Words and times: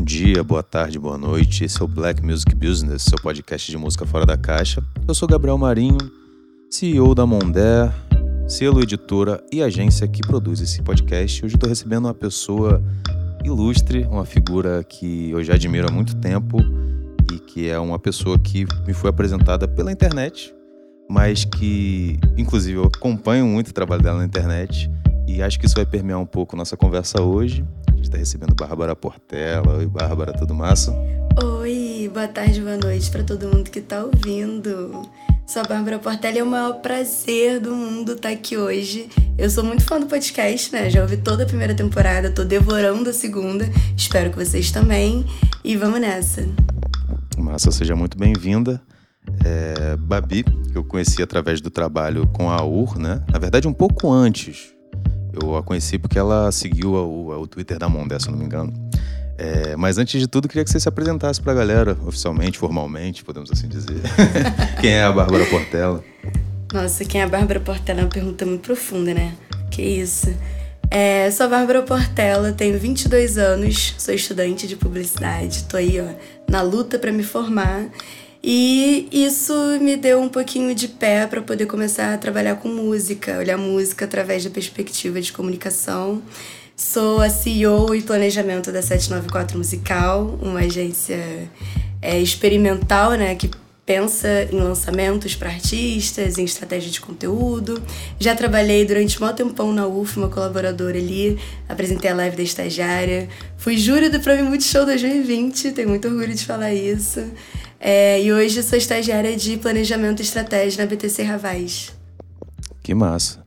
Bom 0.00 0.04
dia, 0.04 0.42
boa 0.42 0.62
tarde, 0.62 0.98
boa 0.98 1.18
noite. 1.18 1.62
Esse 1.62 1.82
é 1.82 1.84
o 1.84 1.86
Black 1.86 2.24
Music 2.24 2.54
Business, 2.54 3.02
seu 3.02 3.18
podcast 3.20 3.70
de 3.70 3.76
música 3.76 4.06
fora 4.06 4.24
da 4.24 4.34
caixa. 4.34 4.82
Eu 5.06 5.12
sou 5.12 5.28
Gabriel 5.28 5.58
Marinho, 5.58 5.98
CEO 6.70 7.14
da 7.14 7.26
Mondé, 7.26 7.92
selo 8.48 8.80
editora 8.80 9.44
e 9.52 9.62
agência 9.62 10.08
que 10.08 10.22
produz 10.22 10.62
esse 10.62 10.80
podcast. 10.80 11.44
Hoje 11.44 11.54
estou 11.54 11.68
recebendo 11.68 12.06
uma 12.06 12.14
pessoa 12.14 12.82
ilustre, 13.44 14.04
uma 14.04 14.24
figura 14.24 14.82
que 14.82 15.32
eu 15.32 15.44
já 15.44 15.52
admiro 15.52 15.86
há 15.90 15.92
muito 15.92 16.16
tempo 16.16 16.56
e 17.30 17.38
que 17.38 17.68
é 17.68 17.78
uma 17.78 17.98
pessoa 17.98 18.38
que 18.38 18.64
me 18.86 18.94
foi 18.94 19.10
apresentada 19.10 19.68
pela 19.68 19.92
internet, 19.92 20.54
mas 21.10 21.44
que, 21.44 22.18
inclusive, 22.38 22.78
eu 22.78 22.84
acompanho 22.84 23.44
muito 23.44 23.68
o 23.68 23.74
trabalho 23.74 24.02
dela 24.02 24.20
na 24.20 24.24
internet 24.24 24.90
e 25.28 25.42
acho 25.42 25.60
que 25.60 25.66
isso 25.66 25.76
vai 25.76 25.86
permear 25.86 26.18
um 26.18 26.26
pouco 26.26 26.56
nossa 26.56 26.76
conversa 26.76 27.22
hoje. 27.22 27.64
A 28.00 28.02
gente 28.02 28.08
está 28.08 28.16
recebendo 28.16 28.54
Bárbara 28.54 28.96
Portela. 28.96 29.76
Oi, 29.76 29.86
Bárbara, 29.86 30.32
tudo 30.32 30.54
massa? 30.54 30.90
Oi, 31.60 32.10
boa 32.10 32.26
tarde, 32.26 32.58
boa 32.62 32.78
noite 32.78 33.10
para 33.10 33.22
todo 33.22 33.46
mundo 33.46 33.70
que 33.70 33.78
está 33.78 34.02
ouvindo. 34.02 35.02
Sou 35.46 35.60
a 35.60 35.66
Bárbara 35.66 35.98
Portela 35.98 36.36
e 36.36 36.38
é 36.38 36.42
o 36.42 36.46
maior 36.46 36.80
prazer 36.80 37.60
do 37.60 37.74
mundo 37.74 38.12
estar 38.12 38.30
tá 38.30 38.34
aqui 38.34 38.56
hoje. 38.56 39.10
Eu 39.36 39.50
sou 39.50 39.62
muito 39.62 39.84
fã 39.84 40.00
do 40.00 40.06
podcast, 40.06 40.72
né? 40.72 40.88
Já 40.88 41.02
ouvi 41.02 41.18
toda 41.18 41.42
a 41.42 41.46
primeira 41.46 41.74
temporada, 41.74 42.30
tô 42.30 42.42
devorando 42.42 43.10
a 43.10 43.12
segunda. 43.12 43.68
Espero 43.94 44.30
que 44.30 44.36
vocês 44.38 44.70
também. 44.70 45.26
E 45.62 45.76
vamos 45.76 46.00
nessa. 46.00 46.48
Massa, 47.36 47.70
seja 47.70 47.94
muito 47.94 48.16
bem-vinda. 48.16 48.80
É, 49.44 49.94
Babi, 49.98 50.42
que 50.42 50.78
eu 50.78 50.84
conheci 50.84 51.22
através 51.22 51.60
do 51.60 51.68
trabalho 51.68 52.26
com 52.28 52.50
a 52.50 52.64
UR, 52.64 52.98
né? 52.98 53.22
Na 53.30 53.38
verdade, 53.38 53.68
um 53.68 53.74
pouco 53.74 54.10
antes. 54.10 54.74
Eu 55.32 55.56
a 55.56 55.62
conheci 55.62 55.98
porque 55.98 56.18
ela 56.18 56.50
seguiu 56.52 56.92
o, 56.92 57.40
o 57.40 57.46
Twitter 57.46 57.78
da 57.78 57.88
Mondé, 57.88 58.18
se 58.18 58.28
eu 58.28 58.32
não 58.32 58.38
me 58.38 58.44
engano. 58.44 58.72
É, 59.38 59.74
mas 59.74 59.96
antes 59.96 60.20
de 60.20 60.26
tudo, 60.26 60.46
queria 60.46 60.62
que 60.64 60.70
você 60.70 60.78
se 60.78 60.88
apresentasse 60.88 61.40
para 61.40 61.52
a 61.52 61.54
galera, 61.54 61.96
oficialmente, 62.06 62.58
formalmente, 62.58 63.24
podemos 63.24 63.50
assim 63.50 63.68
dizer. 63.68 64.00
quem 64.80 64.90
é 64.90 65.04
a 65.04 65.10
Bárbara 65.10 65.46
Portela? 65.46 66.04
Nossa, 66.72 67.04
quem 67.04 67.22
é 67.22 67.24
a 67.24 67.28
Bárbara 67.28 67.58
Portela 67.58 68.00
é 68.00 68.04
uma 68.04 68.10
pergunta 68.10 68.44
muito 68.44 68.60
profunda, 68.60 69.14
né? 69.14 69.34
Que 69.70 69.82
isso. 69.82 70.34
É, 70.90 71.30
sou 71.30 71.46
a 71.46 71.48
Bárbara 71.48 71.82
Portela, 71.82 72.52
tenho 72.52 72.78
22 72.78 73.38
anos, 73.38 73.94
sou 73.96 74.12
estudante 74.12 74.66
de 74.66 74.76
publicidade, 74.76 75.64
tô 75.64 75.76
aí, 75.76 76.00
ó, 76.00 76.08
na 76.50 76.60
luta 76.60 76.98
para 76.98 77.10
me 77.10 77.22
formar. 77.22 77.88
E 78.42 79.08
isso 79.12 79.52
me 79.80 79.96
deu 79.96 80.20
um 80.20 80.28
pouquinho 80.28 80.74
de 80.74 80.88
pé 80.88 81.26
para 81.26 81.42
poder 81.42 81.66
começar 81.66 82.14
a 82.14 82.18
trabalhar 82.18 82.56
com 82.56 82.68
música, 82.68 83.38
olhar 83.38 83.58
música 83.58 84.06
através 84.06 84.44
da 84.44 84.50
perspectiva 84.50 85.20
de 85.20 85.32
comunicação 85.32 86.22
Sou 86.80 87.20
a 87.20 87.28
CEO 87.28 87.94
e 87.94 88.00
planejamento 88.00 88.72
da 88.72 88.80
794 88.80 89.58
Musical, 89.58 90.38
uma 90.40 90.60
agência 90.60 91.22
é, 92.00 92.18
experimental, 92.18 93.12
né, 93.12 93.34
que 93.34 93.50
pensa 93.84 94.48
em 94.50 94.56
lançamentos 94.56 95.36
para 95.36 95.50
artistas, 95.50 96.38
em 96.38 96.44
estratégia 96.44 96.90
de 96.90 96.98
conteúdo. 96.98 97.82
Já 98.18 98.34
trabalhei 98.34 98.86
durante 98.86 99.22
um 99.22 99.32
tempão 99.34 99.74
na 99.74 99.86
UF, 99.86 100.16
uma 100.16 100.30
colaboradora 100.30 100.96
ali, 100.96 101.38
apresentei 101.68 102.12
a 102.12 102.14
live 102.14 102.34
da 102.34 102.42
estagiária. 102.42 103.28
Fui 103.58 103.76
júri 103.76 104.08
do 104.08 104.18
Prêmio 104.18 104.46
Multishow 104.46 104.86
2020, 104.86 105.72
tenho 105.72 105.90
muito 105.90 106.08
orgulho 106.08 106.34
de 106.34 106.46
falar 106.46 106.72
isso. 106.72 107.22
É, 107.82 108.22
e 108.22 108.30
hoje 108.30 108.62
sou 108.62 108.76
estagiária 108.76 109.34
de 109.34 109.56
planejamento 109.56 110.20
e 110.20 110.22
estratégia 110.22 110.84
na 110.84 110.90
BTC 110.90 111.22
Ravaz. 111.22 111.96
Que 112.82 112.94
massa. 112.94 113.42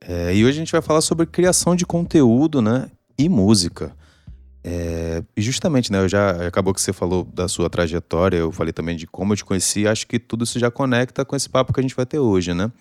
É, 0.00 0.34
e 0.34 0.42
hoje 0.42 0.56
a 0.56 0.60
gente 0.60 0.72
vai 0.72 0.80
falar 0.80 1.02
sobre 1.02 1.26
criação 1.26 1.76
de 1.76 1.84
conteúdo, 1.84 2.62
né? 2.62 2.90
E 3.18 3.28
música. 3.28 3.94
É, 4.64 5.22
e 5.36 5.42
justamente, 5.42 5.92
né? 5.92 5.98
Eu 5.98 6.08
já 6.08 6.46
acabou 6.46 6.72
que 6.72 6.80
você 6.80 6.94
falou 6.94 7.24
da 7.24 7.46
sua 7.46 7.68
trajetória, 7.68 8.38
eu 8.38 8.50
falei 8.50 8.72
também 8.72 8.96
de 8.96 9.06
como 9.06 9.34
eu 9.34 9.36
te 9.36 9.44
conheci. 9.44 9.86
Acho 9.86 10.06
que 10.06 10.18
tudo 10.18 10.44
isso 10.44 10.58
já 10.58 10.70
conecta 10.70 11.22
com 11.22 11.36
esse 11.36 11.50
papo 11.50 11.70
que 11.70 11.80
a 11.80 11.82
gente 11.82 11.94
vai 11.94 12.06
ter 12.06 12.18
hoje, 12.18 12.54
né? 12.54 12.72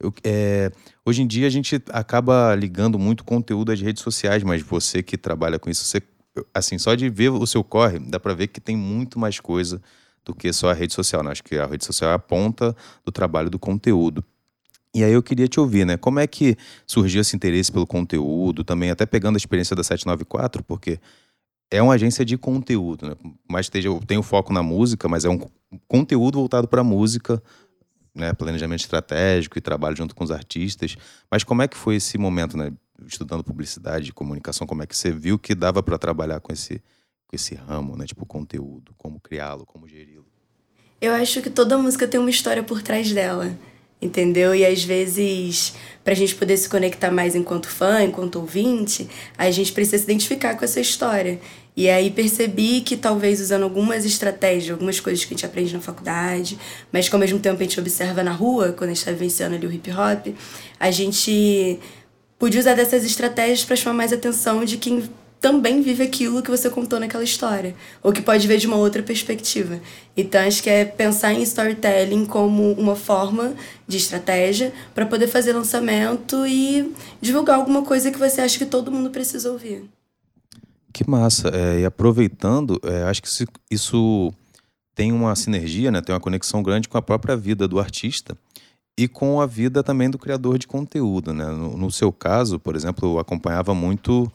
Eu, 0.00 0.12
é, 0.24 0.72
hoje 1.04 1.20
em 1.20 1.26
dia 1.26 1.46
a 1.46 1.50
gente 1.50 1.82
acaba 1.90 2.54
ligando 2.54 2.98
muito 2.98 3.24
conteúdo 3.24 3.72
às 3.72 3.80
redes 3.80 4.02
sociais, 4.02 4.42
mas 4.42 4.62
você 4.62 5.02
que 5.02 5.18
trabalha 5.18 5.58
com 5.58 5.68
isso, 5.68 5.84
você, 5.84 6.00
assim, 6.54 6.78
só 6.78 6.94
de 6.94 7.10
ver 7.10 7.28
o 7.28 7.46
seu 7.46 7.62
corre, 7.62 7.98
dá 7.98 8.18
para 8.18 8.32
ver 8.32 8.46
que 8.46 8.60
tem 8.60 8.76
muito 8.76 9.18
mais 9.18 9.38
coisa 9.38 9.82
do 10.26 10.34
que 10.34 10.52
só 10.52 10.70
a 10.70 10.74
rede 10.74 10.92
social. 10.92 11.22
Né? 11.22 11.30
Acho 11.30 11.44
que 11.44 11.56
a 11.56 11.64
rede 11.64 11.84
social 11.84 12.10
é 12.10 12.14
a 12.14 12.18
ponta 12.18 12.76
do 13.04 13.12
trabalho 13.12 13.48
do 13.48 13.58
conteúdo. 13.58 14.22
E 14.92 15.04
aí 15.04 15.12
eu 15.12 15.22
queria 15.22 15.46
te 15.46 15.60
ouvir, 15.60 15.84
né? 15.84 15.96
Como 15.96 16.18
é 16.18 16.26
que 16.26 16.56
surgiu 16.86 17.20
esse 17.20 17.36
interesse 17.36 17.70
pelo 17.70 17.86
conteúdo, 17.86 18.64
também 18.64 18.90
até 18.90 19.04
pegando 19.04 19.36
a 19.36 19.38
experiência 19.38 19.76
da 19.76 19.84
794, 19.84 20.64
porque 20.64 20.98
é 21.70 21.82
uma 21.82 21.92
agência 21.92 22.24
de 22.24 22.38
conteúdo, 22.38 23.06
né? 23.06 23.14
Mas 23.46 23.66
esteja, 23.66 23.90
tem 24.06 24.16
o 24.16 24.22
foco 24.22 24.54
na 24.54 24.62
música, 24.62 25.06
mas 25.06 25.26
é 25.26 25.28
um 25.28 25.38
conteúdo 25.86 26.38
voltado 26.38 26.66
para 26.66 26.80
a 26.80 26.84
música, 26.84 27.42
né? 28.14 28.32
Planejamento 28.32 28.80
estratégico 28.80 29.58
e 29.58 29.60
trabalho 29.60 29.94
junto 29.94 30.14
com 30.14 30.24
os 30.24 30.30
artistas. 30.30 30.96
Mas 31.30 31.44
como 31.44 31.60
é 31.60 31.68
que 31.68 31.76
foi 31.76 31.96
esse 31.96 32.16
momento, 32.16 32.56
né? 32.56 32.72
Estudando 33.06 33.44
publicidade 33.44 34.08
e 34.08 34.12
comunicação, 34.12 34.66
como 34.66 34.82
é 34.82 34.86
que 34.86 34.96
você 34.96 35.12
viu 35.12 35.38
que 35.38 35.54
dava 35.54 35.82
para 35.82 35.98
trabalhar 35.98 36.40
com 36.40 36.54
esse, 36.54 36.82
esse 37.34 37.54
ramo, 37.54 37.96
né? 37.96 38.06
Tipo, 38.06 38.24
conteúdo, 38.24 38.94
como 38.96 39.18
criá-lo, 39.18 39.66
como 39.66 39.88
geri-lo? 39.88 40.26
Eu 41.00 41.12
acho 41.12 41.42
que 41.42 41.50
toda 41.50 41.76
música 41.76 42.06
tem 42.06 42.20
uma 42.20 42.30
história 42.30 42.62
por 42.62 42.82
trás 42.82 43.12
dela 43.12 43.56
entendeu? 44.00 44.54
E 44.54 44.64
às 44.64 44.84
vezes, 44.84 45.74
para 46.04 46.12
a 46.12 46.16
gente 46.16 46.34
poder 46.34 46.56
se 46.56 46.68
conectar 46.68 47.10
mais 47.10 47.34
enquanto 47.34 47.68
fã, 47.68 48.02
enquanto 48.02 48.36
ouvinte, 48.36 49.08
a 49.36 49.50
gente 49.50 49.72
precisa 49.72 49.98
se 49.98 50.04
identificar 50.04 50.56
com 50.56 50.64
essa 50.64 50.80
história. 50.80 51.40
E 51.76 51.90
aí 51.90 52.10
percebi 52.10 52.80
que 52.80 52.96
talvez 52.96 53.40
usando 53.40 53.64
algumas 53.64 54.04
estratégias, 54.04 54.70
algumas 54.70 54.98
coisas 54.98 55.24
que 55.24 55.34
a 55.34 55.36
gente 55.36 55.46
aprende 55.46 55.74
na 55.74 55.80
faculdade, 55.80 56.58
mas 56.90 57.08
que 57.08 57.14
ao 57.14 57.20
mesmo 57.20 57.38
tempo 57.38 57.60
a 57.60 57.62
gente 57.62 57.78
observa 57.78 58.22
na 58.22 58.32
rua, 58.32 58.72
quando 58.72 58.90
a 58.90 58.94
gente 58.94 58.98
está 58.98 59.12
vivenciando 59.12 59.56
ali 59.56 59.66
o 59.66 59.72
hip 59.72 59.90
hop, 59.90 60.34
a 60.80 60.90
gente 60.90 61.78
podia 62.38 62.60
usar 62.60 62.74
dessas 62.74 63.04
estratégias 63.04 63.64
para 63.64 63.76
chamar 63.76 63.94
mais 63.94 64.12
atenção 64.12 64.64
de 64.64 64.78
quem 64.78 65.02
também 65.40 65.82
vive 65.82 66.02
aquilo 66.02 66.42
que 66.42 66.50
você 66.50 66.68
contou 66.70 66.98
naquela 66.98 67.22
história, 67.22 67.74
ou 68.02 68.12
que 68.12 68.22
pode 68.22 68.46
ver 68.46 68.58
de 68.58 68.66
uma 68.66 68.76
outra 68.76 69.02
perspectiva. 69.02 69.80
Então 70.16 70.40
acho 70.40 70.62
que 70.62 70.70
é 70.70 70.84
pensar 70.84 71.32
em 71.32 71.42
storytelling 71.42 72.24
como 72.26 72.72
uma 72.72 72.96
forma 72.96 73.54
de 73.86 73.96
estratégia 73.96 74.72
para 74.94 75.06
poder 75.06 75.28
fazer 75.28 75.52
lançamento 75.52 76.46
e 76.46 76.92
divulgar 77.20 77.56
alguma 77.56 77.82
coisa 77.82 78.10
que 78.10 78.18
você 78.18 78.40
acha 78.40 78.58
que 78.58 78.66
todo 78.66 78.90
mundo 78.90 79.10
precisa 79.10 79.50
ouvir. 79.50 79.84
Que 80.92 81.08
massa! 81.08 81.50
É, 81.50 81.80
e 81.80 81.84
aproveitando, 81.84 82.80
é, 82.82 83.02
acho 83.02 83.22
que 83.22 83.28
isso 83.70 84.32
tem 84.94 85.12
uma 85.12 85.36
sinergia, 85.36 85.90
né? 85.90 86.00
tem 86.00 86.14
uma 86.14 86.20
conexão 86.20 86.62
grande 86.62 86.88
com 86.88 86.96
a 86.96 87.02
própria 87.02 87.36
vida 87.36 87.68
do 87.68 87.78
artista 87.78 88.36
e 88.98 89.06
com 89.06 89.38
a 89.40 89.46
vida 89.46 89.82
também 89.82 90.08
do 90.08 90.18
criador 90.18 90.56
de 90.56 90.66
conteúdo. 90.66 91.34
Né? 91.34 91.44
No, 91.44 91.76
no 91.76 91.92
seu 91.92 92.10
caso, 92.10 92.58
por 92.58 92.74
exemplo, 92.74 93.12
eu 93.12 93.18
acompanhava 93.18 93.74
muito 93.74 94.32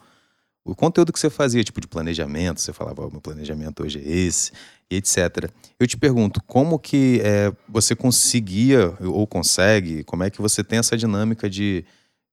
o 0.64 0.74
conteúdo 0.74 1.12
que 1.12 1.18
você 1.18 1.28
fazia, 1.28 1.64
tipo 1.64 1.80
de 1.80 1.88
planejamento, 1.88 2.60
você 2.60 2.72
falava, 2.72 3.04
oh, 3.06 3.10
meu 3.10 3.20
planejamento 3.20 3.82
hoje 3.82 3.98
é 3.98 4.08
esse, 4.08 4.52
etc. 4.90 5.50
Eu 5.78 5.86
te 5.86 5.96
pergunto, 5.96 6.40
como 6.46 6.78
que 6.78 7.20
é, 7.24 7.52
você 7.68 7.96
conseguia 7.96 8.96
ou 9.00 9.26
consegue, 9.26 10.04
como 10.04 10.22
é 10.22 10.30
que 10.30 10.40
você 10.40 10.62
tem 10.62 10.78
essa 10.78 10.96
dinâmica 10.96 11.50
de 11.50 11.84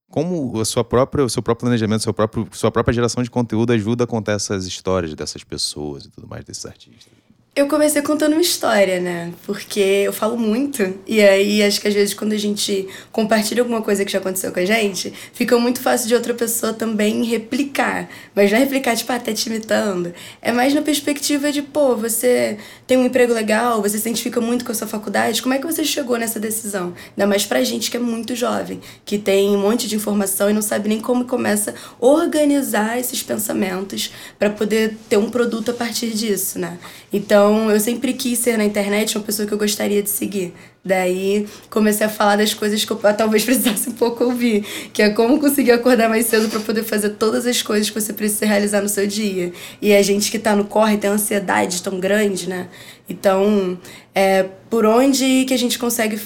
como 0.10 0.60
a 0.60 0.66
sua 0.66 0.84
própria, 0.84 1.24
o 1.24 1.30
seu 1.30 1.42
próprio 1.42 1.66
planejamento, 1.68 2.04
seu 2.04 2.14
próprio, 2.14 2.48
sua 2.52 2.72
própria 2.72 2.94
geração 2.94 3.24
de 3.24 3.30
conteúdo 3.30 3.74
ajuda 3.74 4.04
a 4.04 4.08
contar 4.08 4.34
essas 4.34 4.66
histórias 4.66 5.14
dessas 5.14 5.44
pessoas 5.44 6.06
e 6.06 6.10
tudo 6.10 6.28
mais 6.28 6.44
desses 6.44 6.66
artistas? 6.66 7.19
Eu 7.56 7.68
comecei 7.68 8.02
contando 8.02 8.34
uma 8.34 8.42
história, 8.42 9.02
né? 9.02 9.34
Porque 9.46 9.80
eu 9.80 10.14
falo 10.14 10.38
muito. 10.38 10.94
E 11.06 11.20
aí, 11.22 11.62
acho 11.62 11.82
que 11.82 11.90
às 11.90 11.94
vezes 11.94 12.14
quando 12.14 12.32
a 12.32 12.38
gente 12.38 12.88
compartilha 13.12 13.62
alguma 13.62 13.82
coisa 13.82 14.06
que 14.06 14.12
já 14.12 14.20
aconteceu 14.20 14.54
com 14.54 14.60
a 14.60 14.66
gente, 14.66 15.12
fica 15.34 15.58
muito 15.58 15.82
fácil 15.82 16.08
de 16.08 16.16
outra 16.16 16.34
pessoa 16.34 16.72
também 16.72 17.22
replicar. 17.26 18.08
Mas 18.34 18.50
não 18.50 18.58
é 18.58 18.62
replicar, 18.62 18.96
tipo, 18.96 19.12
até 19.12 19.32
ah, 19.32 19.34
te 19.34 19.50
imitando. 19.50 20.14
É 20.42 20.54
mais 20.54 20.74
na 20.74 20.82
perspectiva 20.82 21.52
de, 21.52 21.62
pô, 21.62 21.98
você 21.98 22.58
tem 22.88 22.98
um 22.98 23.06
emprego 23.06 23.34
legal, 23.34 23.82
você 23.82 23.98
se 23.98 24.08
identifica 24.08 24.40
muito 24.40 24.64
com 24.64 24.72
a 24.72 24.76
sua 24.76 24.88
faculdade. 24.88 25.42
Como 25.42 25.54
é 25.54 25.58
que 25.60 25.66
você 25.66 25.84
chegou 25.84 26.18
nessa 26.18 26.40
decisão? 26.40 26.94
Ainda 27.10 27.28
mais 27.28 27.46
pra 27.46 27.62
gente 27.64 27.92
que 27.92 27.98
é 27.98 28.00
muito 28.00 28.36
jovem, 28.36 28.80
que 29.04 29.18
tem 29.18 29.50
um 29.50 29.62
monte 29.62 29.86
de 29.86 29.96
informação 29.96 30.50
e 30.50 30.54
não 30.54 30.62
sabe 30.62 30.88
nem 30.88 31.02
como 31.02 31.26
começa 31.26 31.72
a 31.72 32.06
organizar 32.06 32.98
esses 32.98 33.22
pensamentos 33.22 34.14
para 34.38 34.50
poder 34.50 34.96
ter 35.10 35.18
um 35.18 35.30
produto 35.30 35.72
a 35.72 35.74
partir 35.74 36.12
disso, 36.12 36.58
né? 36.58 36.78
Então, 37.12 37.39
então, 37.40 37.72
eu 37.72 37.80
sempre 37.80 38.12
quis 38.12 38.38
ser 38.38 38.58
na 38.58 38.66
internet 38.66 39.18
uma 39.18 39.24
pessoa 39.24 39.48
que 39.48 39.54
eu 39.54 39.58
gostaria 39.58 40.04
de 40.04 40.10
seguir. 40.10 40.54
Daí, 40.84 41.48
comecei 41.70 42.06
a 42.06 42.10
falar 42.10 42.36
das 42.36 42.54
coisas 42.54 42.84
que 42.84 42.92
eu 42.92 42.98
talvez 43.16 43.46
precisasse 43.46 43.88
um 43.88 43.94
pouco 43.94 44.26
ouvir, 44.26 44.66
que 44.92 45.02
é 45.02 45.10
como 45.12 45.40
conseguir 45.40 45.72
acordar 45.72 46.10
mais 46.10 46.26
cedo 46.26 46.50
para 46.50 46.60
poder 46.60 46.84
fazer 46.84 47.12
todas 47.12 47.48
as 47.48 47.62
coisas 47.62 47.90
que 47.90 47.98
você 48.00 48.12
precisa 48.12 48.46
realizar 48.46 48.82
no 48.82 48.90
seu 48.90 49.08
dia. 49.08 49.54
E 49.82 49.96
a 49.96 50.02
gente 50.02 50.30
que 50.30 50.38
tá 50.38 50.54
no 50.54 50.66
corre 50.66 50.98
tem 50.98 51.10
uma 51.10 51.16
ansiedade 51.16 51.82
tão 51.82 51.98
grande, 51.98 52.50
né? 52.50 52.68
Então, 53.08 53.80
é 54.14 54.44
por 54.70 54.86
onde 54.86 55.46
que 55.46 55.54
a 55.54 55.58
gente 55.58 55.80
consegue 55.80 56.20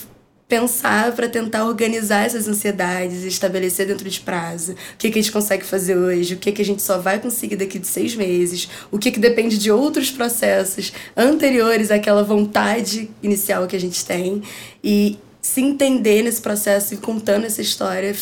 pensar 0.54 1.14
para 1.14 1.28
tentar 1.28 1.66
organizar 1.66 2.28
essas 2.28 2.48
ansiedades, 2.48 3.24
estabelecer 3.24 3.88
dentro 3.88 4.08
de 4.08 4.20
prazo. 4.20 4.74
O 4.74 4.98
que, 5.00 5.10
que 5.10 5.18
a 5.18 5.22
gente 5.22 5.32
consegue 5.32 5.66
fazer 5.66 5.98
hoje, 5.98 6.36
o 6.36 6.38
que, 6.38 6.52
que 6.52 6.62
a 6.62 6.66
gente 6.66 6.80
só 6.80 7.00
vai 7.00 7.20
conseguir 7.20 7.56
daqui 7.56 7.80
de 7.80 7.88
seis 7.88 8.16
meses, 8.16 8.70
o 8.92 9.00
que, 9.00 9.10
que 9.10 9.20
depende 9.20 9.58
de 9.58 9.72
outros 9.72 10.12
processos 10.12 10.94
anteriores 11.18 11.90
àquela 11.90 12.24
vontade 12.24 13.10
inicial 13.24 13.66
que 13.66 13.76
a 13.76 13.80
gente 13.80 14.06
tem. 14.06 14.44
E 14.84 15.18
se 15.42 15.60
entender 15.60 16.22
nesse 16.22 16.40
processo 16.40 16.94
e 16.94 16.98
contando 16.98 17.46
essa 17.46 17.62
história 17.62 18.16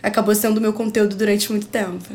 acabou 0.00 0.36
sendo 0.36 0.58
o 0.58 0.60
meu 0.60 0.72
conteúdo 0.72 1.16
durante 1.16 1.50
muito 1.50 1.66
tempo. 1.66 2.14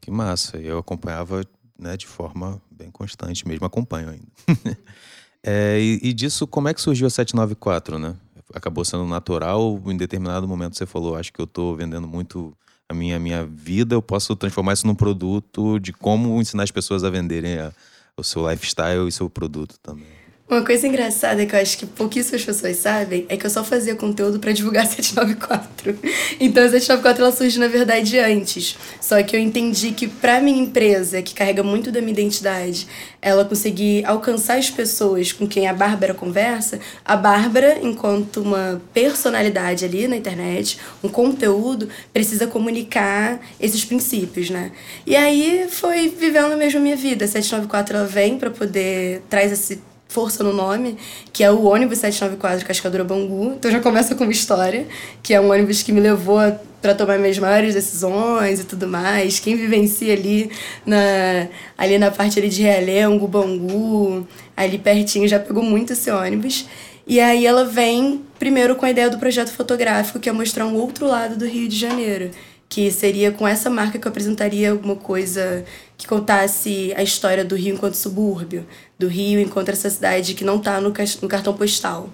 Que 0.00 0.10
massa. 0.10 0.56
Eu 0.56 0.78
acompanhava 0.78 1.44
né, 1.78 1.96
de 1.96 2.08
forma 2.08 2.60
bem 2.68 2.90
constante, 2.90 3.46
mesmo 3.46 3.66
acompanho 3.66 4.08
ainda. 4.08 4.76
é, 5.44 5.78
e, 5.78 6.00
e 6.02 6.12
disso, 6.12 6.44
como 6.44 6.68
é 6.68 6.74
que 6.74 6.80
surgiu 6.80 7.06
a 7.06 7.10
794, 7.10 8.00
né? 8.00 8.16
Acabou 8.54 8.84
sendo 8.84 9.04
natural. 9.06 9.80
Em 9.86 9.96
determinado 9.96 10.46
momento 10.46 10.76
você 10.76 10.86
falou, 10.86 11.16
acho 11.16 11.32
que 11.32 11.40
eu 11.40 11.44
estou 11.44 11.76
vendendo 11.76 12.06
muito 12.06 12.56
a 12.88 12.94
minha, 12.94 13.18
minha 13.18 13.44
vida, 13.44 13.94
eu 13.94 14.02
posso 14.02 14.36
transformar 14.36 14.72
isso 14.72 14.86
num 14.86 14.94
produto 14.94 15.78
de 15.80 15.92
como 15.92 16.40
ensinar 16.40 16.62
as 16.62 16.70
pessoas 16.70 17.02
a 17.02 17.10
venderem 17.10 17.58
a, 17.58 17.72
o 18.16 18.22
seu 18.22 18.48
lifestyle 18.48 19.08
e 19.08 19.12
seu 19.12 19.28
produto 19.28 19.76
também. 19.82 20.25
Uma 20.48 20.64
coisa 20.64 20.86
engraçada 20.86 21.44
que 21.44 21.56
eu 21.56 21.60
acho 21.60 21.76
que 21.76 21.84
pouquíssimas 21.84 22.44
pessoas 22.44 22.76
sabem 22.76 23.26
é 23.28 23.36
que 23.36 23.44
eu 23.44 23.50
só 23.50 23.64
fazia 23.64 23.96
conteúdo 23.96 24.38
para 24.38 24.52
divulgar 24.52 24.84
a 24.86 24.86
794. 24.86 25.98
Então 26.38 26.62
a 26.62 26.68
794 26.68 27.22
ela 27.24 27.32
surge 27.32 27.58
na 27.58 27.66
verdade 27.66 28.16
antes. 28.20 28.78
Só 29.00 29.20
que 29.24 29.34
eu 29.34 29.40
entendi 29.40 29.90
que 29.90 30.06
para 30.06 30.40
minha 30.40 30.62
empresa, 30.62 31.20
que 31.20 31.34
carrega 31.34 31.64
muito 31.64 31.90
da 31.90 32.00
minha 32.00 32.12
identidade, 32.12 32.86
ela 33.20 33.44
conseguir 33.44 34.04
alcançar 34.04 34.56
as 34.56 34.70
pessoas 34.70 35.32
com 35.32 35.48
quem 35.48 35.66
a 35.66 35.74
Bárbara 35.74 36.14
conversa, 36.14 36.78
a 37.04 37.16
Bárbara, 37.16 37.80
enquanto 37.82 38.40
uma 38.40 38.80
personalidade 38.94 39.84
ali 39.84 40.06
na 40.06 40.16
internet, 40.16 40.78
um 41.02 41.08
conteúdo, 41.08 41.88
precisa 42.12 42.46
comunicar 42.46 43.40
esses 43.58 43.84
princípios, 43.84 44.48
né? 44.48 44.70
E 45.04 45.16
aí 45.16 45.66
foi 45.68 46.08
vivendo 46.08 46.56
mesmo 46.56 46.78
a 46.78 46.82
minha 46.84 46.96
vida. 46.96 47.24
A 47.24 47.28
794 47.28 47.96
ela 47.96 48.06
vem 48.06 48.38
para 48.38 48.50
poder 48.50 49.22
traz 49.28 49.50
esse 49.50 49.80
força 50.16 50.42
no 50.42 50.50
nome, 50.50 50.96
que 51.30 51.44
é 51.44 51.50
o 51.50 51.64
ônibus 51.64 51.98
794 51.98 52.66
Cascadura 52.66 53.04
Bangu. 53.04 53.52
Então 53.52 53.70
já 53.70 53.80
começa 53.80 54.14
com 54.14 54.24
uma 54.24 54.32
história, 54.32 54.86
que 55.22 55.34
é 55.34 55.38
um 55.38 55.50
ônibus 55.50 55.82
que 55.82 55.92
me 55.92 56.00
levou 56.00 56.40
para 56.80 56.94
tomar 56.94 57.18
minhas 57.18 57.38
maiores 57.38 57.74
decisões 57.74 58.60
e 58.60 58.64
tudo 58.64 58.88
mais. 58.88 59.38
Quem 59.38 59.54
vivencia 59.54 60.14
ali 60.14 60.50
na, 60.86 61.48
ali 61.76 61.98
na 61.98 62.10
parte 62.10 62.38
ali 62.38 62.48
de 62.48 62.62
Realengo, 62.62 63.28
Bangu, 63.28 64.26
ali 64.56 64.78
pertinho, 64.78 65.28
já 65.28 65.38
pegou 65.38 65.62
muito 65.62 65.92
esse 65.92 66.10
ônibus. 66.10 66.66
E 67.06 67.20
aí 67.20 67.44
ela 67.44 67.66
vem 67.66 68.22
primeiro 68.38 68.74
com 68.74 68.86
a 68.86 68.90
ideia 68.90 69.10
do 69.10 69.18
projeto 69.18 69.50
fotográfico, 69.52 70.18
que 70.18 70.30
é 70.30 70.32
mostrar 70.32 70.64
um 70.64 70.76
outro 70.76 71.06
lado 71.06 71.36
do 71.36 71.44
Rio 71.44 71.68
de 71.68 71.76
Janeiro 71.76 72.30
que 72.68 72.90
seria 72.90 73.30
com 73.30 73.46
essa 73.46 73.70
marca 73.70 73.98
que 73.98 74.06
eu 74.06 74.10
apresentaria 74.10 74.72
alguma 74.72 74.96
coisa 74.96 75.64
que 75.96 76.06
contasse 76.06 76.92
a 76.96 77.02
história 77.02 77.44
do 77.44 77.54
Rio 77.54 77.74
enquanto 77.74 77.94
subúrbio, 77.94 78.66
do 78.98 79.08
Rio 79.08 79.40
enquanto 79.40 79.70
essa 79.70 79.88
cidade 79.88 80.34
que 80.34 80.44
não 80.44 80.56
está 80.56 80.80
no, 80.80 80.88
no 80.90 81.28
cartão 81.28 81.54
postal. 81.56 82.10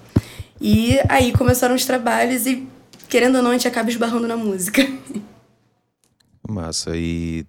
E 0.60 0.98
aí 1.08 1.32
começaram 1.32 1.74
os 1.74 1.84
trabalhos 1.84 2.46
e, 2.46 2.68
querendo 3.08 3.36
ou 3.36 3.42
não, 3.42 3.50
a 3.50 3.54
gente 3.54 3.66
acaba 3.66 3.90
esbarrando 3.90 4.28
na 4.28 4.36
música. 4.36 4.82
Massa. 6.48 6.92
E, 6.94 7.46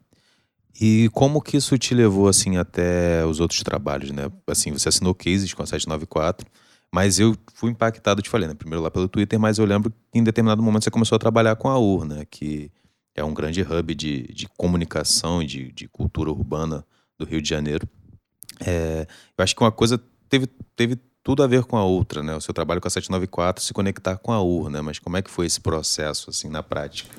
e 0.79 1.09
como 1.13 1.41
que 1.41 1.57
isso 1.57 1.77
te 1.77 1.93
levou, 1.93 2.27
assim, 2.27 2.57
até 2.57 3.25
os 3.25 3.39
outros 3.39 3.61
trabalhos, 3.61 4.11
né? 4.11 4.31
Assim, 4.47 4.71
você 4.71 4.89
assinou 4.89 5.13
cases 5.13 5.53
com 5.53 5.61
a 5.61 5.65
794, 5.65 6.47
mas 6.91 7.19
eu 7.19 7.35
fui 7.53 7.69
impactado, 7.71 8.21
te 8.21 8.29
falei, 8.29 8.47
né? 8.47 8.55
Primeiro 8.55 8.81
lá 8.81 8.89
pelo 8.89 9.07
Twitter, 9.07 9.39
mas 9.39 9.59
eu 9.59 9.65
lembro 9.65 9.91
que 9.91 9.97
em 10.13 10.23
determinado 10.23 10.63
momento 10.63 10.85
você 10.85 10.91
começou 10.91 11.15
a 11.15 11.19
trabalhar 11.19 11.55
com 11.55 11.69
a 11.69 11.77
UR, 11.77 12.05
né? 12.05 12.23
Que 12.29 12.71
é 13.15 13.23
um 13.23 13.33
grande 13.33 13.61
hub 13.61 13.95
de, 13.95 14.23
de 14.33 14.47
comunicação 14.57 15.41
e 15.41 15.45
de, 15.45 15.71
de 15.71 15.87
cultura 15.87 16.31
urbana 16.31 16.85
do 17.17 17.25
Rio 17.25 17.41
de 17.41 17.49
Janeiro. 17.49 17.87
É, 18.65 19.07
eu 19.37 19.43
acho 19.43 19.55
que 19.55 19.63
uma 19.63 19.71
coisa 19.71 20.01
teve, 20.29 20.47
teve 20.75 20.97
tudo 21.23 21.43
a 21.43 21.47
ver 21.47 21.63
com 21.63 21.77
a 21.77 21.83
outra, 21.83 22.21
né? 22.21 22.35
O 22.35 22.41
seu 22.41 22.53
trabalho 22.53 22.81
com 22.81 22.87
a 22.87 22.91
794 22.91 23.63
se 23.63 23.73
conectar 23.73 24.17
com 24.17 24.31
a 24.31 24.41
UR, 24.41 24.69
né? 24.69 24.81
Mas 24.81 24.99
como 24.99 25.15
é 25.15 25.21
que 25.21 25.29
foi 25.29 25.45
esse 25.45 25.61
processo, 25.61 26.29
assim, 26.29 26.49
na 26.49 26.61
prática? 26.61 27.09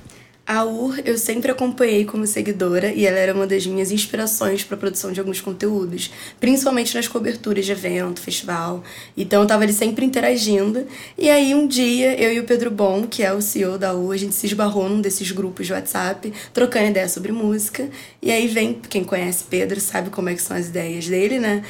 A 0.46 0.62
UR 0.62 1.00
eu 1.06 1.16
sempre 1.16 1.50
acompanhei 1.50 2.04
como 2.04 2.26
seguidora 2.26 2.92
e 2.92 3.06
ela 3.06 3.16
era 3.16 3.32
uma 3.32 3.46
das 3.46 3.66
minhas 3.66 3.90
inspirações 3.90 4.62
para 4.62 4.76
a 4.76 4.78
produção 4.78 5.10
de 5.10 5.18
alguns 5.18 5.40
conteúdos, 5.40 6.10
principalmente 6.38 6.94
nas 6.94 7.08
coberturas 7.08 7.64
de 7.64 7.72
evento, 7.72 8.20
festival. 8.20 8.84
Então 9.16 9.40
eu 9.40 9.44
estava 9.44 9.62
ali 9.62 9.72
sempre 9.72 10.04
interagindo. 10.04 10.86
E 11.16 11.30
aí 11.30 11.54
um 11.54 11.66
dia 11.66 12.14
eu 12.20 12.30
e 12.30 12.40
o 12.40 12.44
Pedro 12.44 12.70
Bom, 12.70 13.06
que 13.06 13.22
é 13.22 13.32
o 13.32 13.40
CEO 13.40 13.78
da 13.78 13.94
UR, 13.94 14.12
a 14.12 14.18
gente 14.18 14.34
se 14.34 14.44
esbarrou 14.46 14.86
num 14.86 15.00
desses 15.00 15.30
grupos 15.30 15.66
de 15.66 15.72
WhatsApp, 15.72 16.30
trocando 16.52 16.88
ideia 16.88 17.08
sobre 17.08 17.32
música. 17.32 17.88
E 18.20 18.30
aí 18.30 18.46
vem, 18.46 18.74
quem 18.90 19.02
conhece 19.02 19.44
Pedro 19.48 19.80
sabe 19.80 20.10
como 20.10 20.28
é 20.28 20.34
que 20.34 20.42
são 20.42 20.54
as 20.54 20.68
ideias 20.68 21.08
dele, 21.08 21.38
né? 21.38 21.62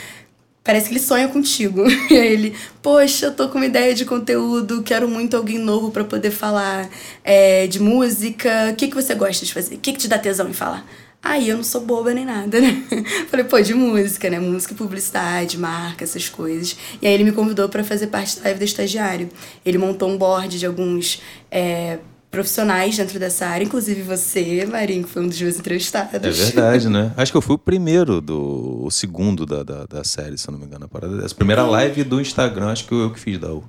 Parece 0.65 0.89
que 0.89 0.95
ele 0.95 1.01
sonha 1.01 1.29
contigo. 1.29 1.85
E 2.11 2.17
aí 2.17 2.33
ele, 2.33 2.55
poxa, 2.83 3.27
eu 3.27 3.35
tô 3.35 3.49
com 3.49 3.59
uma 3.59 3.67
ideia 3.67 3.95
de 3.95 4.05
conteúdo, 4.05 4.83
quero 4.83 5.09
muito 5.09 5.37
alguém 5.37 5.59
novo 5.59 5.91
para 5.91 6.05
poder 6.05 6.31
falar 6.31 6.89
é, 7.23 7.67
de 7.67 7.81
música. 7.81 8.71
O 8.73 8.77
que, 8.77 8.89
que 8.89 8.95
você 8.95 9.15
gosta 9.15 9.45
de 9.45 9.53
fazer? 9.53 9.75
O 9.75 9.79
que, 9.79 9.93
que 9.93 9.99
te 9.99 10.09
dá 10.09 10.19
tesão 10.19 10.49
em 10.49 10.53
falar? 10.53 10.87
Aí 11.23 11.49
eu 11.49 11.57
não 11.57 11.65
sou 11.65 11.81
boba 11.81 12.13
nem 12.13 12.25
nada, 12.25 12.61
né? 12.61 12.85
Falei, 13.31 13.47
pô, 13.47 13.59
de 13.59 13.73
música, 13.73 14.29
né? 14.29 14.39
Música, 14.39 14.75
publicidade, 14.75 15.59
marca, 15.59 16.05
essas 16.05 16.29
coisas. 16.29 16.77
E 17.01 17.07
aí 17.07 17.15
ele 17.15 17.25
me 17.25 17.33
convidou 17.33 17.69
para 17.69 17.83
fazer 17.83 18.09
parte 18.09 18.37
da 18.37 18.45
live 18.45 18.59
do 18.59 18.65
estagiário. 18.65 19.31
Ele 19.65 19.79
montou 19.79 20.11
um 20.11 20.19
board 20.19 20.59
de 20.59 20.67
alguns 20.67 21.23
é, 21.51 21.99
profissionais 22.35 22.97
dentro 22.97 23.19
dessa 23.19 23.47
área, 23.47 23.65
inclusive 23.65 24.03
você, 24.03 24.67
Marinho, 24.67 25.05
que 25.05 25.11
foi 25.11 25.23
um 25.23 25.29
dos 25.29 25.41
meus 25.41 25.59
entrevistados. 25.59 26.15
É 26.15 26.19
verdade, 26.19 26.89
né? 26.89 27.13
Acho 27.17 27.33
que 27.33 27.39
eu 27.39 27.43
fui 27.43 27.55
o 27.55 27.59
primeiro, 27.59 28.21
do, 28.21 28.85
o 28.85 28.91
segundo 28.91 29.47
da, 29.47 29.63
da, 29.63 29.87
da 29.87 30.05
série, 30.05 30.37
se 30.37 30.49
eu 30.49 30.53
não 30.53 30.59
me 30.59 30.67
engano, 30.67 30.85
a 30.85 30.89
parada 30.89 31.17
dessa. 31.17 31.35
Primeira 31.35 31.65
live 31.65 32.05
do 32.05 32.21
Instagram, 32.21 32.69
acho 32.69 32.87
que 32.87 32.93
eu, 32.93 33.01
eu 33.01 33.11
que 33.11 33.21
fiz 33.21 33.39
da 33.39 33.53
U. 33.53 33.65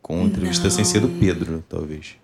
Com 0.00 0.24
entrevista 0.24 0.64
não. 0.64 0.70
sem 0.70 0.84
ser 0.84 1.00
do 1.00 1.08
Pedro, 1.08 1.62
talvez. 1.68 2.16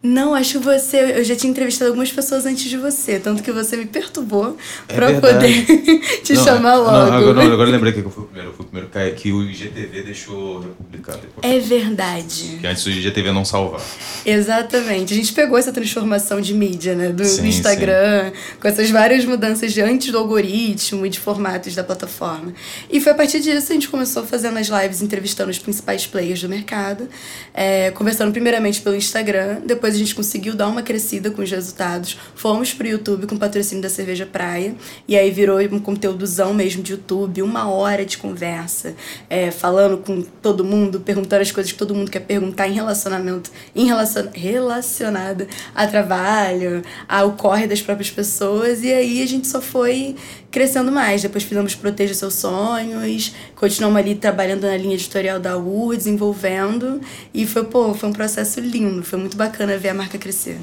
Não, 0.00 0.32
acho 0.32 0.58
que 0.58 0.64
você. 0.64 1.18
Eu 1.18 1.24
já 1.24 1.34
tinha 1.34 1.50
entrevistado 1.50 1.90
algumas 1.90 2.12
pessoas 2.12 2.46
antes 2.46 2.70
de 2.70 2.76
você, 2.76 3.18
tanto 3.18 3.42
que 3.42 3.50
você 3.50 3.76
me 3.76 3.84
perturbou 3.84 4.56
é 4.88 4.94
pra 4.94 5.12
poder 5.20 5.66
te 6.22 6.34
não, 6.34 6.44
chamar 6.44 6.76
logo. 6.76 6.92
Não, 6.92 7.16
agora, 7.16 7.32
não, 7.34 7.52
agora 7.52 7.68
eu 7.68 7.72
lembrei 7.72 7.92
que 7.92 7.98
eu 7.98 8.08
fui 8.08 8.22
o 8.22 8.26
primeiro. 8.26 8.50
Eu 8.50 8.54
fui 8.54 8.64
o 8.64 8.68
primeiro 8.68 9.16
que 9.16 9.32
o 9.32 9.42
IGTV 9.42 10.02
deixou 10.02 10.60
republicado. 10.60 11.18
É 11.42 11.58
verdade. 11.58 12.58
Que 12.60 12.66
antes 12.68 12.86
o 12.86 12.90
IGTV 12.90 13.32
não 13.32 13.44
salvar. 13.44 13.80
Exatamente. 14.24 15.14
A 15.14 15.16
gente 15.16 15.32
pegou 15.32 15.58
essa 15.58 15.72
transformação 15.72 16.40
de 16.40 16.54
mídia, 16.54 16.94
né? 16.94 17.08
Do, 17.08 17.24
sim, 17.24 17.42
do 17.42 17.48
Instagram, 17.48 18.30
sim. 18.30 18.56
com 18.60 18.68
essas 18.68 18.88
várias 18.90 19.24
mudanças 19.24 19.72
de 19.72 19.80
antes 19.80 20.12
do 20.12 20.18
algoritmo 20.18 21.06
e 21.06 21.08
de 21.08 21.18
formatos 21.18 21.74
da 21.74 21.82
plataforma. 21.82 22.54
E 22.88 23.00
foi 23.00 23.10
a 23.10 23.14
partir 23.16 23.40
disso 23.40 23.72
a 23.72 23.74
gente 23.74 23.88
começou 23.88 24.24
fazendo 24.24 24.58
as 24.58 24.68
lives 24.68 25.02
entrevistando 25.02 25.50
os 25.50 25.58
principais 25.58 26.06
players 26.06 26.40
do 26.40 26.48
mercado, 26.48 27.08
é, 27.52 27.90
conversando 27.90 28.30
primeiramente 28.30 28.80
pelo 28.80 28.94
Instagram, 28.94 29.60
depois 29.66 29.87
depois 29.88 29.94
a 29.94 29.98
gente 29.98 30.14
conseguiu 30.14 30.54
dar 30.54 30.68
uma 30.68 30.82
crescida 30.82 31.30
com 31.30 31.40
os 31.40 31.50
resultados. 31.50 32.18
Fomos 32.34 32.74
pro 32.74 32.86
YouTube 32.86 33.26
com 33.26 33.38
patrocínio 33.38 33.82
da 33.82 33.88
Cerveja 33.88 34.26
Praia. 34.26 34.74
E 35.06 35.16
aí 35.16 35.30
virou 35.30 35.58
um 35.58 35.78
conteúdozão 35.78 36.52
mesmo 36.52 36.82
de 36.82 36.92
YouTube, 36.92 37.42
uma 37.42 37.70
hora 37.70 38.04
de 38.04 38.18
conversa, 38.18 38.94
é, 39.30 39.50
falando 39.50 39.98
com 39.98 40.20
todo 40.20 40.62
mundo, 40.64 41.00
perguntando 41.00 41.42
as 41.42 41.50
coisas 41.50 41.72
que 41.72 41.78
todo 41.78 41.94
mundo 41.94 42.10
quer 42.10 42.20
perguntar 42.20 42.68
em 42.68 42.72
relacionamento, 42.72 43.50
em 43.74 43.86
relacion, 43.86 44.26
relacionada 44.34 45.48
a 45.74 45.86
trabalho, 45.86 46.82
ao 47.08 47.32
corre 47.32 47.66
das 47.66 47.80
próprias 47.80 48.10
pessoas. 48.10 48.82
E 48.82 48.92
aí 48.92 49.22
a 49.22 49.26
gente 49.26 49.46
só 49.46 49.62
foi 49.62 50.16
crescendo 50.50 50.90
mais. 50.90 51.22
Depois 51.22 51.44
fizemos 51.44 51.74
Proteja 51.74 52.14
Seus 52.14 52.34
Sonhos, 52.34 53.34
continuamos 53.54 53.98
ali 53.98 54.14
trabalhando 54.14 54.62
na 54.62 54.76
linha 54.76 54.94
editorial 54.94 55.38
da 55.38 55.56
UR, 55.56 55.96
desenvolvendo. 55.96 57.00
E 57.32 57.46
foi, 57.46 57.64
pô, 57.64 57.94
foi 57.94 58.08
um 58.08 58.12
processo 58.12 58.60
lindo, 58.60 59.02
foi 59.02 59.18
muito 59.18 59.36
bacana 59.36 59.76
ver 59.78 59.90
a 59.90 59.94
marca 59.94 60.18
crescer. 60.18 60.58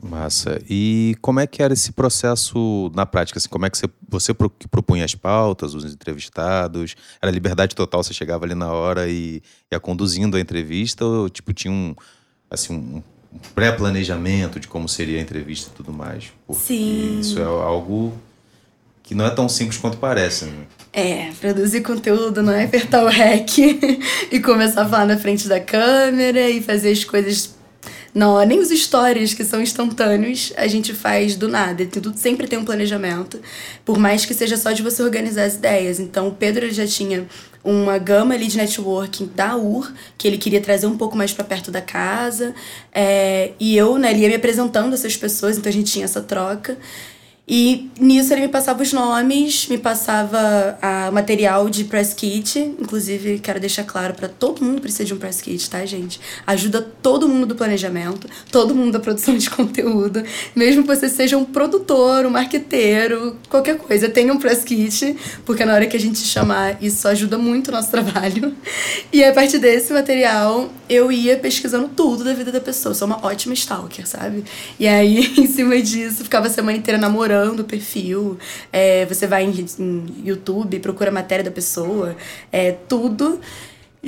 Massa. 0.00 0.60
E 0.68 1.16
como 1.20 1.40
é 1.40 1.46
que 1.46 1.62
era 1.62 1.72
esse 1.72 1.92
processo 1.92 2.90
na 2.94 3.04
prática? 3.06 3.38
Assim, 3.38 3.48
como 3.48 3.66
é 3.66 3.70
que 3.70 3.76
você, 3.76 3.86
você 4.08 4.34
propunha 4.34 5.04
as 5.04 5.14
pautas, 5.14 5.74
os 5.74 5.84
entrevistados? 5.84 6.94
Era 7.20 7.32
liberdade 7.32 7.74
total, 7.74 8.02
você 8.02 8.14
chegava 8.14 8.44
ali 8.44 8.54
na 8.54 8.72
hora 8.72 9.08
e 9.08 9.42
ia 9.70 9.80
conduzindo 9.80 10.36
a 10.36 10.40
entrevista? 10.40 11.04
Ou 11.04 11.28
tipo, 11.28 11.52
tinha 11.52 11.72
um, 11.72 11.94
assim, 12.50 12.74
um 12.74 13.02
pré-planejamento 13.54 14.60
de 14.60 14.68
como 14.68 14.88
seria 14.88 15.18
a 15.18 15.22
entrevista 15.22 15.70
e 15.72 15.76
tudo 15.76 15.92
mais? 15.92 16.32
Porque 16.46 16.62
Sim. 16.62 17.20
isso 17.20 17.38
é 17.40 17.44
algo 17.44 18.12
que 19.06 19.14
não 19.14 19.24
é 19.24 19.30
tão 19.30 19.48
simples 19.48 19.78
quanto 19.78 19.96
parece. 19.96 20.44
Né? 20.44 20.66
É, 20.92 21.30
produzir 21.40 21.80
conteúdo 21.82 22.42
não 22.42 22.52
é 22.52 22.64
apertar 22.64 23.04
o 23.04 23.08
REC 23.08 23.58
e 24.32 24.40
começar 24.40 24.82
a 24.82 24.88
falar 24.88 25.06
na 25.06 25.16
frente 25.16 25.46
da 25.46 25.60
câmera 25.60 26.50
e 26.50 26.60
fazer 26.60 26.90
as 26.90 27.04
coisas 27.04 27.54
Não, 28.12 28.44
nem 28.44 28.58
os 28.58 28.70
stories 28.70 29.32
que 29.32 29.44
são 29.44 29.62
instantâneos 29.62 30.52
a 30.56 30.66
gente 30.66 30.92
faz 30.92 31.36
do 31.36 31.48
nada. 31.48 31.86
Tudo 31.86 32.12
sempre 32.16 32.48
tem 32.48 32.58
um 32.58 32.64
planejamento, 32.64 33.40
por 33.84 33.96
mais 33.96 34.24
que 34.24 34.34
seja 34.34 34.56
só 34.56 34.72
de 34.72 34.82
você 34.82 35.02
organizar 35.02 35.44
as 35.44 35.54
ideias. 35.54 36.00
Então, 36.00 36.26
o 36.28 36.32
Pedro 36.32 36.68
já 36.72 36.86
tinha 36.86 37.26
uma 37.62 37.98
gama 37.98 38.34
ali 38.34 38.46
de 38.48 38.56
networking 38.56 39.30
da 39.34 39.56
UR, 39.56 39.92
que 40.16 40.26
ele 40.26 40.38
queria 40.38 40.60
trazer 40.60 40.86
um 40.86 40.96
pouco 40.96 41.16
mais 41.16 41.32
para 41.32 41.44
perto 41.44 41.70
da 41.70 41.82
casa. 41.82 42.54
É, 42.92 43.52
e 43.60 43.76
eu, 43.76 43.98
né, 43.98 44.12
ia 44.14 44.28
me 44.28 44.34
apresentando 44.34 44.94
essas 44.94 45.16
pessoas, 45.16 45.58
então 45.58 45.68
a 45.68 45.72
gente 45.72 45.92
tinha 45.92 46.06
essa 46.06 46.22
troca. 46.22 46.76
E 47.48 47.88
nisso 48.00 48.34
ele 48.34 48.42
me 48.42 48.48
passava 48.48 48.82
os 48.82 48.92
nomes, 48.92 49.68
me 49.68 49.78
passava 49.78 50.76
a 50.82 51.12
material 51.12 51.70
de 51.70 51.84
press 51.84 52.12
kit. 52.12 52.58
Inclusive, 52.58 53.38
quero 53.38 53.60
deixar 53.60 53.84
claro 53.84 54.14
para 54.14 54.26
todo 54.26 54.64
mundo 54.64 54.80
precisa 54.80 55.04
de 55.04 55.14
um 55.14 55.16
press 55.16 55.40
kit, 55.40 55.70
tá, 55.70 55.86
gente? 55.86 56.20
Ajuda 56.44 56.82
todo 56.82 57.28
mundo 57.28 57.46
do 57.46 57.54
planejamento, 57.54 58.28
todo 58.50 58.74
mundo 58.74 58.92
da 58.92 58.98
produção 58.98 59.36
de 59.36 59.48
conteúdo. 59.50 60.24
Mesmo 60.56 60.82
que 60.82 60.88
você 60.88 61.08
seja 61.08 61.38
um 61.38 61.44
produtor, 61.44 62.26
um 62.26 62.30
marqueteiro, 62.30 63.36
qualquer 63.48 63.78
coisa, 63.78 64.08
tenha 64.08 64.32
um 64.32 64.38
press 64.38 64.64
kit, 64.64 65.16
porque 65.44 65.64
na 65.64 65.74
hora 65.74 65.86
que 65.86 65.96
a 65.96 66.00
gente 66.00 66.18
chamar, 66.18 66.82
isso 66.82 67.06
ajuda 67.06 67.38
muito 67.38 67.68
o 67.68 67.72
nosso 67.72 67.90
trabalho. 67.92 68.56
E 69.12 69.22
a 69.22 69.32
partir 69.32 69.58
desse 69.58 69.92
material, 69.92 70.68
eu 70.88 71.12
ia 71.12 71.36
pesquisando 71.36 71.88
tudo 71.94 72.24
da 72.24 72.34
vida 72.34 72.50
da 72.50 72.60
pessoa. 72.60 72.92
sou 72.92 73.06
uma 73.06 73.24
ótima 73.24 73.54
stalker, 73.54 74.04
sabe? 74.04 74.42
E 74.80 74.88
aí, 74.88 75.32
em 75.38 75.46
cima 75.46 75.80
disso, 75.80 76.24
ficava 76.24 76.48
a 76.48 76.50
semana 76.50 76.76
inteira 76.76 76.98
namorando 76.98 77.35
procurando 77.36 77.60
o 77.60 77.64
perfil, 77.64 78.38
é, 78.72 79.04
você 79.04 79.26
vai 79.26 79.44
em, 79.44 79.66
em, 79.78 80.06
YouTube, 80.24 80.78
procura 80.80 81.10
a 81.10 81.12
matéria 81.12 81.44
da 81.44 81.50
pessoa, 81.50 82.16
é, 82.50 82.72
tudo. 82.72 83.40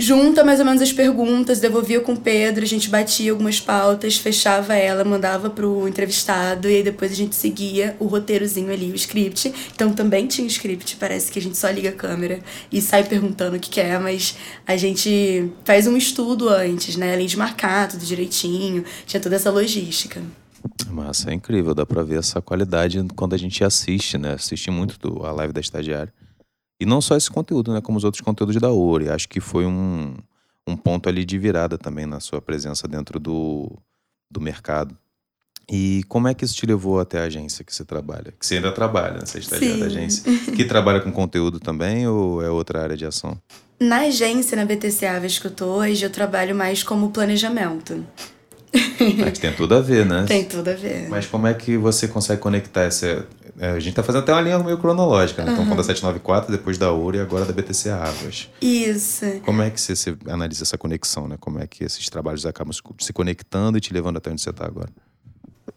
Junta 0.01 0.45
mais 0.45 0.61
ou 0.61 0.65
menos 0.65 0.81
as 0.81 0.93
perguntas, 0.93 1.59
devolvia 1.59 2.01
com 2.01 2.13
o 2.13 2.17
Pedro, 2.17 2.63
a 2.63 2.67
gente 2.67 2.89
batia 2.89 3.33
algumas 3.33 3.59
pautas, 3.59 4.17
fechava 4.17 4.77
ela, 4.77 5.05
mandava 5.05 5.51
pro 5.51 5.89
entrevistado 5.89 6.71
e 6.71 6.77
aí 6.77 6.83
depois 6.85 7.11
a 7.11 7.15
gente 7.17 7.35
seguia 7.35 7.97
o 7.99 8.07
roteirozinho 8.07 8.73
ali, 8.73 8.93
o 8.93 8.95
script. 8.95 9.53
Então 9.75 9.93
também 9.93 10.29
tinha 10.29 10.47
script, 10.47 10.97
parece 11.01 11.33
que 11.33 11.41
a 11.41 11.43
gente 11.43 11.59
só 11.59 11.69
liga 11.69 11.89
a 11.89 11.93
câmera 11.93 12.39
e 12.71 12.81
sai 12.81 13.03
perguntando 13.03 13.57
o 13.57 13.61
que 13.61 13.71
quer, 13.71 13.99
mas 13.99 14.37
a 14.65 14.77
gente 14.77 15.51
faz 15.65 15.89
um 15.89 15.97
estudo 15.97 16.49
antes, 16.49 16.95
né? 16.95 17.15
Além 17.15 17.27
de 17.27 17.37
marcar 17.37 17.89
tudo 17.89 18.05
direitinho, 18.05 18.85
tinha 19.05 19.21
toda 19.21 19.35
essa 19.35 19.51
logística. 19.51 20.23
Massa, 20.91 21.31
é 21.31 21.35
incrível, 21.35 21.75
dá 21.75 21.85
pra 21.85 22.03
ver 22.03 22.19
essa 22.19 22.41
qualidade 22.41 23.05
quando 23.15 23.35
a 23.35 23.39
gente 23.39 23.63
assiste, 23.63 24.19
né? 24.19 24.33
Assisti 24.35 24.71
muito 24.71 24.99
do, 24.99 25.25
a 25.25 25.33
live 25.33 25.53
da 25.53 25.61
estagiária. 25.61 26.13
E 26.81 26.87
não 26.87 27.01
só 27.01 27.17
esse 27.17 27.31
conteúdo, 27.31 27.73
né? 27.73 27.81
Como 27.81 27.99
os 27.99 28.05
outros 28.05 28.21
conteúdos 28.21 28.57
da 28.57 28.71
Ori. 28.71 29.09
Acho 29.09 29.29
que 29.29 29.41
foi 29.41 29.67
um, 29.67 30.15
um 30.67 30.77
ponto 30.77 31.09
ali 31.09 31.25
de 31.25 31.39
virada 31.39 31.77
também 31.77 32.07
na 32.07 32.21
sua 32.21 32.41
presença 32.41 32.87
dentro 32.87 33.19
do, 33.19 33.77
do 34.31 34.41
mercado. 34.41 34.97
E 35.71 36.03
como 36.09 36.29
é 36.29 36.35
que 36.35 36.45
isso 36.45 36.55
te 36.55 36.65
levou 36.65 36.99
até 36.99 37.21
a 37.21 37.25
agência 37.25 37.65
que 37.65 37.75
você 37.75 37.85
trabalha? 37.85 38.33
Que 38.39 38.47
você 38.47 38.57
ainda 38.57 38.73
trabalha, 38.73 39.19
né? 39.19 39.27
Você 39.27 39.39
é 39.39 39.41
estagiária 39.41 39.79
da 39.79 39.87
agência. 39.87 40.25
Que 40.57 40.65
trabalha 40.65 41.01
com 41.01 41.13
conteúdo 41.13 41.61
também 41.61 42.07
ou 42.07 42.43
é 42.43 42.49
outra 42.49 42.83
área 42.83 42.97
de 42.97 43.05
ação? 43.05 43.39
Na 43.79 44.01
agência, 44.01 44.57
na 44.57 44.65
BTC 44.65 45.07
Aves 45.07 45.39
que 45.39 45.47
eu 45.47 45.51
tô 45.51 45.67
hoje, 45.67 46.05
eu 46.05 46.11
trabalho 46.11 46.55
mais 46.55 46.83
como 46.83 47.11
planejamento. 47.11 48.05
Mas 49.19 49.39
tem 49.39 49.53
tudo 49.53 49.75
a 49.75 49.81
ver, 49.81 50.05
né? 50.05 50.25
Tem 50.27 50.45
tudo 50.45 50.69
a 50.69 50.75
ver. 50.75 51.09
Mas 51.09 51.27
como 51.27 51.47
é 51.47 51.55
que 51.55 51.77
você 51.77 52.09
consegue 52.09 52.41
conectar 52.41 52.83
essa. 52.83 53.27
É, 53.59 53.71
a 53.71 53.81
gente 53.81 53.95
tá 53.95 54.03
fazendo 54.03 54.23
até 54.23 54.33
uma 54.33 54.41
linha 54.41 54.59
meio 54.59 54.79
cronológica, 54.79 55.45
né? 55.45 55.53
Então, 55.53 55.67
quando 55.67 55.81
a 55.81 55.85
794, 55.85 56.53
depois 56.53 56.79
da 56.79 56.93
Ouro 56.93 57.17
e 57.17 57.21
agora 57.21 57.45
da 57.45 57.53
BTC 57.53 57.91
Águas. 57.91 58.49
Isso. 58.63 59.27
Como 59.45 59.63
é 59.63 59.71
que 59.71 59.81
você, 59.81 59.97
você 59.97 60.17
analisa 60.29 60.63
essa 60.63 60.79
conexão, 60.79 61.27
né? 61.27 61.37
Como 61.41 61.59
é 61.59 61.67
que 61.67 61.83
esses 61.83 62.09
trabalhos 62.09 62.47
acabam 62.47 62.73
se 62.99 63.13
conectando 63.13 63.77
e 63.77 63.81
te 63.81 63.93
levando 63.93 64.19
até 64.19 64.31
onde 64.31 64.41
você 64.41 64.53
tá 64.53 64.65
agora? 64.65 64.91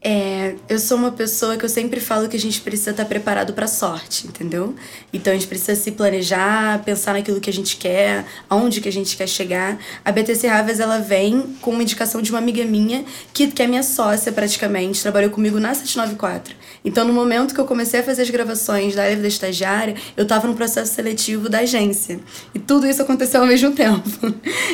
É, 0.04 0.56
eu 0.68 0.80
sou 0.80 0.98
uma 0.98 1.12
pessoa 1.12 1.56
que 1.58 1.64
eu 1.64 1.70
sempre 1.70 2.00
falo 2.00 2.28
que 2.28 2.36
a 2.36 2.40
gente 2.40 2.60
precisa 2.62 2.90
estar 2.90 3.06
preparado 3.06 3.54
para 3.54 3.68
sorte, 3.68 4.26
entendeu? 4.26 4.74
Então 5.14 5.32
a 5.32 5.36
gente 5.36 5.48
precisa 5.48 5.76
se 5.76 5.92
planejar, 5.92 6.84
pensar 6.84 7.14
naquilo 7.14 7.40
que 7.40 7.52
a 7.52 7.54
gente 7.54 7.78
quer, 7.78 8.26
aonde 8.50 8.82
que 8.82 8.90
a 8.90 8.92
gente 8.92 9.16
quer 9.16 9.28
chegar. 9.28 9.78
A 10.04 10.12
BTC 10.12 10.48
Raves 10.48 10.80
ela 10.80 10.98
vem 10.98 11.56
com 11.62 11.70
uma 11.70 11.84
indicação 11.84 12.20
de 12.20 12.32
uma 12.32 12.40
amiga 12.40 12.66
minha 12.66 13.06
que, 13.32 13.46
que 13.52 13.62
é 13.62 13.68
minha 13.68 13.84
sócia 13.84 14.32
praticamente, 14.32 15.04
trabalhou 15.04 15.30
comigo 15.30 15.60
na 15.60 15.72
794. 15.76 16.56
Então 16.84 17.06
no 17.06 17.14
momento 17.14 17.54
que 17.54 17.62
eu 17.62 17.66
comecei 17.66 18.00
a 18.00 18.04
fazer 18.04 18.24
as 18.24 18.30
gravações 18.32 18.96
da 18.96 19.04
Live 19.04 19.22
da 19.22 19.28
Estagiária, 19.28 19.94
eu 20.18 20.24
estava 20.24 20.48
no 20.48 20.56
processo 20.56 20.96
seletivo 20.96 21.48
da 21.48 21.60
agência. 21.60 22.20
E 22.56 22.60
tudo 22.60 22.88
isso 22.88 23.04
aconteceu 23.04 23.42
ao 23.42 23.48
mesmo 23.48 23.70
tempo. 23.78 24.10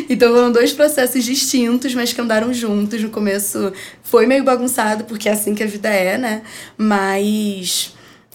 então 0.09 0.31
foram 0.31 0.53
dois 0.53 0.71
processos 0.71 1.25
distintos, 1.25 1.93
mas 1.93 2.13
que 2.13 2.21
andaram 2.21 2.53
juntos. 2.53 3.03
No 3.03 3.09
começo 3.09 3.73
foi 4.07 4.25
meio 4.25 4.41
bagunçado, 4.41 5.03
porque 5.17 5.27
é 5.27 5.31
assim 5.31 5.55
que 5.55 5.63
a 5.63 5.67
vida 5.67 5.89
é, 5.89 6.15
né? 6.15 6.43
Mas 6.77 7.93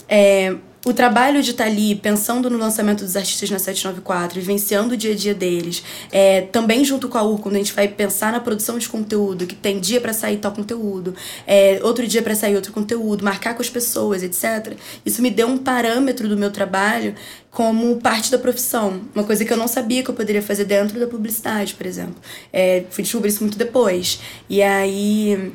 é, 0.08 0.56
o 0.84 0.92
trabalho 0.92 1.40
de 1.40 1.52
estar 1.52 1.64
tá 1.64 1.70
ali 1.70 1.94
pensando 1.94 2.50
no 2.50 2.58
lançamento 2.58 3.04
dos 3.04 3.16
artistas 3.16 3.48
na 3.48 3.58
794, 3.58 4.40
vivenciando 4.40 4.94
o 4.94 4.96
dia 4.96 5.12
a 5.12 5.14
dia 5.14 5.32
deles, 5.32 5.82
é, 6.10 6.40
também 6.40 6.84
junto 6.84 7.08
com 7.08 7.16
a 7.16 7.22
UR, 7.22 7.38
quando 7.38 7.54
a 7.54 7.58
gente 7.58 7.72
vai 7.72 7.86
pensar 7.86 8.32
na 8.32 8.40
produção 8.40 8.78
de 8.78 8.88
conteúdo, 8.88 9.46
que 9.46 9.54
tem 9.54 9.78
dia 9.78 10.00
para 10.00 10.12
sair 10.12 10.38
tal 10.38 10.50
conteúdo, 10.50 11.14
é, 11.46 11.78
outro 11.84 12.04
dia 12.04 12.20
para 12.20 12.34
sair 12.34 12.56
outro 12.56 12.72
conteúdo, 12.72 13.24
marcar 13.24 13.54
com 13.54 13.62
as 13.62 13.70
pessoas, 13.70 14.24
etc. 14.24 14.76
Isso 15.06 15.22
me 15.22 15.30
deu 15.30 15.46
um 15.46 15.56
parâmetro 15.56 16.28
do 16.28 16.36
meu 16.36 16.50
trabalho 16.50 17.14
como 17.48 18.00
parte 18.00 18.28
da 18.28 18.38
profissão. 18.38 19.02
Uma 19.14 19.22
coisa 19.22 19.44
que 19.44 19.52
eu 19.52 19.56
não 19.56 19.68
sabia 19.68 20.02
que 20.02 20.10
eu 20.10 20.14
poderia 20.14 20.42
fazer 20.42 20.64
dentro 20.64 20.98
da 20.98 21.06
publicidade, 21.06 21.74
por 21.74 21.86
exemplo. 21.86 22.16
É, 22.52 22.84
fui 22.90 23.04
descobrir 23.04 23.28
isso 23.28 23.44
muito 23.44 23.56
depois. 23.56 24.18
E 24.50 24.60
aí 24.60 25.52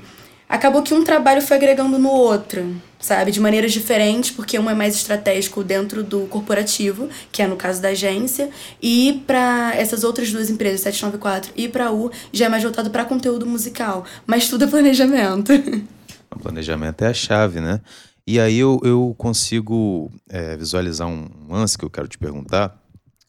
acabou 0.47 0.81
que 0.81 0.93
um 0.93 1.03
trabalho 1.03 1.41
foi 1.41 1.57
agregando 1.57 1.99
no 1.99 2.09
outro, 2.09 2.75
sabe? 2.99 3.31
De 3.31 3.39
maneiras 3.39 3.71
diferentes, 3.71 4.31
porque 4.31 4.57
um 4.57 4.69
é 4.69 4.73
mais 4.73 4.95
estratégico 4.95 5.63
dentro 5.63 6.03
do 6.03 6.21
corporativo, 6.27 7.09
que 7.31 7.41
é 7.41 7.47
no 7.47 7.55
caso 7.55 7.81
da 7.81 7.89
agência, 7.89 8.49
e 8.81 9.23
para 9.27 9.73
essas 9.75 10.03
outras 10.03 10.31
duas 10.31 10.49
empresas, 10.49 10.81
794 10.81 11.51
e 11.55 11.67
para 11.67 11.91
U, 11.91 12.11
já 12.31 12.45
é 12.45 12.49
mais 12.49 12.63
voltado 12.63 12.89
para 12.89 13.05
conteúdo 13.05 13.45
musical. 13.45 14.05
Mas 14.25 14.49
tudo 14.49 14.63
é 14.63 14.67
planejamento. 14.67 15.51
O 16.29 16.39
planejamento 16.39 17.01
é 17.03 17.07
a 17.07 17.13
chave, 17.13 17.61
né? 17.61 17.79
E 18.27 18.37
aí 18.37 18.59
eu, 18.59 18.79
eu 18.83 19.15
consigo 19.17 20.11
é, 20.29 20.57
visualizar 20.57 21.07
um 21.07 21.25
lance 21.49 21.77
que 21.77 21.85
eu 21.85 21.89
quero 21.89 22.07
te 22.07 22.17
perguntar 22.17 22.77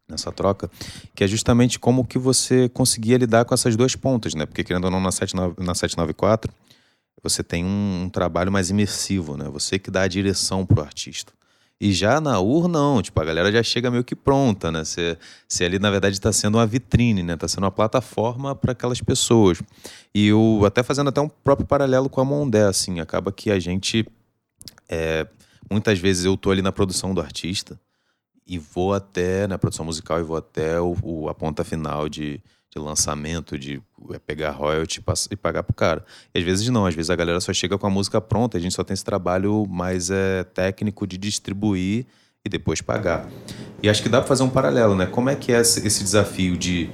nessa 0.09 0.33
troca, 0.33 0.69
que 1.15 1.23
é 1.23 1.29
justamente 1.29 1.79
como 1.79 2.05
que 2.05 2.19
você 2.19 2.69
conseguia 2.69 3.17
lidar 3.17 3.45
com 3.45 3.55
essas 3.55 3.77
duas 3.77 3.95
pontas, 3.95 4.35
né? 4.35 4.45
Porque 4.45 4.65
querendo 4.65 4.87
ou 4.87 4.91
não, 4.91 5.01
na, 5.01 5.13
79, 5.13 5.55
na 5.59 5.75
794 5.75 6.53
você 7.23 7.43
tem 7.43 7.65
um, 7.65 8.05
um, 8.05 8.09
trabalho 8.09 8.51
mais 8.51 8.71
imersivo, 8.71 9.37
né? 9.37 9.49
Você 9.49 9.79
que 9.79 9.91
dá 9.91 10.03
a 10.03 10.09
direção 10.09 10.65
pro 10.65 10.83
artista. 10.83 11.33
E 11.81 11.93
já 11.93 12.21
na 12.21 12.41
UR, 12.41 12.67
não, 12.67 13.01
tipo, 13.01 13.21
a 13.21 13.25
galera 13.25 13.53
já 13.53 13.63
chega 13.63 13.91
meio 13.91 14.03
que 14.03 14.17
pronta, 14.17 14.73
né? 14.73 14.85
Você, 14.85 15.17
você 15.47 15.65
ali, 15.65 15.79
na 15.79 15.91
verdade, 15.91 16.17
está 16.17 16.33
sendo 16.33 16.59
uma 16.59 16.67
vitrine, 16.67 17.23
né? 17.23 17.35
Está 17.35 17.47
sendo 17.47 17.65
uma 17.65 17.71
plataforma 17.71 18.55
para 18.55 18.73
aquelas 18.73 19.01
pessoas. 19.01 19.63
E 20.13 20.27
eu, 20.27 20.63
até 20.67 20.83
fazendo 20.83 21.09
até 21.09 21.21
um 21.21 21.29
próprio 21.29 21.67
paralelo 21.67 22.09
com 22.09 22.21
a 22.21 22.25
Mondé, 22.25 22.65
assim, 22.65 22.99
acaba 22.99 23.31
que 23.31 23.51
a 23.51 23.61
gente, 23.61 24.05
é, 24.89 25.27
muitas 25.71 26.01
vezes 26.01 26.25
eu 26.25 26.37
tô 26.37 26.51
ali 26.51 26.63
na 26.63 26.73
produção 26.73 27.15
do 27.15 27.21
artista 27.21 27.79
e 28.45 28.59
vou 28.59 28.95
até, 28.95 29.47
na 29.47 29.59
produção 29.59 29.85
musical, 29.85 30.19
e 30.19 30.23
vou 30.23 30.37
até 30.37 30.81
o, 30.81 30.97
o 31.03 31.29
a 31.29 31.35
ponta 31.35 31.63
final 31.63 32.09
de, 32.09 32.41
de 32.71 32.79
lançamento, 32.79 33.59
de 33.59 33.81
é, 34.11 34.19
pegar 34.19 34.51
royalty 34.51 35.03
e 35.31 35.37
pagar 35.37 35.63
pro 35.63 35.75
cara. 35.75 36.05
E 36.35 36.39
às 36.39 36.45
vezes 36.45 36.69
não, 36.69 36.87
às 36.87 36.95
vezes 36.95 37.11
a 37.11 37.17
galera 37.17 37.41
só 37.41 37.53
chega 37.53 37.79
com 37.79 37.87
a 37.87 37.91
música 37.91 38.21
pronta, 38.21 38.59
a 38.59 38.61
gente 38.61 38.75
só 38.75 38.85
tem 38.85 38.95
esse 38.95 39.05
trabalho 39.05 39.67
mais 39.69 40.11
é, 40.11 40.45
técnico 40.45 41.07
de 41.07 41.17
distribuir 41.17 42.07
e 42.45 42.49
depois 42.49 42.81
pagar. 42.81 43.29
E 43.83 43.89
acho 43.89 44.03
que 44.03 44.09
dá 44.09 44.19
pra 44.19 44.29
fazer 44.29 44.43
um 44.43 44.51
paralelo, 44.51 44.95
né? 44.95 45.07
Como 45.07 45.31
é 45.31 45.37
que 45.37 45.53
é 45.53 45.61
esse 45.61 46.03
desafio 46.03 46.57
de 46.57 46.91